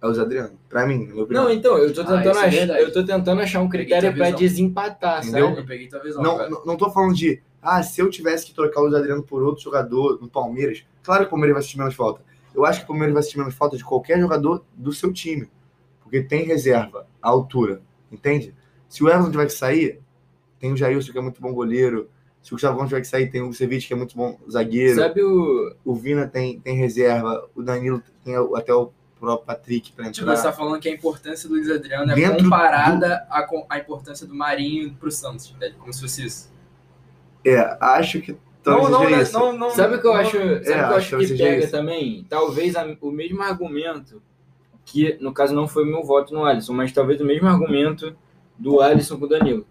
é 0.03 0.07
o 0.07 0.15
Zé 0.15 0.23
Adriano. 0.23 0.59
Pra 0.69 0.87
mim, 0.87 1.11
opinião. 1.13 1.45
Não, 1.45 1.51
então, 1.51 1.79
eu 1.79 1.93
tô 1.93 2.01
Ah, 2.03 2.05
tentando 2.05 2.21
isso 2.31 2.39
é 2.41 2.47
achar. 2.47 2.51
verdade. 2.51 2.81
eu 2.83 2.93
tô 2.93 3.05
tentando 3.05 3.41
achar 3.41 3.61
um 3.61 3.69
critério 3.69 4.15
pra 4.15 4.31
desempatar, 4.31 5.23
Entendeu? 5.23 5.49
sabe? 5.49 5.61
Eu 5.61 5.67
peguei 5.67 5.89
tua 5.89 6.01
visão. 6.03 6.23
Não, 6.23 6.37
cara. 6.37 6.51
não, 6.51 6.65
não 6.65 6.77
tô 6.77 6.91
falando 6.91 7.15
de, 7.15 7.41
ah, 7.63 7.83
se 7.83 8.01
eu 8.01 8.11
tivesse 8.11 8.47
que 8.47 8.55
trocar 8.55 8.83
o 8.83 8.87
Adriano 8.95 9.23
por 9.23 9.43
outro 9.43 9.63
jogador 9.63 10.19
no 10.21 10.29
Palmeiras, 10.29 10.85
claro 11.03 11.23
que 11.23 11.29
o 11.29 11.31
Palmeiras 11.31 11.55
vai 11.55 11.63
sentir 11.63 11.79
menos 11.79 11.95
falta. 11.95 12.23
Eu 12.55 12.65
acho 12.65 12.81
que 12.81 12.85
o 12.85 12.89
Palmeiras 12.89 13.15
vai 13.15 13.23
sentir 13.23 13.39
menos 13.39 13.55
falta 13.55 13.77
de 13.77 13.85
qualquer 13.85 14.19
jogador 14.19 14.65
do 14.75 14.93
seu 14.93 15.13
time. 15.13 15.49
Porque 16.03 16.23
tem 16.23 16.45
reserva, 16.45 17.07
à 17.21 17.29
altura, 17.29 17.81
entende? 18.13 18.55
Se 18.89 19.03
o 19.03 19.09
Everton 19.09 19.31
tiver 19.31 19.47
que 19.47 19.53
sair, 19.53 20.01
tem 20.61 20.73
o 20.73 20.77
Jailson, 20.77 21.13
que 21.13 21.19
é 21.19 21.21
muito 21.21 21.41
bom 21.41 21.53
goleiro. 21.53 22.09
Se 22.45 22.53
o 22.53 22.55
Gustavo 22.57 22.75
Gomes 22.77 22.91
tiver 22.91 23.01
que 23.01 23.07
sair, 23.07 23.31
tem 23.31 23.41
o 23.43 23.53
Ceviche, 23.55 23.89
que 23.89 23.95
é 23.95 23.97
muito 23.97 24.15
bom 24.15 24.39
zagueiro. 24.49 24.97
Sabe 25.01 25.23
o. 25.25 25.75
O 25.83 25.95
Vina 25.95 26.29
tem, 26.29 26.61
tem 26.61 26.77
reserva. 26.77 27.49
O 27.57 27.63
Danilo 27.63 28.03
tem 28.23 28.39
o- 28.39 28.55
até 28.55 28.73
o 28.73 28.93
próprio 29.19 29.47
Patrick 29.47 29.93
pra 29.93 30.11
Tipo, 30.13 30.27
entrar. 30.27 30.37
você 30.37 30.43
tá 30.43 30.53
falando 30.53 30.79
que 30.79 30.87
a 30.89 30.93
importância 30.93 31.49
do 31.49 31.55
Luiz 31.55 31.71
Adriano 31.71 32.13
é 32.13 32.15
Dentro 32.15 32.45
comparada 32.45 33.27
à, 33.31 33.43
com- 33.45 33.65
à 33.71 33.79
importância 33.79 34.27
do 34.27 34.35
Marinho 34.35 34.95
pro 35.01 35.11
Santos, 35.11 35.49
velho. 35.59 35.75
Como 35.79 35.91
se 35.91 36.03
fosse 36.03 36.27
isso. 36.27 36.53
É, 37.47 37.77
acho 37.81 38.21
que 38.21 38.37
talvez 38.63 38.91
não, 38.91 39.01
não, 39.03 39.11
né, 39.11 39.25
não, 39.33 39.59
não. 39.59 39.71
Sabe 39.71 39.97
o 39.97 40.01
que 40.03 40.07
eu 40.07 40.13
acho, 40.13 40.33
sabe 40.33 40.51
o 40.59 40.63
que 40.63 40.71
eu 40.71 40.77
acho 40.77 40.95
acho 41.17 41.19
que 41.19 41.27
que 41.27 41.43
pega 41.43 41.67
também? 41.69 42.27
Talvez 42.29 42.77
a- 42.77 42.95
o 43.01 43.11
mesmo 43.11 43.43
argumento 43.43 44.23
que, 44.85 45.17
no 45.19 45.33
caso, 45.33 45.55
não 45.55 45.67
foi 45.67 45.85
o 45.85 45.87
meu 45.87 46.03
voto 46.05 46.35
no 46.35 46.45
Alisson, 46.45 46.75
mas 46.75 46.93
talvez 46.93 47.19
o 47.21 47.25
mesmo 47.25 47.49
argumento 47.49 48.15
do 48.59 48.83
Alisson 48.83 49.19
com 49.19 49.25
o 49.25 49.29
Danilo. 49.29 49.67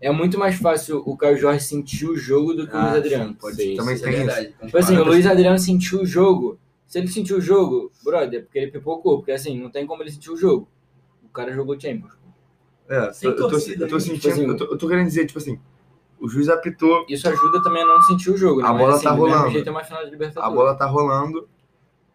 É 0.00 0.10
muito 0.10 0.38
mais 0.38 0.54
fácil 0.56 1.02
o 1.04 1.16
Caio 1.16 1.36
Jorge 1.36 1.62
sentir 1.64 2.06
o 2.06 2.16
jogo 2.16 2.54
do 2.54 2.66
que 2.66 2.74
o 2.74 2.78
Ah, 2.78 2.84
Luiz 2.84 2.96
Adriano. 2.96 3.28
sim, 3.30 3.34
pode 3.34 3.56
Sim, 3.56 3.76
Também 3.76 3.94
Isso 3.94 4.06
é 4.06 4.10
tem 4.10 4.16
isso. 4.18 4.26
verdade. 4.26 4.54
Tipo 4.64 4.78
assim, 4.78 4.96
o 4.96 5.04
Luiz 5.04 5.26
Adriano 5.26 5.58
sentiu 5.58 6.00
o 6.00 6.06
jogo. 6.06 6.58
Se 6.86 6.98
ele 6.98 7.08
sentiu 7.08 7.36
o 7.36 7.40
jogo, 7.40 7.92
brother, 8.02 8.40
é 8.40 8.42
porque 8.42 8.58
ele 8.58 8.70
pipocou. 8.70 9.18
Porque 9.18 9.32
assim, 9.32 9.60
não 9.60 9.70
tem 9.70 9.86
como 9.86 10.02
ele 10.02 10.10
sentir 10.10 10.30
o 10.30 10.36
jogo. 10.36 10.66
O 11.22 11.28
cara 11.28 11.52
jogou 11.52 11.78
Champions. 11.78 12.14
É, 12.88 13.12
Sem 13.12 13.28
eu, 13.28 13.36
eu 13.36 13.42
tô, 13.42 13.50
torcida, 13.50 13.84
eu 13.84 13.88
tô 13.88 13.94
né? 13.96 14.00
sentindo, 14.00 14.20
Tipo 14.20 14.32
assim, 14.32 14.46
eu, 14.46 14.56
tô, 14.56 14.64
eu 14.64 14.78
tô 14.78 14.88
querendo 14.88 15.06
dizer, 15.06 15.26
tipo 15.26 15.38
assim, 15.38 15.60
o 16.18 16.28
juiz 16.28 16.48
apitou, 16.48 17.04
Isso 17.08 17.28
ajuda 17.28 17.62
também 17.62 17.82
a 17.82 17.86
não 17.86 18.02
sentir 18.02 18.30
o 18.30 18.36
jogo, 18.36 18.62
né? 18.62 18.68
A 18.68 18.72
Mas, 18.72 18.80
bola 18.82 18.94
assim, 18.94 19.04
tá 19.04 19.10
rolando. 19.12 19.50
jeito 19.50 19.68
é 19.68 19.70
uma 19.70 19.84
final 19.84 20.00
de 20.02 20.08
a 20.08 20.10
Libertadores. 20.10 20.54
bola 20.54 20.74
tá 20.74 20.86
rolando 20.86 21.48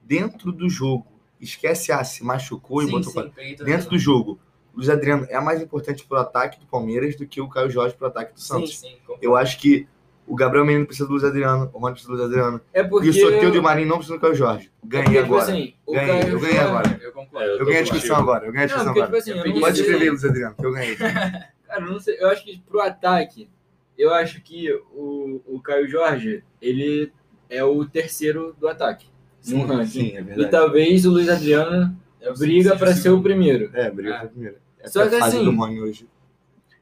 dentro 0.04 0.52
do 0.52 0.68
jogo. 0.70 1.06
Esquece, 1.40 1.92
ah, 1.92 2.04
se 2.04 2.24
machucou 2.24 2.82
e 2.82 2.86
Sim, 2.86 2.92
botou 2.92 3.12
sim, 3.12 3.30
pra... 3.30 3.66
Dentro 3.66 3.90
do 3.92 3.98
jogo, 4.00 4.34
o 4.34 4.40
Luiz 4.76 4.90
Adriano 4.90 5.26
é 5.30 5.40
mais 5.40 5.62
importante 5.62 6.06
pro 6.06 6.18
ataque 6.18 6.60
do 6.60 6.66
Palmeiras 6.66 7.16
do 7.16 7.26
que 7.26 7.40
o 7.42 7.48
Caio 7.50 7.70
Jorge 7.70 7.96
pro 7.96 8.08
ataque 8.08 8.34
do 8.34 8.40
Sim, 8.40 8.48
Santos. 8.48 8.78
sim. 8.80 8.96
concordo. 9.02 9.24
Eu 9.26 9.36
acho 9.36 9.58
que 9.60 9.88
o 10.28 10.36
Gabriel 10.36 10.66
Menino 10.66 10.86
precisa 10.86 11.08
do 11.08 11.12
Luiz 11.12 11.24
Adriano, 11.24 11.70
o 11.72 11.78
Rony 11.80 11.94
precisa 11.94 12.12
do 12.12 12.18
Luiz 12.18 12.28
Adriano. 12.30 12.60
É 12.74 12.84
porque... 12.84 13.08
E 13.08 13.10
o 13.12 13.14
Soteldo 13.14 13.56
e 13.56 13.60
o 13.60 13.64
Marinho 13.64 13.88
não 13.88 13.98
precisam 13.98 14.18
do 14.18 14.22
Caio 14.22 14.36
Jorge. 14.36 14.72
é 14.84 14.88
Ganhei 14.88 15.06
porque, 15.06 15.22
tipo 15.22 15.36
agora. 15.36 15.52
assim, 15.52 15.74
o 15.86 15.94
Ganhei, 15.94 16.08
Caio 16.10 16.28
eu 16.34 16.40
ganhei 16.40 16.56
Jorge- 16.56 16.70
agora. 16.70 17.00
Eu 17.04 17.12
concordo. 17.12 17.48
É, 17.48 17.54
Eu 17.54 17.58
tô 17.60 17.66
ganhei 17.66 17.80
a 17.80 17.84
discussão 17.84 18.16
agora, 18.18 18.46
eu 18.48 18.52
ganhei 18.52 18.66
a 18.66 18.68
Não, 18.70 18.76
discussão 18.76 18.94
porque, 18.94 19.02
agora. 19.02 19.22
tipo 19.22 19.32
assim, 19.32 19.40
Eu 19.40 19.46
eu 19.46 19.54
não 19.54 19.62
Pode 19.62 19.80
escrever, 19.82 20.10
Luiz 20.10 20.26
Adriano, 20.26 20.56
que 20.56 20.66
eu 20.66 20.72
ganhei. 20.72 20.96
Cara, 20.98 21.82
eu 21.82 21.92
não 21.92 22.00
sei. 22.00 22.18
Eu 22.20 22.28
acho 22.30 22.44
que 22.44 22.60
pro 22.68 22.82
ataque, 22.82 23.50
eu 23.98 24.14
acho 24.14 24.42
que 24.42 24.72
o, 24.94 25.42
o 25.46 25.62
Caio 25.62 25.88
Jorge, 25.88 26.44
ele 26.62 27.12
é 27.50 27.64
o 27.64 27.86
terceiro 27.86 28.56
do 28.60 28.68
ataque. 28.68 29.08
no 29.48 29.64
ranking. 29.66 29.86
Sim, 29.86 30.18
é 30.18 30.20
E 30.22 30.24
verdade. 30.24 30.50
talvez 30.52 31.06
o 31.06 31.12
Luiz 31.12 31.30
Adriano 31.30 31.96
É 32.20 32.32
o 32.32 32.34
briga 32.36 32.76
pra 32.76 32.94
ser 32.96 33.10
o 33.12 33.22
primeiro. 33.22 33.70
É, 33.74 33.92
briga 33.92 34.16
É. 34.16 34.20
pra 34.20 34.28
primeiro. 34.30 34.56
É 34.86 34.90
Só 34.90 35.04
que 35.04 35.18
fase 35.20 35.38
assim- 35.38 35.46
do 35.46 35.56
Rony 35.56 35.82
hoje. 35.82 36.08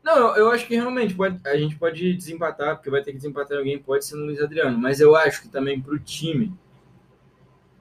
Não, 0.04 0.18
eu, 0.18 0.36
eu 0.36 0.51
acho 0.51 0.68
que 0.68 0.76
realmente 0.76 1.14
pode- 1.16 1.39
a 1.47 1.56
gente 1.58 1.76
pode 1.78 2.14
desempatar, 2.14 2.76
porque 2.76 2.89
vai 2.89 3.01
ter 3.01 3.12
que 3.12 3.18
desempatar 3.18 3.58
alguém, 3.58 3.80
pode 3.80 4.04
ser 4.06 4.16
no 4.16 4.26
Luiz 4.26 4.41
Adriano. 4.41 4.78
Mas 4.78 4.99
eu 4.99 5.16
acho 5.16 5.41
que 5.41 5.47
também 5.47 5.80
pro 5.80 5.97
time, 5.97 6.54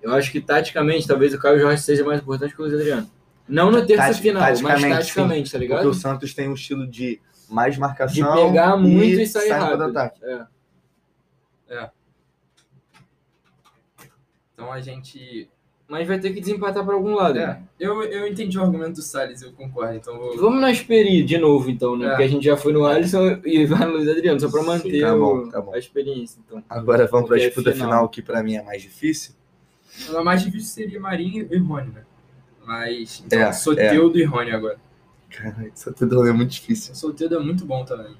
eu 0.00 0.12
acho 0.14 0.30
que 0.30 0.40
taticamente, 0.40 1.06
talvez 1.08 1.34
o 1.34 1.38
Caio 1.38 1.58
Jorge 1.60 1.82
seja 1.82 2.04
mais 2.04 2.20
importante 2.20 2.54
que 2.54 2.60
o 2.60 2.64
Luiz 2.64 2.74
Adriano. 2.74 3.10
Não 3.48 3.72
na 3.72 3.84
terça 3.84 4.06
Tati- 4.06 4.22
final, 4.22 4.40
mas 4.42 4.60
taticamente, 4.60 4.94
taticamente, 4.98 5.50
tá 5.50 5.58
Porque 5.58 5.68
ligado? 5.72 5.88
o 5.88 5.94
Santos 5.94 6.32
tem 6.32 6.48
um 6.48 6.54
estilo 6.54 6.86
de 6.86 7.20
mais 7.50 7.74
De 7.74 7.80
marcação. 7.80 8.46
pegar 8.46 8.76
muito 8.76 9.02
e, 9.20 9.26
sair 9.26 9.48
sair 9.48 9.58
no 9.58 9.64
rápido. 9.64 9.78
contra-ataque. 9.84 10.24
É. 10.24 11.90
Então 14.54 14.72
a 14.72 14.80
gente. 14.80 15.50
Mas 15.92 16.08
vai 16.08 16.18
ter 16.18 16.32
que 16.32 16.40
desempatar 16.40 16.82
pra 16.86 16.94
algum 16.94 17.14
lado. 17.14 17.38
É, 17.38 17.60
eu, 17.78 18.02
eu 18.04 18.26
entendi 18.26 18.58
o 18.58 18.62
argumento 18.62 18.94
do 18.94 19.02
Salles, 19.02 19.42
eu 19.42 19.52
concordo. 19.52 19.94
Então 19.94 20.16
vou. 20.18 20.38
Vamos 20.38 20.58
na 20.58 20.70
Esperi 20.72 21.22
de 21.22 21.36
novo, 21.36 21.68
então, 21.68 21.94
né? 21.98 22.06
É. 22.06 22.08
Porque 22.08 22.22
a 22.22 22.28
gente 22.28 22.44
já 22.46 22.56
foi 22.56 22.72
no 22.72 22.86
Alisson 22.86 23.38
e 23.44 23.66
vai 23.66 23.86
no 23.86 23.92
Luiz 23.98 24.08
Adriano, 24.08 24.40
só 24.40 24.50
pra 24.50 24.62
manter 24.62 25.02
Tá 25.02 25.14
bom, 25.14 25.36
o- 25.36 25.50
tá 25.50 25.60
bom. 25.60 25.74
a 25.74 25.78
experiência. 25.78 26.40
Então. 26.46 26.64
Agora 26.70 27.06
vamos 27.06 27.28
para 27.28 27.36
a 27.36 27.40
é 27.40 27.44
disputa 27.44 27.72
final. 27.72 27.88
final, 27.90 28.08
que 28.08 28.22
pra 28.22 28.42
mim 28.42 28.54
é 28.56 28.62
mais 28.62 28.80
difícil. 28.80 29.34
O 30.08 30.24
mais 30.24 30.42
difícil 30.42 30.70
seria 30.72 30.98
Marinho 30.98 31.46
e 31.50 31.58
Rony, 31.58 31.90
né? 31.90 32.02
Mas. 32.64 33.22
Então, 33.26 33.38
É, 33.38 33.52
Soteudo 33.52 34.18
e 34.18 34.24
Rony 34.24 34.50
agora. 34.50 34.78
Cara, 35.28 35.70
isso 35.74 35.92
tudo 35.92 36.26
é 36.26 36.32
muito 36.32 36.52
difícil. 36.52 36.94
Soteudo 36.94 37.36
é 37.36 37.38
muito 37.38 37.66
bom 37.66 37.84
também. 37.84 38.16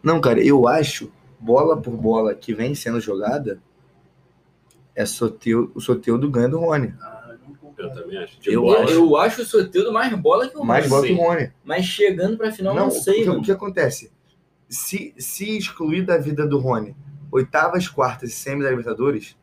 Não, 0.00 0.20
cara, 0.20 0.40
eu 0.40 0.68
acho, 0.68 1.10
bola 1.40 1.76
por 1.76 1.96
bola 1.96 2.32
que 2.32 2.54
vem 2.54 2.76
sendo 2.76 3.00
jogada, 3.00 3.60
é 4.94 5.06
Soteudo, 5.06 5.72
o 5.74 5.80
Soteudo 5.80 6.30
ganha 6.30 6.48
do 6.48 6.58
Rony. 6.58 6.94
Eu 7.78 7.92
também 7.92 8.18
acho. 8.18 8.40
De 8.40 8.52
Eu 8.52 8.62
bola, 8.62 8.84
acho. 8.84 8.92
Eu 8.92 9.16
acho 9.16 9.42
o 9.42 9.44
Soteldo 9.44 9.92
mais 9.92 10.14
bola 10.14 10.48
que 10.48 10.56
o 10.56 10.64
Mais 10.64 10.88
Rony. 10.88 10.90
bola 10.90 11.06
que 11.06 11.12
o. 11.12 11.16
Rony. 11.16 11.52
Mas 11.64 11.84
chegando 11.84 12.36
pra 12.36 12.52
final, 12.52 12.74
não, 12.74 12.84
Não, 12.84 12.90
sei, 12.90 13.22
o, 13.22 13.24
que, 13.24 13.38
o 13.38 13.42
que 13.42 13.52
acontece? 13.52 14.12
Se, 14.68 15.14
se 15.18 15.56
excluir 15.56 16.02
da 16.02 16.16
vida 16.16 16.46
do 16.46 16.58
Rony 16.58 16.96
oitavas, 17.30 17.88
quartas 17.88 18.30
e 18.30 18.32
semi 18.34 18.62
da 18.62 18.70
Libertadores, 18.70 19.36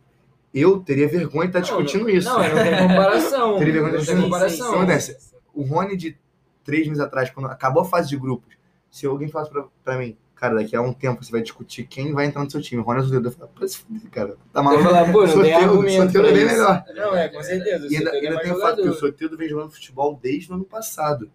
eu 0.53 0.79
teria 0.79 1.07
vergonha 1.07 1.49
de 1.49 1.57
estar 1.57 1.59
discutindo 1.61 2.03
não, 2.03 2.09
isso. 2.09 2.29
Não, 2.29 2.39
não 2.39 2.63
tem 2.63 2.87
comparação. 2.87 3.57
Teria 3.59 3.73
vergonha 3.73 3.93
não 3.93 3.99
de 3.99 4.05
tem 4.05 4.15
sim, 4.15 4.21
comparação. 4.21 4.73
Acontece. 4.73 5.17
O 5.53 5.63
Rony 5.63 5.97
de 5.97 6.17
três 6.63 6.87
meses 6.87 7.01
atrás, 7.01 7.29
quando 7.31 7.47
acabou 7.47 7.81
a 7.81 7.85
fase 7.85 8.09
de 8.09 8.17
grupos, 8.17 8.55
se 8.89 9.05
alguém 9.05 9.27
falasse 9.27 9.51
pra 9.83 9.97
mim, 9.97 10.15
cara, 10.39 10.55
daqui 10.55 10.75
a 10.75 10.81
um 10.81 10.93
tempo 10.93 11.23
você 11.23 11.31
vai 11.31 11.41
discutir 11.41 11.83
quem 11.85 12.13
vai 12.13 12.25
entrar 12.25 12.43
no 12.43 12.49
seu 12.49 12.61
time, 12.61 12.81
o 12.81 12.83
Rony 12.85 12.99
ou 12.99 13.03
o 13.03 13.05
Soteudo, 13.07 13.27
eu 13.27 13.31
falo, 13.33 13.51
pô, 13.53 13.67
se 13.67 13.77
fuder, 13.79 14.09
cara, 14.09 14.37
tá 14.53 14.59
Eu 14.59 14.63
maluco? 14.63 14.83
vou 14.83 14.93
falar, 14.93 15.11
pô, 15.11 15.25
não 15.25 15.33
tem 15.41 15.53
Soteldo- 15.53 15.69
argumento 15.71 16.17
é 16.17 16.31
bem 16.33 16.45
melhor. 16.45 16.83
Não, 16.95 17.15
é, 17.15 17.27
com 17.29 17.43
certeza. 17.43 17.87
E 17.89 17.97
ainda, 17.97 18.09
é 18.11 18.13
ainda 18.15 18.29
mais 18.35 18.41
tem 18.47 18.51
o 18.55 18.59
fato 18.59 18.81
que 18.81 18.87
o. 18.89 18.93
Soteldo 18.93 19.37
vem 19.37 19.49
jogando 19.49 19.71
futebol 19.71 20.19
desde 20.21 20.51
o 20.51 20.55
ano 20.55 20.63
passado. 20.65 21.29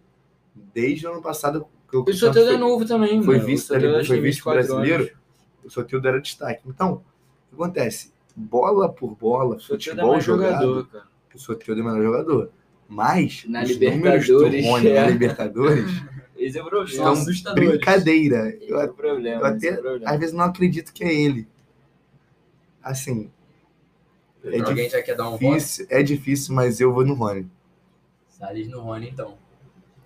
Desde 0.73 1.05
o 1.07 1.11
ano 1.11 1.21
passado. 1.21 1.65
Que 1.89 1.97
o 1.97 2.03
O 2.03 2.13
Soteldo 2.13 2.51
é 2.51 2.57
novo 2.57 2.85
também, 2.85 3.21
foi 3.21 3.35
mano. 3.35 3.45
vice, 3.47 3.63
O 3.65 3.67
Soteldo 3.67 3.91
da- 3.93 3.99
acho 3.99 4.07
foi 4.07 4.15
tem 4.17 4.23
vice 4.23 4.37
24 4.39 4.67
brasileiro. 4.67 5.03
anos. 5.03 5.15
O 5.63 5.69
Soteldo 5.69 6.07
era 6.07 6.21
destaque. 6.21 6.61
Então, 6.65 6.93
o 6.93 6.97
que 7.49 7.61
acontece? 7.63 8.11
Bola 8.35 8.89
por 8.89 9.15
bola, 9.15 9.55
é 9.55 9.59
futebol 9.59 10.19
jogado, 10.19 10.53
jogador, 10.65 10.87
cara. 10.87 11.05
o 11.33 11.39
Soteldo 11.39 11.81
é 11.81 11.83
o 11.83 11.87
melhor 11.87 12.03
jogador. 12.03 12.49
Mas, 12.87 13.45
Na 13.47 13.63
os 13.63 13.69
Libertadores, 13.69 14.27
números 14.29 14.61
do 14.63 14.69
Rony 14.69 14.87
é. 14.89 15.01
na 15.01 15.07
Libertadores 15.09 15.91
Esse 16.45 16.59
é 16.59 16.61
o 16.61 16.65
problema. 16.65 16.89
estão 16.91 17.11
assustadores. 17.13 17.69
brincadeira. 17.69 18.49
Esse 18.49 18.69
Eu, 18.69 18.79
é 18.79 18.85
o 18.85 18.93
problema. 18.93 19.41
eu 19.41 19.45
é 19.45 19.49
até, 19.49 19.71
o 19.71 19.81
problema. 19.81 20.11
às 20.11 20.19
vezes, 20.19 20.35
não 20.35 20.43
acredito 20.45 20.93
que 20.93 21.03
é 21.03 21.13
ele. 21.13 21.47
Assim, 22.83 23.31
é 24.43 24.59
Alguém 24.59 24.87
já 24.89 25.01
quer 25.01 25.15
dar 25.15 25.27
um 25.27 25.31
voto? 25.31 25.39
difícil, 25.43 25.87
é 25.89 26.03
difícil, 26.03 26.53
mas 26.53 26.79
eu 26.79 26.93
vou 26.93 27.03
no 27.03 27.15
Rony. 27.15 27.49
Salles 28.29 28.67
no 28.67 28.79
Rony, 28.81 29.09
então. 29.09 29.35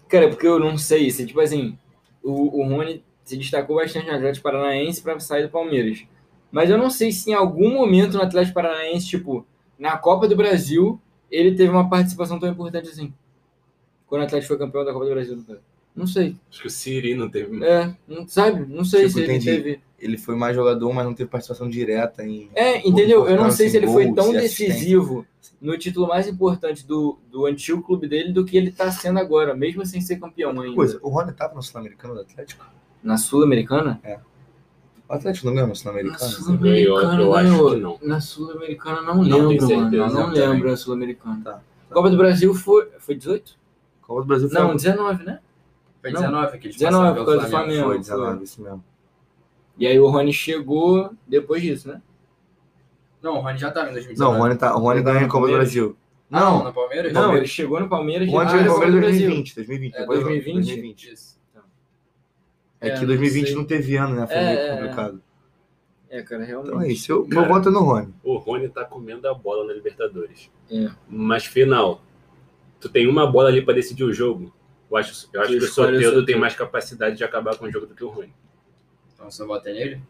Cara, 0.08 0.30
porque 0.30 0.48
eu 0.48 0.60
não 0.60 0.78
sei 0.78 1.12
se, 1.12 1.26
tipo 1.26 1.42
assim, 1.42 1.78
o, 2.24 2.62
o 2.62 2.64
Rony 2.68 3.04
se 3.26 3.36
destacou 3.36 3.76
bastante 3.76 4.08
no 4.08 4.14
Atlético 4.14 4.44
Paranaense 4.44 5.02
pra 5.02 5.20
sair 5.20 5.44
do 5.44 5.50
Palmeiras. 5.50 6.06
Mas 6.52 6.70
eu 6.70 6.78
não 6.78 6.90
sei 6.90 7.12
se 7.12 7.30
em 7.30 7.34
algum 7.34 7.74
momento 7.74 8.14
no 8.18 8.24
Atlético 8.24 8.56
Paranaense, 8.56 9.08
tipo, 9.08 9.46
na 9.78 9.98
Copa 9.98 10.28
do 10.28 10.36
Brasil, 10.36 11.00
ele 11.30 11.54
teve 11.56 11.70
uma 11.70 11.90
participação 11.90 12.40
tão 12.40 12.50
importante 12.50 12.90
assim. 12.90 13.14
Quando 14.08 14.22
o 14.22 14.26
Atlético 14.26 14.48
foi 14.48 14.58
campeão 14.58 14.86
da 14.86 14.94
Copa 14.94 15.06
do 15.06 15.12
Brasil, 15.12 15.44
cara. 15.46 15.62
Não 16.00 16.08
sei. 16.08 16.38
Acho 16.50 16.62
que 16.62 16.68
o 16.68 16.70
Siri 16.72 17.14
não 17.14 17.28
teve. 17.30 17.62
É, 17.62 17.94
não, 18.08 18.26
sabe? 18.26 18.66
Não 18.74 18.86
sei 18.86 19.02
Tipo, 19.02 19.12
se 19.12 19.20
ele 19.20 19.34
entendi. 19.34 19.46
teve. 19.46 19.82
Ele 20.00 20.18
foi 20.18 20.34
mais 20.34 20.56
jogador, 20.56 20.94
mas 20.94 21.04
não 21.06 21.14
teve 21.14 21.30
participação 21.30 21.70
direta 21.70 22.24
em. 22.24 22.50
É, 22.56 22.88
entendeu? 22.88 23.28
Eu 23.28 23.36
não 23.36 23.52
sei 23.52 23.68
se 23.68 23.76
ele 23.76 23.88
foi 23.88 24.14
tão 24.14 24.32
decisivo 24.32 25.26
no 25.60 25.78
título 25.78 26.08
mais 26.08 26.26
importante 26.26 26.88
do, 26.88 27.20
do 27.30 27.46
antigo 27.46 27.82
clube 27.84 28.08
dele 28.08 28.32
do 28.32 28.46
que 28.46 28.56
ele 28.56 28.72
tá 28.72 28.90
sendo 28.92 29.20
agora, 29.20 29.54
mesmo 29.54 29.86
sem 29.86 30.00
ser 30.00 30.16
campeão 30.16 30.52
ainda. 30.62 30.74
Coisa, 30.74 30.98
o 31.02 31.10
Rony 31.10 31.34
tava 31.34 31.54
no 31.54 31.62
Sul-Americano 31.62 32.14
do 32.14 32.22
Atlético? 32.22 32.66
Na 33.04 33.18
Sul-Americana? 33.18 34.00
O 35.10 35.14
Atlético 35.14 35.48
não 35.48 35.54
ganhou 35.54 35.68
no 35.68 35.74
Na 35.74 35.76
Sul-Americano? 35.76 36.32
Sul-Americana, 36.32 37.22
Eu 37.22 37.36
acho 37.36 37.70
que 37.72 37.76
não. 37.82 38.00
Na 38.02 38.22
Sul-Americana 38.22 39.02
não 39.02 39.16
Não 39.16 39.24
lembro, 39.24 39.48
tenho 39.50 39.68
certeza 39.68 40.08
mano. 40.08 40.14
Não 40.14 40.30
lembro 40.30 40.72
a 40.72 40.78
Sul-Americana. 40.78 41.42
Tá, 41.44 41.62
Copa 41.90 42.10
do 42.10 42.16
Brasil 42.16 42.54
foi. 42.56 42.88
Foi 43.00 43.16
18? 43.16 43.58
Copa 44.02 44.22
do 44.22 44.28
Brasil 44.28 44.50
foi 44.50 44.62
Não, 44.62 44.76
19, 44.78 45.26
né? 45.26 45.40
Foi 46.02 46.12
Não. 46.12 46.22
19 46.22 46.58
que 46.60 46.68
eles 46.68 46.78
19 46.78 47.04
passaram 47.04 47.16
por 47.16 47.26
pelo 47.26 47.26
causa 47.26 47.46
do 47.46 47.50
Flamengo. 47.52 47.82
Flamengo. 47.82 48.04
Foi 48.06 48.16
19, 48.18 48.44
isso 48.44 48.62
mesmo. 48.62 48.84
E 49.78 49.88
aí 49.88 50.00
o 50.00 50.08
Rony 50.10 50.34
chegou 50.34 51.12
depois 51.28 51.62
disso, 51.62 51.88
né? 51.88 52.02
Não, 53.22 53.38
o 53.38 53.42
Rony 53.42 53.58
já 53.58 53.70
tava 53.72 53.88
em 53.88 53.90
Não, 53.90 53.94
2019. 53.96 54.36
o 54.38 54.42
Rony, 54.42 54.56
tá, 54.58 54.76
o 54.76 54.80
Rony 54.80 55.02
ganhou 55.02 55.22
em 55.22 55.28
Copa 55.28 55.48
do 55.48 55.52
Palmeiras? 55.52 55.74
Brasil. 55.74 55.98
Ah, 56.32 56.40
não, 56.40 56.58
Não, 56.60 56.64
no 56.66 56.74
Palmeiras? 56.74 57.12
Não, 57.14 57.22
Palmeiras. 57.22 57.50
ele 57.50 57.56
chegou 57.56 57.80
no 57.80 57.90
Palmeiras 57.90 58.28
o 58.28 58.32
já 58.32 58.38
Rony 58.38 58.46
na 58.46 58.52
ganhou 58.54 58.66
em 58.66 58.68
Copa 58.70 58.80
Copa 58.86 58.92
do 58.92 58.96
de 58.96 59.00
Brasil. 59.02 59.20
2020. 59.30 59.56
2020, 59.56 59.94
É, 59.96 60.00
depois 60.00 60.20
2020? 60.20 60.54
2020. 60.66 61.12
Isso. 61.14 61.40
É 62.82 62.88
É, 62.88 62.92
que 62.94 63.00
não 63.02 63.08
2020 63.08 63.46
sei. 63.48 63.56
não 63.56 63.66
teve 63.66 63.96
ano, 63.98 64.16
né? 64.16 64.28
Foi 64.28 64.36
É, 64.38 64.46
meio 64.46 64.60
é, 64.60 64.68
é. 64.68 64.78
complicado. 64.78 65.22
É, 66.12 66.22
cara, 66.24 66.44
realmente. 66.46 66.70
Então 66.70 66.82
é 66.82 66.88
isso. 66.92 67.12
Eu, 67.12 67.26
Cara. 67.28 67.42
meu 67.42 67.54
voto 67.54 67.70
é 67.70 67.72
no 67.72 67.80
Rony. 67.82 68.14
O 68.24 68.38
Rony 68.38 68.70
tá 68.70 68.86
comendo 68.86 69.28
a 69.28 69.34
bola 69.34 69.66
na 69.66 69.74
Libertadores. 69.74 70.50
É. 70.72 70.90
Mas 71.10 71.46
final, 71.46 72.02
tu 72.80 72.88
tem 72.90 73.08
uma 73.08 73.30
bola 73.30 73.50
ali 73.50 73.62
pra 73.62 73.74
decidir 73.74 74.04
o 74.06 74.14
jogo. 74.14 74.52
Eu 74.90 74.98
acho, 74.98 75.30
eu 75.34 75.42
acho 75.42 75.52
que 75.52 75.58
o 75.60 75.64
o 75.64 75.68
Soteldo 75.68 76.26
tem 76.26 76.38
mais 76.38 76.56
capacidade 76.56 77.16
de 77.16 77.24
acabar 77.24 77.56
com 77.58 77.66
o 77.66 77.72
jogo 77.72 77.86
do 77.86 77.96
que 77.96 78.04
o 78.04 78.10
Rony. 78.10 78.34
Então 79.14 79.48
voto 79.48 79.68
é 79.68 79.74
nele? 79.74 80.02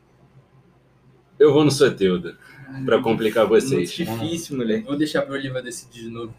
Eu 1.37 1.53
vou 1.53 1.63
no 1.63 1.71
Soteldo, 1.71 2.37
pra 2.85 3.01
complicar 3.01 3.47
Muito 3.47 3.65
vocês. 3.65 3.91
difícil, 3.91 4.57
moleque. 4.57 4.85
Vou 4.85 4.97
deixar 4.97 5.21
pro 5.23 5.33
Oliva 5.33 5.61
decidir 5.61 6.03
de 6.03 6.09
novo. 6.09 6.33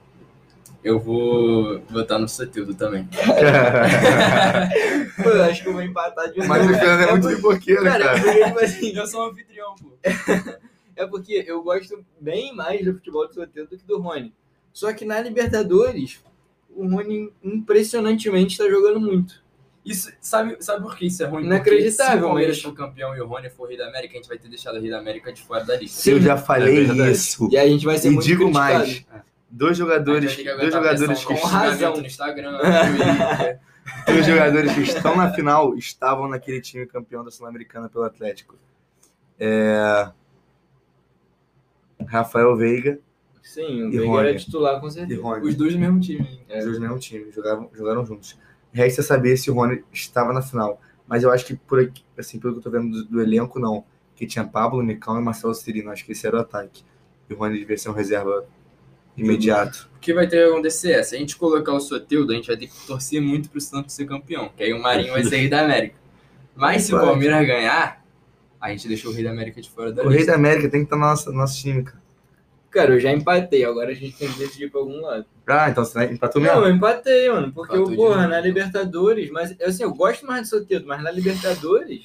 Eu 0.82 0.98
vou 0.98 1.80
votar 1.90 2.18
no 2.18 2.28
Soteldo 2.28 2.74
também. 2.74 3.06
Pô, 5.22 5.28
eu 5.28 5.42
acho 5.44 5.62
que 5.62 5.68
eu 5.68 5.72
vou 5.72 5.82
empatar 5.82 6.30
de 6.30 6.38
novo. 6.38 6.48
Mas 6.48 6.64
o 6.64 6.68
Fernando 6.74 7.02
é 7.02 7.10
muito 7.12 7.22
por- 7.22 7.36
pipoqueiro, 7.36 7.84
Cara, 7.84 8.04
cara. 8.04 8.20
porque, 8.22 8.44
tipo 8.44 8.58
assim, 8.60 8.96
Eu 8.96 9.06
sou 9.06 9.26
um 9.26 9.30
anfitrião, 9.30 9.74
pô. 9.76 9.92
É 10.96 11.06
porque 11.06 11.44
eu 11.46 11.62
gosto 11.62 12.04
bem 12.20 12.54
mais 12.54 12.84
do 12.84 12.94
futebol 12.94 13.26
do 13.26 13.34
Soteldo 13.34 13.70
do 13.70 13.78
que 13.78 13.86
do 13.86 14.00
Rony. 14.00 14.32
Só 14.72 14.92
que 14.92 15.04
na 15.04 15.20
Libertadores, 15.20 16.22
o 16.74 16.86
Rony 16.88 17.32
impressionantemente 17.42 18.52
está 18.52 18.68
jogando 18.68 19.00
muito. 19.00 19.42
Isso, 19.84 20.12
sabe, 20.20 20.56
sabe 20.60 20.82
por 20.82 20.94
que 20.96 21.06
isso 21.06 21.22
é 21.22 21.26
ruim? 21.26 21.44
Inacreditável, 21.44 22.18
se 22.18 22.24
o 22.24 22.26
Palmeiras 22.28 22.62
for 22.62 22.74
campeão 22.74 23.16
e 23.16 23.20
o 23.20 23.26
Rony 23.26 23.48
for 23.48 23.66
rei 23.68 23.78
da 23.78 23.88
América, 23.88 24.14
a 24.14 24.16
gente 24.16 24.28
vai 24.28 24.38
ter 24.38 24.48
deixado 24.48 24.76
o 24.76 24.80
rei 24.80 24.90
da 24.90 24.98
América 24.98 25.32
de 25.32 25.42
fora 25.42 25.64
da 25.64 25.76
lista. 25.76 26.00
Se 26.02 26.10
eu 26.10 26.20
já 26.20 26.36
falei 26.36 26.88
É 26.88 27.10
isso. 27.10 27.48
E 27.50 27.56
a 27.56 27.66
gente 27.66 27.84
vai 27.86 27.96
ser 27.96 28.08
E 28.08 28.10
muito 28.10 28.24
digo 28.26 28.44
criticado. 28.44 28.78
mais. 28.78 29.06
Dois 29.52 29.76
jogadores, 29.76 30.36
dois 30.36 30.72
jogadores 30.72 31.18
que 31.20 31.26
com 31.26 31.36
Com 31.36 31.46
razão. 31.46 31.72
xingamento 31.74 32.00
no 32.00 32.06
Instagram. 32.06 32.58
Dois 34.06 34.24
jogadores 34.24 34.72
que 34.72 34.82
estão 34.82 35.16
na 35.16 35.32
final 35.32 35.74
estavam 35.76 36.28
naquele 36.28 36.60
time 36.60 36.86
campeão 36.86 37.24
da 37.24 37.30
Sul-Americana 37.30 37.88
pelo 37.88 38.04
Atlético. 38.04 38.56
É... 39.38 40.08
Rafael 42.06 42.56
Veiga 42.56 43.00
Sim, 43.42 43.84
o 43.98 44.06
Rony. 44.06 44.28
era 44.28 44.38
titular 44.38 44.80
com 44.80 44.90
certeza. 44.90 45.20
Os 45.42 45.54
dois 45.54 45.72
do 45.72 45.78
mesmo 45.78 45.98
time. 46.00 46.40
É. 46.48 46.58
Os 46.58 46.64
dois 46.64 46.76
no 46.78 46.82
mesmo 46.82 46.98
time, 46.98 47.30
jogaram, 47.32 47.70
jogaram 47.74 48.04
juntos. 48.06 48.38
Resta 48.72 49.02
saber 49.02 49.36
se 49.36 49.50
o 49.50 49.54
Rony 49.54 49.82
estava 49.92 50.32
na 50.32 50.42
final. 50.42 50.80
Mas 51.08 51.24
eu 51.24 51.30
acho 51.32 51.44
que, 51.44 51.56
por 51.56 51.80
aqui, 51.80 52.04
assim, 52.16 52.38
pelo 52.38 52.52
que 52.54 52.58
eu 52.60 52.62
tô 52.62 52.70
vendo 52.70 52.90
do, 52.90 53.04
do 53.04 53.20
elenco, 53.20 53.58
não. 53.58 53.84
Que 54.14 54.26
tinha 54.26 54.44
Pablo, 54.44 54.82
Nicão 54.82 55.18
e 55.18 55.22
Marcelo 55.22 55.54
Cirino. 55.54 55.90
Acho 55.90 56.04
que 56.04 56.12
esse 56.12 56.26
era 56.26 56.36
o 56.36 56.40
ataque. 56.40 56.84
E 57.28 57.34
o 57.34 57.36
Rony 57.36 57.58
devia 57.58 57.76
ser 57.76 57.88
um 57.88 57.92
reserva 57.92 58.46
imediato. 59.16 59.88
O 59.96 60.00
que 60.00 60.14
vai 60.14 60.28
ter 60.28 60.36
que 60.36 60.50
acontecer 60.52 60.92
é, 60.92 61.02
se 61.02 61.16
a 61.16 61.18
gente 61.18 61.36
colocar 61.36 61.72
o 61.72 61.80
Soteldo, 61.80 62.32
a 62.32 62.34
gente 62.36 62.46
vai 62.46 62.56
ter 62.56 62.66
que 62.68 62.86
torcer 62.86 63.20
muito 63.20 63.50
pro 63.50 63.60
Santos 63.60 63.94
ser 63.94 64.06
campeão, 64.06 64.50
que 64.56 64.62
aí 64.62 64.72
o 64.72 64.80
Marinho 64.80 65.12
vai 65.12 65.24
ser 65.24 65.36
rei 65.36 65.48
da 65.48 65.62
América. 65.64 65.96
Mas 66.54 66.82
se 66.82 66.94
o. 66.94 66.98
Palmeiras 66.98 67.46
ganhar, 67.46 68.04
a 68.60 68.70
gente 68.70 68.86
deixou 68.88 69.10
o 69.10 69.14
rei 69.14 69.24
da 69.24 69.30
América 69.30 69.60
de 69.60 69.68
fora 69.70 69.92
da 69.92 70.02
O 70.02 70.08
Rei 70.08 70.18
lista. 70.18 70.32
da 70.32 70.38
América 70.38 70.68
tem 70.68 70.80
que 70.80 70.86
estar 70.86 70.96
no 70.96 71.02
nosso, 71.02 71.32
nosso 71.32 71.60
time, 71.60 71.82
cara. 71.82 71.99
Cara, 72.70 72.94
eu 72.94 73.00
já 73.00 73.10
empatei, 73.10 73.64
agora 73.64 73.90
a 73.90 73.94
gente 73.94 74.16
tem 74.16 74.30
que 74.30 74.38
decidir 74.38 74.70
pra 74.70 74.80
algum 74.80 75.00
lado. 75.00 75.26
Ah, 75.46 75.68
então 75.70 75.84
você 75.84 76.04
empatou 76.04 76.40
Não, 76.40 76.48
mesmo? 76.54 76.66
eu 76.66 76.74
empatei, 76.76 77.28
mano. 77.28 77.52
Porque, 77.52 77.74
Empatou 77.74 77.92
eu, 77.92 77.96
porra, 77.96 78.28
na. 78.28 78.40
Libertadores, 78.40 79.28
mas 79.30 79.60
assim, 79.60 79.82
eu 79.82 79.92
gosto 79.92 80.24
mais 80.24 80.42
do 80.42 80.58
Soteldo, 80.58 80.86
mas 80.86 81.02
na 81.02 81.10
Libertadores, 81.10 82.04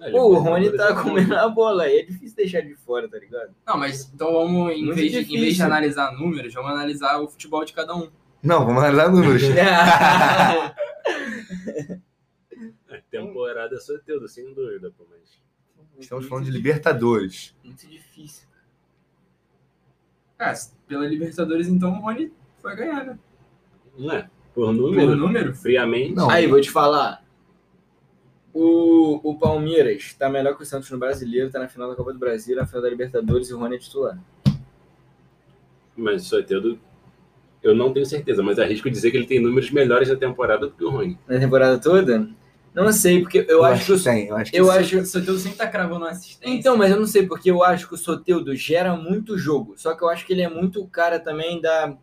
É, 0.00 0.10
Pô, 0.10 0.30
o 0.30 0.34
Rony 0.34 0.70
tá 0.76 0.90
é 0.90 0.94
comendo 0.94 1.36
a 1.36 1.48
bola 1.48 1.84
aí, 1.84 1.98
é 2.00 2.02
difícil 2.02 2.36
deixar 2.36 2.60
de 2.62 2.74
fora, 2.74 3.08
tá 3.08 3.18
ligado? 3.18 3.54
Não, 3.66 3.76
mas 3.76 4.10
então 4.12 4.32
vamos, 4.32 4.72
em 4.72 4.84
Muito 4.84 4.96
vez, 4.96 5.12
de, 5.12 5.18
em 5.36 5.40
vez 5.40 5.56
de 5.56 5.62
analisar 5.62 6.12
números, 6.12 6.52
vamos 6.54 6.70
analisar 6.72 7.20
o 7.20 7.28
futebol 7.28 7.64
de 7.64 7.72
cada 7.72 7.94
um. 7.94 8.08
Não, 8.42 8.64
vamos 8.66 8.82
analisar 8.82 9.10
números. 9.10 9.42
É, 12.88 13.02
temporada 13.10 13.78
Soteudo, 13.80 14.28
sem 14.28 14.54
dúvida, 14.54 14.90
pô, 14.96 15.04
mas. 15.10 15.42
Estamos 15.98 16.26
falando 16.26 16.44
de 16.44 16.50
Libertadores. 16.50 17.54
Muito 17.62 17.86
difícil. 17.86 18.46
Ah, 20.38 20.52
pela 20.86 21.06
Libertadores, 21.06 21.68
então 21.68 21.92
o 21.92 22.00
Rony 22.00 22.32
vai 22.62 22.76
ganhar, 22.76 23.04
né? 23.04 23.18
Não 23.96 24.12
é? 24.12 24.28
Por 24.54 24.72
número, 24.72 25.16
número? 25.16 25.54
friamente. 25.54 26.14
Não. 26.14 26.30
Aí, 26.30 26.46
vou 26.46 26.60
te 26.60 26.70
falar. 26.70 27.24
O, 28.52 29.20
o 29.28 29.38
Palmeiras 29.38 30.14
tá 30.14 30.28
melhor 30.28 30.56
que 30.56 30.62
o 30.62 30.66
Santos 30.66 30.90
no 30.90 30.98
Brasileiro, 30.98 31.50
tá 31.50 31.58
na 31.58 31.68
final 31.68 31.88
da 31.88 31.96
Copa 31.96 32.12
do 32.12 32.18
Brasil, 32.18 32.54
na 32.56 32.66
final 32.66 32.82
da 32.82 32.88
Libertadores 32.88 33.50
e 33.50 33.54
o 33.54 33.58
Rony 33.58 33.76
é 33.76 33.78
titular. 33.78 34.18
Mas 35.96 36.24
o 36.24 36.28
Soteudo, 36.28 36.78
eu 37.62 37.74
não 37.74 37.92
tenho 37.92 38.06
certeza, 38.06 38.42
mas 38.42 38.58
arrisco 38.58 38.90
dizer 38.90 39.10
que 39.10 39.16
ele 39.16 39.26
tem 39.26 39.40
números 39.40 39.70
melhores 39.70 40.08
na 40.08 40.16
temporada 40.16 40.66
do 40.66 40.72
que 40.72 40.84
o 40.84 40.90
Rony. 40.90 41.18
Na 41.26 41.38
temporada 41.38 41.78
toda? 41.78 42.28
Não 42.74 42.92
sei, 42.92 43.20
porque 43.20 43.46
eu, 43.48 43.64
acho 43.64 43.86
que 43.86 43.92
o 43.92 44.02
tem. 44.02 44.26
Eu 44.26 44.36
acho 44.36 44.50
que 44.50 44.58
Eu 44.58 44.64
sim. 44.64 44.70
acho. 44.72 44.98
O 44.98 45.06
Soteldo 45.06 45.38
sempre 45.38 45.58
tá 45.58 45.68
cravando 45.68 46.04
uma 46.04 46.10
assistência. 46.10 46.52
Então, 46.52 46.76
mas 46.76 46.90
eu 46.90 46.98
não 46.98 47.06
sei, 47.06 47.24
porque 47.24 47.48
eu 47.48 47.62
acho 47.62 47.86
que 47.86 47.94
o 47.94 47.98
Soteudo 47.98 48.54
gera 48.56 48.96
muito 48.96 49.38
jogo. 49.38 49.74
Só 49.76 49.94
que 49.94 50.02
eu 50.02 50.08
acho 50.08 50.26
que 50.26 50.32
ele 50.32 50.42
é 50.42 50.48
muito 50.48 50.84
cara 50.88 51.20
também 51.20 51.60
da. 51.60 51.96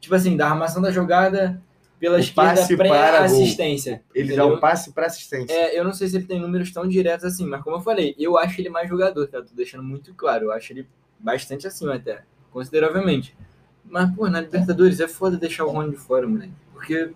Tipo 0.00 0.14
assim, 0.14 0.36
da 0.36 0.48
armação 0.48 0.80
da 0.80 0.92
jogada 0.92 1.60
pela 1.98 2.16
O 2.16 2.20
esquerda 2.20 2.54
passe 2.56 2.76
para 2.76 2.88
pré-assistência. 2.88 4.02
Ele 4.12 4.34
dá 4.34 4.44
um 4.44 4.58
passe 4.58 4.92
para 4.92 5.06
assistência. 5.06 5.52
É, 5.52 5.78
eu 5.78 5.84
não 5.84 5.92
sei 5.92 6.08
se 6.08 6.16
ele 6.16 6.26
tem 6.26 6.40
números 6.40 6.72
tão 6.72 6.86
diretos 6.88 7.24
assim, 7.24 7.46
mas 7.46 7.62
como 7.62 7.76
eu 7.76 7.80
falei, 7.80 8.14
eu 8.18 8.36
acho 8.36 8.60
ele 8.60 8.68
mais 8.68 8.88
jogador, 8.88 9.28
tá? 9.28 9.40
Tô 9.40 9.54
deixando 9.54 9.84
muito 9.84 10.12
claro. 10.14 10.46
Eu 10.46 10.52
acho 10.52 10.72
ele 10.72 10.88
bastante 11.18 11.66
acima 11.66 11.94
até, 11.94 12.22
consideravelmente. 12.50 13.36
Mas, 13.84 14.12
pô, 14.14 14.28
na 14.28 14.40
Libertadores 14.40 14.98
é 14.98 15.06
foda 15.06 15.36
deixar 15.36 15.64
o 15.64 15.70
Rony 15.70 15.92
de 15.92 15.96
fora, 15.96 16.26
moleque. 16.26 16.52
Porque 16.72 17.12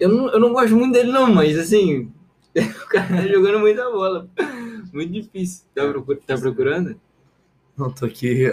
eu 0.00 0.08
não, 0.08 0.30
eu 0.32 0.40
não 0.40 0.52
gosto 0.52 0.74
muito 0.76 0.92
dele, 0.94 1.12
não, 1.12 1.32
mas 1.32 1.56
assim, 1.58 2.12
o 2.56 2.86
cara 2.88 3.06
tá 3.08 3.26
jogando 3.28 3.60
muita 3.60 3.84
bola. 3.90 4.28
Muito 4.92 5.12
difícil. 5.12 5.64
Tá, 5.74 5.86
procur- 5.88 6.18
tá 6.26 6.36
procurando? 6.36 7.00
Não, 7.76 7.92
tô 7.92 8.06
aqui 8.06 8.50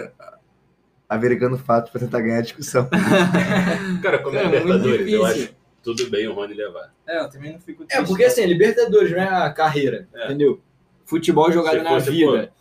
averigando 1.08 1.58
fatos 1.58 1.90
para 1.90 2.00
tentar 2.02 2.20
ganhar 2.20 2.38
a 2.38 2.42
discussão. 2.42 2.88
Cara, 4.02 4.18
como 4.20 4.36
é, 4.36 4.42
muito 4.44 4.56
Libertadores, 4.56 5.12
eu 5.12 5.24
acho 5.24 5.50
tudo 5.82 6.10
bem 6.10 6.28
o 6.28 6.34
Rony 6.34 6.54
levar. 6.54 6.92
É, 7.06 7.20
eu 7.20 7.28
também 7.30 7.52
não 7.54 7.60
fico 7.60 7.82
É, 7.84 7.86
triste, 7.86 8.06
porque 8.08 8.24
não. 8.24 8.30
assim, 8.30 8.44
Libertadores 8.46 9.10
não 9.10 9.18
é 9.18 9.28
a 9.28 9.50
carreira, 9.52 10.06
É. 10.14 10.26
entendeu? 10.26 10.60
Futebol 11.04 11.50
jogado 11.50 11.82
na 11.82 11.98
vida. 11.98 12.52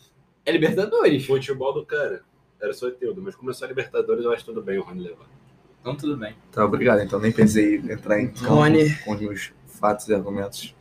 É 0.46 0.52
Libertadores. 0.52 1.26
Futebol 1.26 1.74
do 1.74 1.86
cara 1.86 2.22
era 2.62 2.74
Soteudo, 2.74 3.22
mas 3.22 3.36
começou 3.36 3.66
a 3.66 3.68
Libertadores, 3.68 4.24
eu 4.24 4.32
acho 4.32 4.46
tudo 4.46 4.62
bem 4.62 4.78
o 4.80 4.82
Rony 4.84 5.04
levar. 5.04 5.26
Então 5.88 5.96
tudo 5.96 6.18
bem. 6.18 6.36
Tá, 6.52 6.66
obrigado. 6.66 7.02
Então 7.02 7.18
nem 7.18 7.32
pensei 7.32 7.78
em 7.78 7.92
entrar 7.92 8.20
em 8.20 8.28
campo 8.28 8.56
Rony. 8.56 8.94
com 9.06 9.14
os 9.14 9.22
meus 9.22 9.52
fatos 9.66 10.10
e 10.10 10.14
argumentos. 10.14 10.76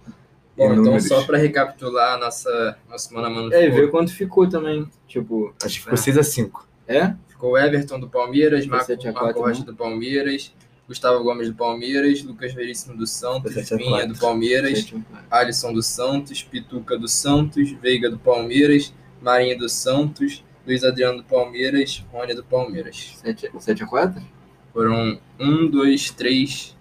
Bom, 0.57 0.73
então 0.73 0.85
números. 0.85 1.07
só 1.07 1.23
pra 1.23 1.39
recapitular 1.39 2.15
a 2.15 2.19
nossa, 2.19 2.77
nosso 2.89 3.15
mano 3.15 3.27
a 3.27 3.31
mano 3.31 3.53
É, 3.55 3.67
ficou, 3.67 3.77
ver 3.77 3.91
quanto 3.91 4.13
ficou 4.13 4.49
também. 4.49 4.91
Tipo, 5.07 5.55
Acho 5.63 5.75
que 5.77 5.81
ficou 5.83 5.97
6 5.97 6.19
a 6.19 6.23
5 6.25 6.67
é? 6.89 7.15
ficou 7.29 7.53
o 7.53 7.59
Everton 7.59 8.01
do 8.01 8.09
Palmeiras, 8.09 8.67
Marco, 8.67 8.87
7 8.87 9.09
a 9.09 9.13
4, 9.13 9.27
Marco 9.27 9.41
Rocha 9.43 9.61
né? 9.61 9.67
do 9.67 9.77
Palmeiras, 9.77 10.53
Gustavo 10.89 11.23
Gomes 11.23 11.49
do 11.49 11.55
Palmeiras, 11.55 12.23
Lucas 12.25 12.53
Veríssimo 12.53 12.97
do 12.97 13.07
Santos, 13.07 13.53
Foi 13.53 13.63
7 13.63 13.75
a 13.75 13.77
Vinha 13.77 13.91
4. 13.91 14.13
do 14.15 14.19
Palmeiras, 14.19 14.95
Alisson 15.31 15.73
do 15.73 15.83
Santos, 15.83 16.43
Pituca 16.43 16.99
do 16.99 17.07
Santos, 17.07 17.71
Veiga 17.73 18.11
do 18.11 18.19
Palmeiras, 18.19 18.93
Marinho 19.21 19.59
do 19.59 19.69
Santos, 19.69 20.43
Luiz 20.67 20.83
Adriano 20.83 21.19
do 21.19 21.25
Palmeiras, 21.25 22.05
Rony 22.11 22.35
do 22.35 22.43
Palmeiras. 22.43 23.19
7 23.23 23.83
a 23.83 23.87
4? 23.87 24.36
Foram 24.77 25.19
1, 25.41 25.71
2, 25.71 26.11
3, 26.11 26.77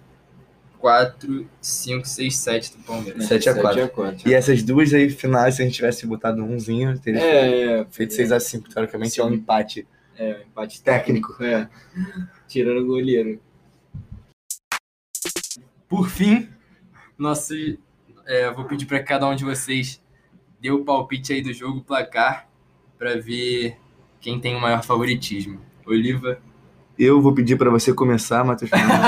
4, 0.78 1.48
5, 1.62 2.06
6, 2.06 2.36
7 2.36 2.76
do 2.76 2.84
Palmeiras. 2.84 3.24
7 3.24 3.48
a 3.48 3.54
4. 3.54 3.84
a 3.84 3.88
4. 3.88 4.28
E 4.28 4.34
essas 4.34 4.62
duas 4.62 4.92
aí 4.92 5.08
finais, 5.08 5.54
se 5.54 5.62
a 5.62 5.64
gente 5.64 5.76
tivesse 5.76 6.06
botado 6.06 6.44
umzinho, 6.44 6.98
teria 7.00 7.22
É, 7.22 7.80
é, 7.80 7.86
feito 7.86 8.12
6 8.12 8.32
a 8.32 8.38
5 8.38 8.68
Teoricamente 8.68 9.18
é 9.18 9.24
um 9.24 9.30
Sim. 9.30 9.36
empate. 9.36 9.88
é, 10.18 10.42
empate 10.42 10.82
Técnico. 10.82 11.42
É. 11.42 11.70
Tirando 12.46 12.82
o 12.82 12.86
goleiro. 12.86 13.40
Por 15.88 16.10
fim, 16.10 16.50
nosso, 17.16 17.54
é, 18.26 18.50
vou 18.50 18.66
pedir 18.66 18.84
para 18.84 19.02
cada 19.02 19.26
um 19.26 19.34
de 19.34 19.42
vocês 19.42 20.02
dê 20.60 20.70
o 20.70 20.84
palpite 20.84 21.32
aí 21.32 21.40
do 21.40 21.54
jogo, 21.54 21.80
placar, 21.80 22.46
para 22.98 23.18
ver 23.18 23.78
quem 24.20 24.38
tem 24.38 24.54
o 24.54 24.60
maior 24.60 24.84
favoritismo. 24.84 25.62
Oliva. 25.86 26.38
Eu 26.98 27.20
vou 27.20 27.34
pedir 27.34 27.56
pra 27.56 27.70
você 27.70 27.92
começar, 27.92 28.42
Matheus 28.44 28.70
Fernandes, 28.70 28.98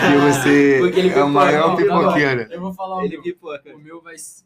porque 0.00 0.18
você 0.18 0.78
Porque 0.82 1.00
ele 1.00 1.08
é 1.10 1.24
o 1.24 1.28
maior 1.28 1.76
pipoqueiro. 1.76 2.42
Eu 2.42 2.60
vou 2.60 2.72
falar 2.72 2.98
o 2.98 3.02
Ele 3.02 3.14
meu. 3.16 3.22
pipoca. 3.22 3.74
O 3.74 3.78
meu 3.78 4.00
vai 4.00 4.16
ser. 4.16 4.44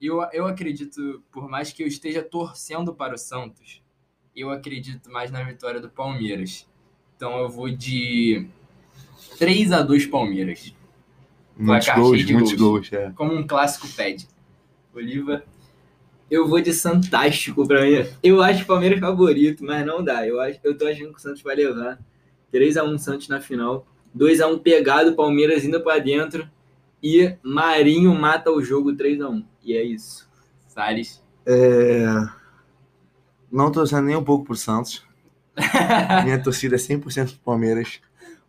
Eu, 0.00 0.20
eu 0.32 0.46
acredito, 0.46 1.22
por 1.30 1.48
mais 1.48 1.72
que 1.72 1.82
eu 1.82 1.86
esteja 1.86 2.20
torcendo 2.22 2.92
para 2.92 3.14
o 3.14 3.18
Santos, 3.18 3.80
eu 4.34 4.50
acredito 4.50 5.08
mais 5.10 5.30
na 5.30 5.44
vitória 5.44 5.80
do 5.80 5.88
Palmeiras. 5.88 6.66
Então 7.16 7.38
eu 7.38 7.48
vou 7.48 7.70
de 7.70 8.48
3 9.38 9.70
a 9.70 9.82
2 9.82 10.06
Palmeiras. 10.06 10.74
Muitos 11.56 11.88
gols, 11.88 12.24
muitos 12.24 12.52
gols. 12.54 12.88
gols, 12.88 12.92
é. 12.92 13.12
Como 13.14 13.32
um 13.32 13.46
clássico 13.46 13.86
pede. 13.94 14.26
Oliva. 14.92 15.44
Eu 16.28 16.48
vou 16.48 16.60
de 16.60 16.72
Santástico 16.72 17.66
pra 17.68 17.82
mim. 17.82 18.04
Eu 18.22 18.42
acho 18.42 18.64
o 18.64 18.66
Palmeiras 18.66 18.98
favorito, 18.98 19.62
mas 19.64 19.86
não 19.86 20.02
dá. 20.02 20.26
Eu, 20.26 20.40
acho, 20.40 20.58
eu 20.64 20.76
tô 20.76 20.86
achando 20.86 21.12
que 21.12 21.18
o 21.18 21.22
Santos 21.22 21.42
vai 21.42 21.54
levar. 21.54 22.00
3x1 22.52 22.98
Santos 22.98 23.28
na 23.28 23.40
final. 23.40 23.86
2x1 24.16 24.60
pegado, 24.62 25.14
Palmeiras 25.14 25.64
indo 25.64 25.80
pra 25.82 25.98
dentro. 25.98 26.48
E 27.02 27.36
Marinho 27.42 28.14
mata 28.14 28.50
o 28.50 28.62
jogo 28.62 28.92
3x1. 28.92 29.44
E 29.64 29.76
é 29.76 29.82
isso. 29.82 30.28
Salles. 30.68 31.22
É, 31.46 32.04
Não 33.50 33.66
tô 33.66 33.80
torcendo 33.80 34.06
nem 34.06 34.16
um 34.16 34.24
pouco 34.24 34.44
pro 34.44 34.56
Santos. 34.56 35.04
Minha 36.24 36.42
torcida 36.42 36.76
é 36.76 36.78
100% 36.78 37.30
pro 37.30 37.38
Palmeiras. 37.44 38.00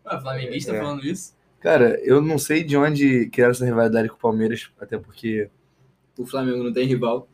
Ué, 0.05 0.21
flamenguista 0.21 0.73
É. 0.75 0.79
falando 0.79 1.03
isso? 1.05 1.35
Cara, 1.59 1.97
eu 2.03 2.21
não 2.21 2.37
sei 2.37 2.63
de 2.63 2.75
onde 2.77 3.27
criaram 3.29 3.51
essa 3.51 3.65
rivalidade 3.65 4.09
com 4.09 4.15
o 4.15 4.19
Palmeiras, 4.19 4.69
até 4.79 4.97
porque 4.97 5.49
O 6.17 6.25
Flamengo 6.25 6.61
não 6.63 6.73
tem 6.73 6.85
rival. 6.85 7.27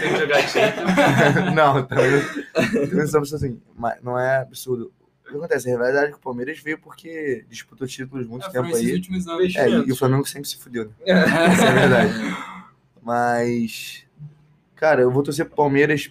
Tem 0.00 0.12
que 0.12 0.18
jogar 0.20 0.42
Champions. 0.42 1.54
não, 1.54 1.86
também 1.86 3.06
somos 3.06 3.32
assim, 3.32 3.60
mas 3.76 4.02
não 4.02 4.18
é 4.18 4.38
absurdo. 4.38 4.92
O 5.26 5.30
que 5.30 5.36
acontece? 5.36 5.68
A 5.68 5.72
rivalidade 5.72 6.10
com 6.12 6.18
o 6.18 6.20
Palmeiras 6.20 6.58
veio 6.60 6.78
porque 6.78 7.44
disputou 7.50 7.86
títulos 7.86 8.26
muito 8.26 8.46
É, 8.46 8.50
tempo 8.50 8.74
aí. 8.74 8.92
anos. 8.92 9.56
É, 9.56 9.68
e 9.86 9.92
o 9.92 9.96
Flamengo 9.96 10.26
sempre 10.26 10.48
se 10.48 10.56
fudeu, 10.56 10.86
né? 10.86 10.90
Essa 11.06 11.64
é 11.64 11.68
a 11.68 11.72
verdade. 11.74 12.14
Mas, 13.02 14.04
cara, 14.74 15.02
eu 15.02 15.10
vou 15.10 15.22
torcer 15.22 15.44
pro 15.46 15.54
Palmeiras 15.56 16.10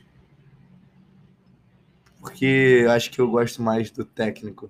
porque 2.21 2.81
eu 2.83 2.91
acho 2.91 3.09
que 3.09 3.19
eu 3.19 3.27
gosto 3.29 3.61
mais 3.61 3.89
do 3.89 4.03
técnico. 4.05 4.69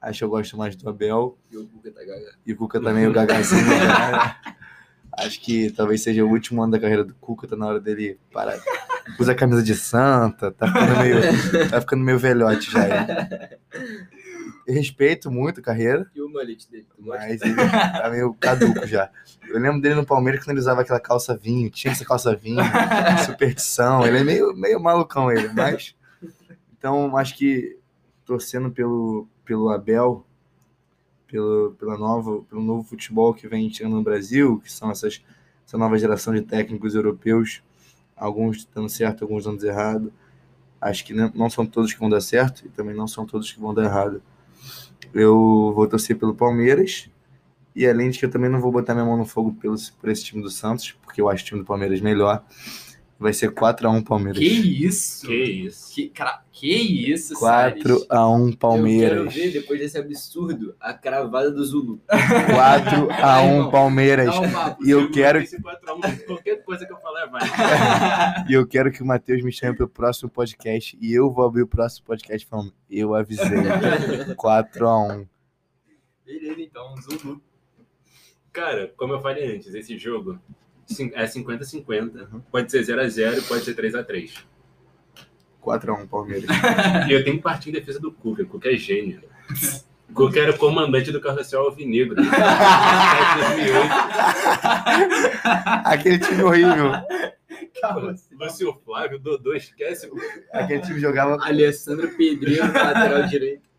Acho 0.00 0.18
que 0.18 0.24
eu 0.24 0.28
gosto 0.28 0.56
mais 0.56 0.74
do 0.76 0.88
Abel. 0.88 1.38
E 1.50 1.56
o 1.56 1.66
Cuca 1.66 1.90
tá 1.92 2.00
gaga. 2.04 2.34
E 2.44 2.52
o 2.52 2.56
Cuca 2.56 2.80
também, 2.80 3.06
o 3.06 3.12
Gagazinho. 3.12 3.64
né? 3.64 4.36
Acho 5.18 5.40
que 5.40 5.70
talvez 5.70 6.02
seja 6.02 6.24
o 6.24 6.28
último 6.28 6.62
ano 6.62 6.72
da 6.72 6.80
carreira 6.80 7.04
do 7.04 7.14
Cuca, 7.14 7.46
tá 7.46 7.56
na 7.56 7.66
hora 7.66 7.80
dele 7.80 8.18
parar. 8.32 8.58
Usa 9.18 9.32
a 9.32 9.34
camisa 9.34 9.62
de 9.62 9.74
santa, 9.74 10.50
tá 10.52 10.66
ficando 10.66 10.98
meio, 10.98 11.70
tá 11.70 11.80
ficando 11.80 12.04
meio 12.04 12.18
velhote 12.18 12.70
já. 12.70 12.88
Eu 14.66 14.74
respeito 14.74 15.30
muito 15.30 15.60
a 15.60 15.62
carreira, 15.62 16.10
E 16.14 16.22
o 16.22 16.28
mullet 16.28 16.70
dele. 16.70 16.86
Tu 16.96 17.02
gosta? 17.02 17.26
mas 17.26 17.42
ele 17.42 17.54
tá 17.54 18.08
meio 18.10 18.32
caduco 18.34 18.86
já. 18.86 19.10
Eu 19.46 19.60
lembro 19.60 19.80
dele 19.80 19.94
no 19.94 20.06
Palmeiras 20.06 20.42
quando 20.42 20.52
ele 20.52 20.60
usava 20.60 20.80
aquela 20.80 21.00
calça 21.00 21.36
vinho, 21.36 21.68
tinha 21.70 21.92
essa 21.92 22.04
calça 22.04 22.34
vinho, 22.34 22.62
superstição. 23.26 24.06
Ele 24.06 24.18
é 24.18 24.24
meio, 24.24 24.54
meio 24.56 24.80
malucão 24.80 25.30
ele, 25.30 25.48
mas. 25.48 25.94
Então, 26.76 27.16
acho 27.16 27.36
que 27.36 27.78
torcendo 28.24 28.70
pelo, 28.70 29.28
pelo 29.44 29.68
Abel, 29.68 30.26
pelo, 31.34 31.72
pela 31.72 31.98
nova, 31.98 32.42
pelo 32.42 32.62
novo 32.62 32.84
futebol 32.84 33.34
que 33.34 33.48
vem 33.48 33.68
chegando 33.68 33.96
no 33.96 34.04
Brasil, 34.04 34.60
que 34.60 34.70
são 34.70 34.88
essas, 34.88 35.20
essa 35.66 35.76
nova 35.76 35.98
geração 35.98 36.32
de 36.32 36.42
técnicos 36.42 36.94
europeus, 36.94 37.60
alguns 38.16 38.64
dando 38.72 38.88
certo, 38.88 39.24
alguns 39.24 39.42
dando 39.42 39.64
errado. 39.66 40.12
Acho 40.80 41.04
que 41.04 41.12
não, 41.12 41.32
não 41.34 41.50
são 41.50 41.66
todos 41.66 41.92
que 41.92 41.98
vão 41.98 42.08
dar 42.08 42.20
certo 42.20 42.64
e 42.64 42.68
também 42.68 42.94
não 42.94 43.08
são 43.08 43.26
todos 43.26 43.52
que 43.52 43.58
vão 43.58 43.74
dar 43.74 43.82
errado. 43.82 44.22
Eu 45.12 45.72
vou 45.74 45.88
torcer 45.88 46.16
pelo 46.16 46.36
Palmeiras 46.36 47.10
e 47.74 47.84
além 47.84 48.10
de 48.10 48.20
que 48.20 48.26
eu 48.26 48.30
também 48.30 48.48
não 48.48 48.60
vou 48.60 48.70
botar 48.70 48.94
minha 48.94 49.04
mão 49.04 49.16
no 49.16 49.26
fogo 49.26 49.52
pelo, 49.54 49.74
por 50.00 50.08
esse 50.10 50.22
time 50.22 50.40
do 50.40 50.50
Santos, 50.50 50.92
porque 51.02 51.20
eu 51.20 51.28
acho 51.28 51.42
o 51.42 51.46
time 51.46 51.60
do 51.62 51.66
Palmeiras 51.66 52.00
melhor. 52.00 52.44
Vai 53.18 53.32
ser 53.32 53.52
4x1 53.52 54.04
Palmeiras. 54.04 54.38
Que 54.38 54.44
isso? 54.44 55.26
Que 55.26 55.42
isso. 55.44 55.94
Que, 55.94 56.08
cara, 56.08 56.42
que 56.50 56.74
isso, 56.74 57.36
Salles? 57.36 57.82
4x1 57.82 57.92
Eu 57.92 58.06
quero 58.06 58.56
Palmeiras. 58.58 59.34
ver, 59.34 59.52
depois 59.52 59.78
desse 59.78 59.96
absurdo, 59.96 60.74
a 60.80 60.92
cravada 60.92 61.50
do 61.50 61.64
Zulu. 61.64 62.00
4x1 62.08 63.70
Palmeiras. 63.70 64.36
Um 64.36 64.50
papo. 64.50 64.84
E 64.84 64.90
eu 64.90 65.10
quero, 65.10 65.38
Esse 65.40 65.62
4 65.62 65.90
a 65.90 65.94
1, 65.94 66.00
qualquer 66.26 66.64
coisa 66.64 66.84
que 66.84 66.92
eu 66.92 66.98
falar 66.98 67.22
é 67.22 67.26
vai. 67.28 67.42
e 68.50 68.52
eu 68.52 68.66
quero 68.66 68.90
que 68.90 69.02
o 69.02 69.06
Matheus 69.06 69.42
me 69.42 69.52
chame 69.52 69.76
pro 69.76 69.88
próximo 69.88 70.28
podcast. 70.28 70.98
E 71.00 71.12
eu 71.12 71.30
vou 71.32 71.44
abrir 71.46 71.62
o 71.62 71.68
próximo 71.68 72.06
podcast 72.06 72.46
falando, 72.46 72.74
eu 72.90 73.14
avisei. 73.14 73.46
4x1. 74.36 75.26
Beleza, 76.26 76.60
então, 76.60 76.94
Zulu. 77.00 77.40
Cara, 78.52 78.92
como 78.96 79.14
eu 79.14 79.20
falei 79.20 79.56
antes, 79.56 79.72
esse 79.74 79.96
jogo 79.98 80.38
é 81.14 81.24
50-50. 81.24 82.42
Pode 82.50 82.70
ser 82.70 82.82
0x0, 82.82 83.46
pode 83.48 83.64
ser 83.64 83.74
3x3. 83.74 84.44
4x1 85.62 86.08
Palmeiras. 86.08 86.44
E 87.08 87.12
eu 87.12 87.24
tenho 87.24 87.36
que 87.36 87.42
partir 87.42 87.70
em 87.70 87.72
defesa 87.72 87.98
do 87.98 88.12
Cuca. 88.12 88.42
O 88.42 88.46
Cuca 88.46 88.70
é 88.70 88.76
gênio. 88.76 89.22
O 90.10 90.14
Cuca 90.14 90.40
era 90.40 90.52
o 90.52 90.58
comandante 90.58 91.10
do 91.10 91.20
carrossel 91.20 91.62
alvinegro. 91.62 92.16
2008. 92.16 92.34
Aquele 95.84 96.18
time 96.18 96.42
horrível. 96.42 96.92
Lúcio 98.32 98.80
Flávio, 98.84 99.18
Dodô, 99.18 99.54
esquece. 99.54 100.10
Aquele 100.52 100.80
time 100.82 101.00
jogava. 101.00 101.38
Alessandro 101.44 102.08
Pedreiro, 102.16 102.66
lateral 102.72 103.26
direito. 103.26 103.73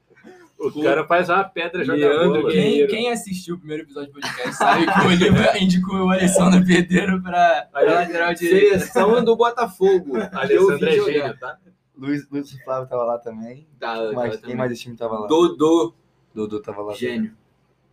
O 0.58 0.82
cara 0.82 1.06
faz 1.06 1.30
uma 1.30 1.43
pedra. 1.43 1.84
Guerreiro. 1.84 2.47
Quem, 2.47 2.88
quem 2.88 3.12
assistiu 3.12 3.56
o 3.56 3.58
primeiro 3.60 3.84
episódio 3.84 4.12
do 4.12 4.14
podcast 4.20 4.53
sabe 4.56 4.86
que 4.86 4.99
o 4.99 5.08
Oliva 5.08 5.58
indicou 5.60 6.06
o 6.06 6.10
Alessandro 6.12 6.66
Pedreiro 6.66 7.22
pra, 7.22 7.68
pra 7.72 7.82
lateral 7.84 8.34
direita. 8.34 8.80
Seleção 8.80 9.24
do 9.24 9.36
Botafogo. 9.36 10.14
Alessandro 10.32 10.88
é 10.88 10.91
gênio, 10.99 11.38
tá? 11.39 11.58
Luiz, 11.97 12.30
Luiz 12.30 12.51
Flávio 12.64 12.89
tava 12.89 13.03
lá 13.03 13.18
também. 13.20 13.68
Tá, 13.80 13.95
Mas 14.14 14.32
quem 14.32 14.41
também. 14.41 14.56
mais 14.56 14.70
desse 14.70 14.82
time 14.84 14.95
tava 14.97 15.20
lá? 15.20 15.28
Dodô, 15.28 15.93
Dodô 16.34 16.60
tava 16.62 16.82
lá. 16.82 16.93
gênio. 16.93 17.36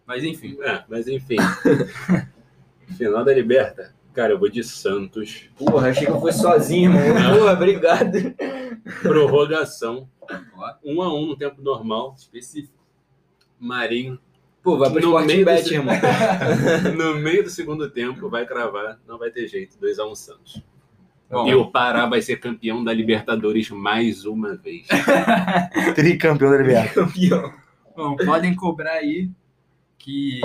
Mas 0.06 0.24
enfim, 0.24 0.56
É, 0.62 0.82
mas 0.88 1.06
enfim. 1.08 1.36
Final 2.96 3.24
da 3.24 3.32
Liberta. 3.32 3.94
Cara, 4.12 4.32
eu 4.32 4.38
vou 4.38 4.48
de 4.48 4.62
Santos. 4.62 5.48
Porra, 5.56 5.88
achei 5.90 6.04
que 6.06 6.10
eu 6.12 6.20
fosse 6.20 6.40
sozinho, 6.40 6.92
irmão. 6.94 7.38
Porra, 7.38 7.52
obrigado. 7.52 8.34
Prorrogação. 9.02 10.08
1 10.84 11.02
a 11.02 11.14
1 11.14 11.26
no 11.26 11.36
tempo 11.36 11.62
normal. 11.62 12.14
específico. 12.18 12.74
Marinho. 13.58 14.18
Pô, 14.62 14.76
vai 14.76 14.90
pro 14.90 15.00
No 15.00 15.20
meio 15.24 15.44
Bet, 15.44 15.72
irmão. 15.72 15.94
No 16.96 17.14
meio 17.16 17.42
do 17.42 17.50
segundo 17.50 17.90
tempo, 17.90 18.28
vai 18.28 18.46
cravar. 18.46 18.98
Não 19.06 19.18
vai 19.18 19.30
ter 19.30 19.48
jeito. 19.48 19.78
2 19.78 19.98
a 19.98 20.06
1 20.06 20.14
Santos. 20.14 20.62
Bom, 21.30 21.48
E 21.48 21.54
o 21.54 21.70
Pará 21.70 22.06
vai 22.06 22.20
ser 22.20 22.36
campeão 22.36 22.84
da 22.84 22.92
Libertadores 22.92 23.70
mais 23.70 24.26
uma 24.26 24.54
vez. 24.54 24.86
Tricampeão 25.96 26.50
da 26.50 26.58
Libertadores. 26.58 27.52
Bom, 27.96 28.16
podem 28.16 28.54
cobrar 28.54 28.92
aí 28.92 29.30
que, 29.98 30.40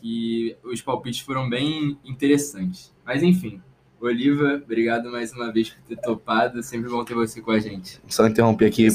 que 0.00 0.56
os 0.62 0.80
palpites 0.80 1.20
foram 1.20 1.48
bem 1.48 1.98
interessantes. 2.04 2.94
Mas 3.04 3.22
enfim, 3.22 3.60
Oliva, 4.00 4.60
obrigado 4.64 5.10
mais 5.10 5.32
uma 5.32 5.52
vez 5.52 5.70
por 5.70 5.82
ter 5.82 5.96
topado. 5.96 6.62
Sempre 6.62 6.88
bom 6.90 7.04
ter 7.04 7.14
você 7.14 7.42
com 7.42 7.50
a 7.50 7.58
gente. 7.58 8.00
Só 8.08 8.26
interromper 8.26 8.66
aqui 8.66 8.84
ia 8.84 8.92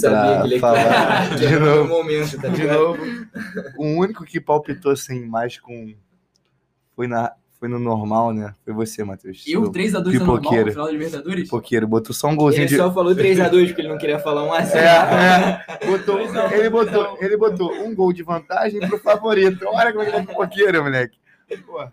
falar 0.59 1.29
que 1.29 1.35
de 1.47 1.59
novo. 1.59 1.87
momento, 1.87 2.41
tá 2.41 2.47
De 2.47 2.65
novo. 2.65 3.03
O 3.77 3.85
único 3.85 4.25
que 4.25 4.41
palpitou 4.41 4.91
assim, 4.91 5.23
mais 5.25 5.59
com. 5.59 5.93
Foi, 6.95 7.07
na... 7.07 7.33
Foi 7.65 7.71
no 7.71 7.79
normal, 7.79 8.31
né? 8.31 8.53
Foi 8.63 8.73
você, 8.75 9.03
Matheus. 9.03 9.43
Eu, 9.47 9.63
Seu 9.63 9.71
3x2 9.71 10.15
é 10.15 10.19
normal 10.19 10.53
no 10.53 10.69
final 10.71 10.85
da 10.85 10.91
Libertadores? 10.91 11.43
Pipoqueiro. 11.45 11.87
Botou 11.87 12.13
só 12.13 12.27
um 12.27 12.35
golzinho 12.35 12.61
Ele 12.61 12.69
de. 12.69 12.77
só 12.77 12.93
falou 12.93 13.15
3x2 13.15 13.65
porque 13.69 13.81
ele 13.81 13.87
não 13.87 13.97
queria 13.97 14.19
falar 14.19 14.43
1x0. 14.43 14.75
É, 14.75 15.81
é. 15.81 15.85
Botou, 15.89 16.19
ele, 16.19 16.69
botou, 16.69 17.17
ele 17.19 17.37
botou 17.37 17.73
um 17.83 17.95
gol 17.95 18.13
de 18.13 18.21
vantagem 18.21 18.79
pro 18.81 18.99
favorito. 18.99 19.65
Olha 19.65 19.91
como 19.91 20.03
é 20.03 20.05
que 20.05 20.11
ele 20.15 20.17
é 20.21 20.25
pipoqueiro, 20.27 20.83
moleque. 20.83 21.17
Pô, 21.65 21.83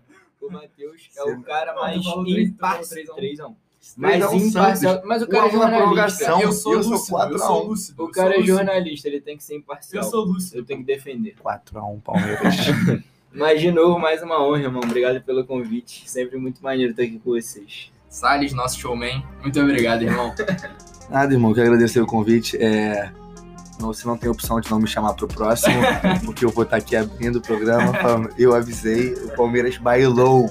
O 0.47 0.53
Matheus 0.53 1.09
é 1.17 1.23
o 1.25 1.41
cara 1.41 1.75
mais 1.75 2.05
imparcial. 2.05 3.15
três 3.17 3.41
a 3.41 3.47
um. 3.49 3.53
3x1. 3.53 3.57
Mais 3.97 4.19
3 4.19 4.25
a 4.25 4.31
1 4.31 4.37
imparcial. 4.37 5.03
Mas 5.07 5.23
o 5.23 5.27
cara 5.27 5.47
é 5.47 5.51
jornalista. 5.51 6.25
eu 6.43 6.53
sou 6.53 6.75
eu 6.75 6.83
sou 6.83 6.93
lúcido, 6.93 7.11
4 7.17 7.35
eu 7.37 7.43
a 7.43 7.45
1. 7.45 7.49
sou 7.49 7.67
lúcido. 7.67 8.03
O 8.03 8.07
eu 8.09 8.11
cara 8.13 8.39
é 8.39 8.43
jornalista, 8.43 9.09
ele 9.09 9.21
tem 9.23 9.39
que 9.39 9.43
ser 9.43 9.55
Eu 9.55 9.59
imparcial. 9.61 10.05
sou 10.05 10.25
lúcido. 10.25 10.59
Eu 10.59 10.65
tenho 10.67 10.81
que 10.81 10.87
defender. 10.87 11.35
4x1 11.43 12.01
Palmeiras. 12.03 12.57
Mas 13.35 13.61
de 13.61 13.71
novo, 13.71 13.99
mais 13.99 14.23
uma 14.23 14.43
honra, 14.43 14.63
irmão. 14.63 14.83
Obrigado 14.85 15.21
pelo 15.23 15.45
convite. 15.45 16.09
Sempre 16.09 16.37
muito 16.37 16.63
maneiro 16.63 16.91
estar 16.91 17.03
aqui 17.03 17.19
com 17.19 17.31
vocês. 17.31 17.91
Salles, 18.09 18.53
nosso 18.53 18.79
showman. 18.79 19.25
Muito 19.41 19.59
obrigado, 19.59 20.03
irmão. 20.03 20.35
Nada, 21.09 21.33
irmão, 21.33 21.53
quero 21.55 21.69
agradecer 21.69 22.01
o 22.01 22.07
convite. 22.07 22.57
É... 22.59 23.11
Você 23.79 24.07
não 24.07 24.17
tem 24.17 24.31
opção 24.31 24.61
de 24.61 24.71
não 24.71 24.79
me 24.79 24.87
chamar 24.87 25.15
pro 25.15 25.27
próximo, 25.27 25.75
porque 26.25 26.45
eu 26.45 26.51
vou 26.51 26.63
estar 26.63 26.77
aqui 26.77 26.95
abrindo 26.95 27.37
o 27.37 27.41
programa 27.41 27.93
falando, 27.95 28.31
eu 28.39 28.55
avisei, 28.55 29.13
o 29.15 29.35
Palmeiras 29.35 29.77
bailou. 29.77 30.49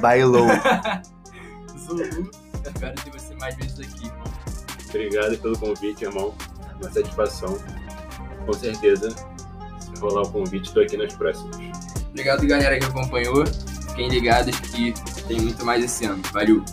Bailou. 0.00 0.46
Zulu, 1.76 2.30
espero 2.64 2.94
ter 3.02 3.10
você 3.10 3.34
mais 3.34 3.56
vezes 3.56 3.80
aqui, 3.80 4.06
irmão. 4.06 4.26
Obrigado 4.88 5.38
pelo 5.38 5.58
convite, 5.58 6.04
irmão. 6.04 6.34
Uma 6.80 6.90
satisfação. 6.90 7.58
Com 8.44 8.52
certeza. 8.52 9.10
Se 9.10 10.00
rolar 10.00 10.22
o 10.22 10.30
convite, 10.30 10.68
estou 10.68 10.82
aqui 10.82 10.96
nas 10.96 11.14
próximas. 11.14 11.85
Obrigado, 12.16 12.46
galera, 12.46 12.78
que 12.78 12.86
acompanhou. 12.86 13.44
Fiquem 13.90 14.08
ligados 14.08 14.58
que 14.58 14.94
tem 15.28 15.38
muito 15.38 15.66
mais 15.66 15.84
esse 15.84 16.06
ano. 16.06 16.22
Valeu! 16.32 16.64